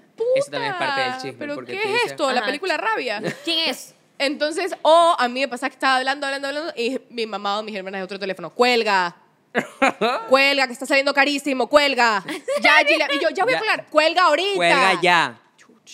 [0.00, 2.30] Puta, Eso también es parte del chisme, ¿Pero porque qué es dices- esto?
[2.32, 2.46] La Ajá.
[2.46, 3.22] película Rabia.
[3.44, 3.94] ¿Quién es?
[4.18, 7.62] Entonces, o a mí me pasaba que estaba hablando, hablando, hablando, y mi mamá o
[7.62, 9.16] mis hermanas de otro teléfono, cuelga.
[10.28, 12.24] cuelga, que está saliendo carísimo, cuelga.
[12.62, 13.60] Ya, Gila, y yo, ya voy a Ya.
[13.60, 14.56] colgar, cuelga ahorita.
[14.56, 15.40] cuelga ya.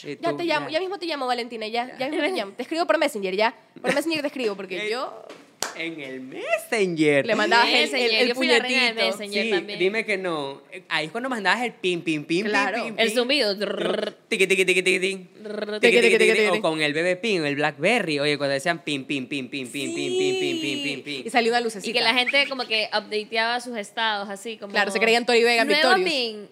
[0.02, 2.52] Y Ya tú, te llamo, ya mismo te llamo, Valentina, ya, ya mismo te llamo.
[2.52, 3.55] Te escribo por Messenger, ya.
[3.81, 5.24] Por Messenger te escribo, porque yo
[5.81, 7.27] En el Messenger.
[7.27, 9.19] le mandaba el, el, Messenger, el yo fui la reina de puñetito.
[9.19, 9.44] Messenger.
[9.44, 9.78] Sí, también.
[9.78, 10.62] dime que no.
[10.89, 12.85] Ahí es cuando mandabas el pim, pim, pim, Claro.
[12.85, 13.57] pim, pim, El zumbido.
[14.28, 15.28] Tiqui, tiqui, tiqui, tiqui,
[16.52, 18.19] O con el bebé pin, el Blackberry.
[18.20, 21.23] Oye, cuando decían pim, pim, pim, pim, pim, pim, pim, pim, pim, pim, pim.
[21.27, 21.89] Y salió una lucecita.
[21.89, 24.73] Y que la gente como que updateaba sus estados, así como...
[24.73, 26.51] Claro, se creían Tori Vega en Victorious.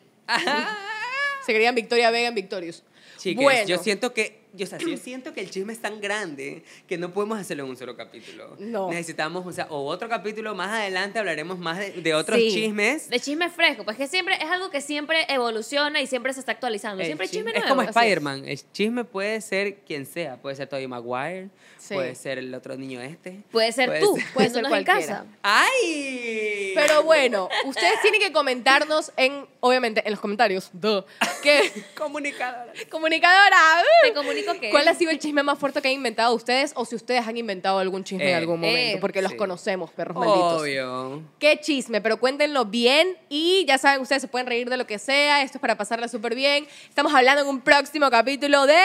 [1.45, 2.83] Se creían Victoria Vega en Victorious.
[3.19, 6.01] Chicas, bueno, yo siento que, yo, o sea, yo siento que el chisme es tan
[6.01, 8.57] grande que no podemos hacerlo en un solo capítulo.
[8.59, 8.89] No.
[8.91, 12.51] Necesitamos, o sea, o otro capítulo más adelante hablaremos más de, de otros Sí.
[12.53, 13.09] chismes.
[13.11, 16.53] De chisme fresco, pues que siempre es algo que siempre evoluciona y siempre se está
[16.53, 17.01] actualizando.
[17.03, 17.69] El Siempre chisme es nuevo.
[17.69, 18.45] como Así Spider-Man.
[18.47, 20.37] El chisme puede ser quien sea.
[20.41, 21.49] Puede ser Tobey Maguire,
[21.89, 21.95] Sí.
[21.95, 23.43] puede ser el otro niño este.
[23.51, 25.19] Puede ser Puede tú, ser- Puede ser viéndonos en cualquiera.
[25.21, 25.27] casa.
[25.43, 26.73] ¡Ay!
[26.75, 31.05] Pero bueno, ustedes tienen que comentarnos en, obviamente, en los comentarios, duh,
[31.43, 32.73] que Comunicadora.
[32.91, 33.57] comunicadora,
[34.03, 34.71] Te uh, comunico que...
[34.71, 37.37] ¿cuál ha sido el chisme más fuerte que han inventado ustedes o si ustedes han
[37.37, 38.97] inventado algún chisme en Eh, algún momento?
[38.97, 40.63] eh, Porque los conocemos, perros malditos.
[40.63, 41.23] Obvio.
[41.39, 44.99] Qué chisme, pero cuéntenlo bien y ya saben, ustedes se pueden reír de lo que
[44.99, 46.67] sea, esto es para pasarla súper bien.
[46.89, 48.79] Estamos hablando en un próximo capítulo de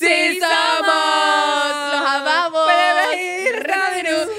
[0.00, 1.90] ¡Sí somos!
[1.92, 2.68] ¡Los amamos!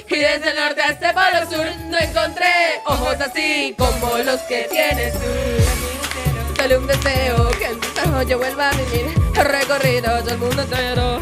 [0.10, 4.68] Y desde el norte hasta el polo sur no encontré ojos así como los que
[4.72, 5.20] tienes tú.
[6.60, 11.20] Solo un deseo que en esta noche vuelva a vivir recorrido del mundo entero.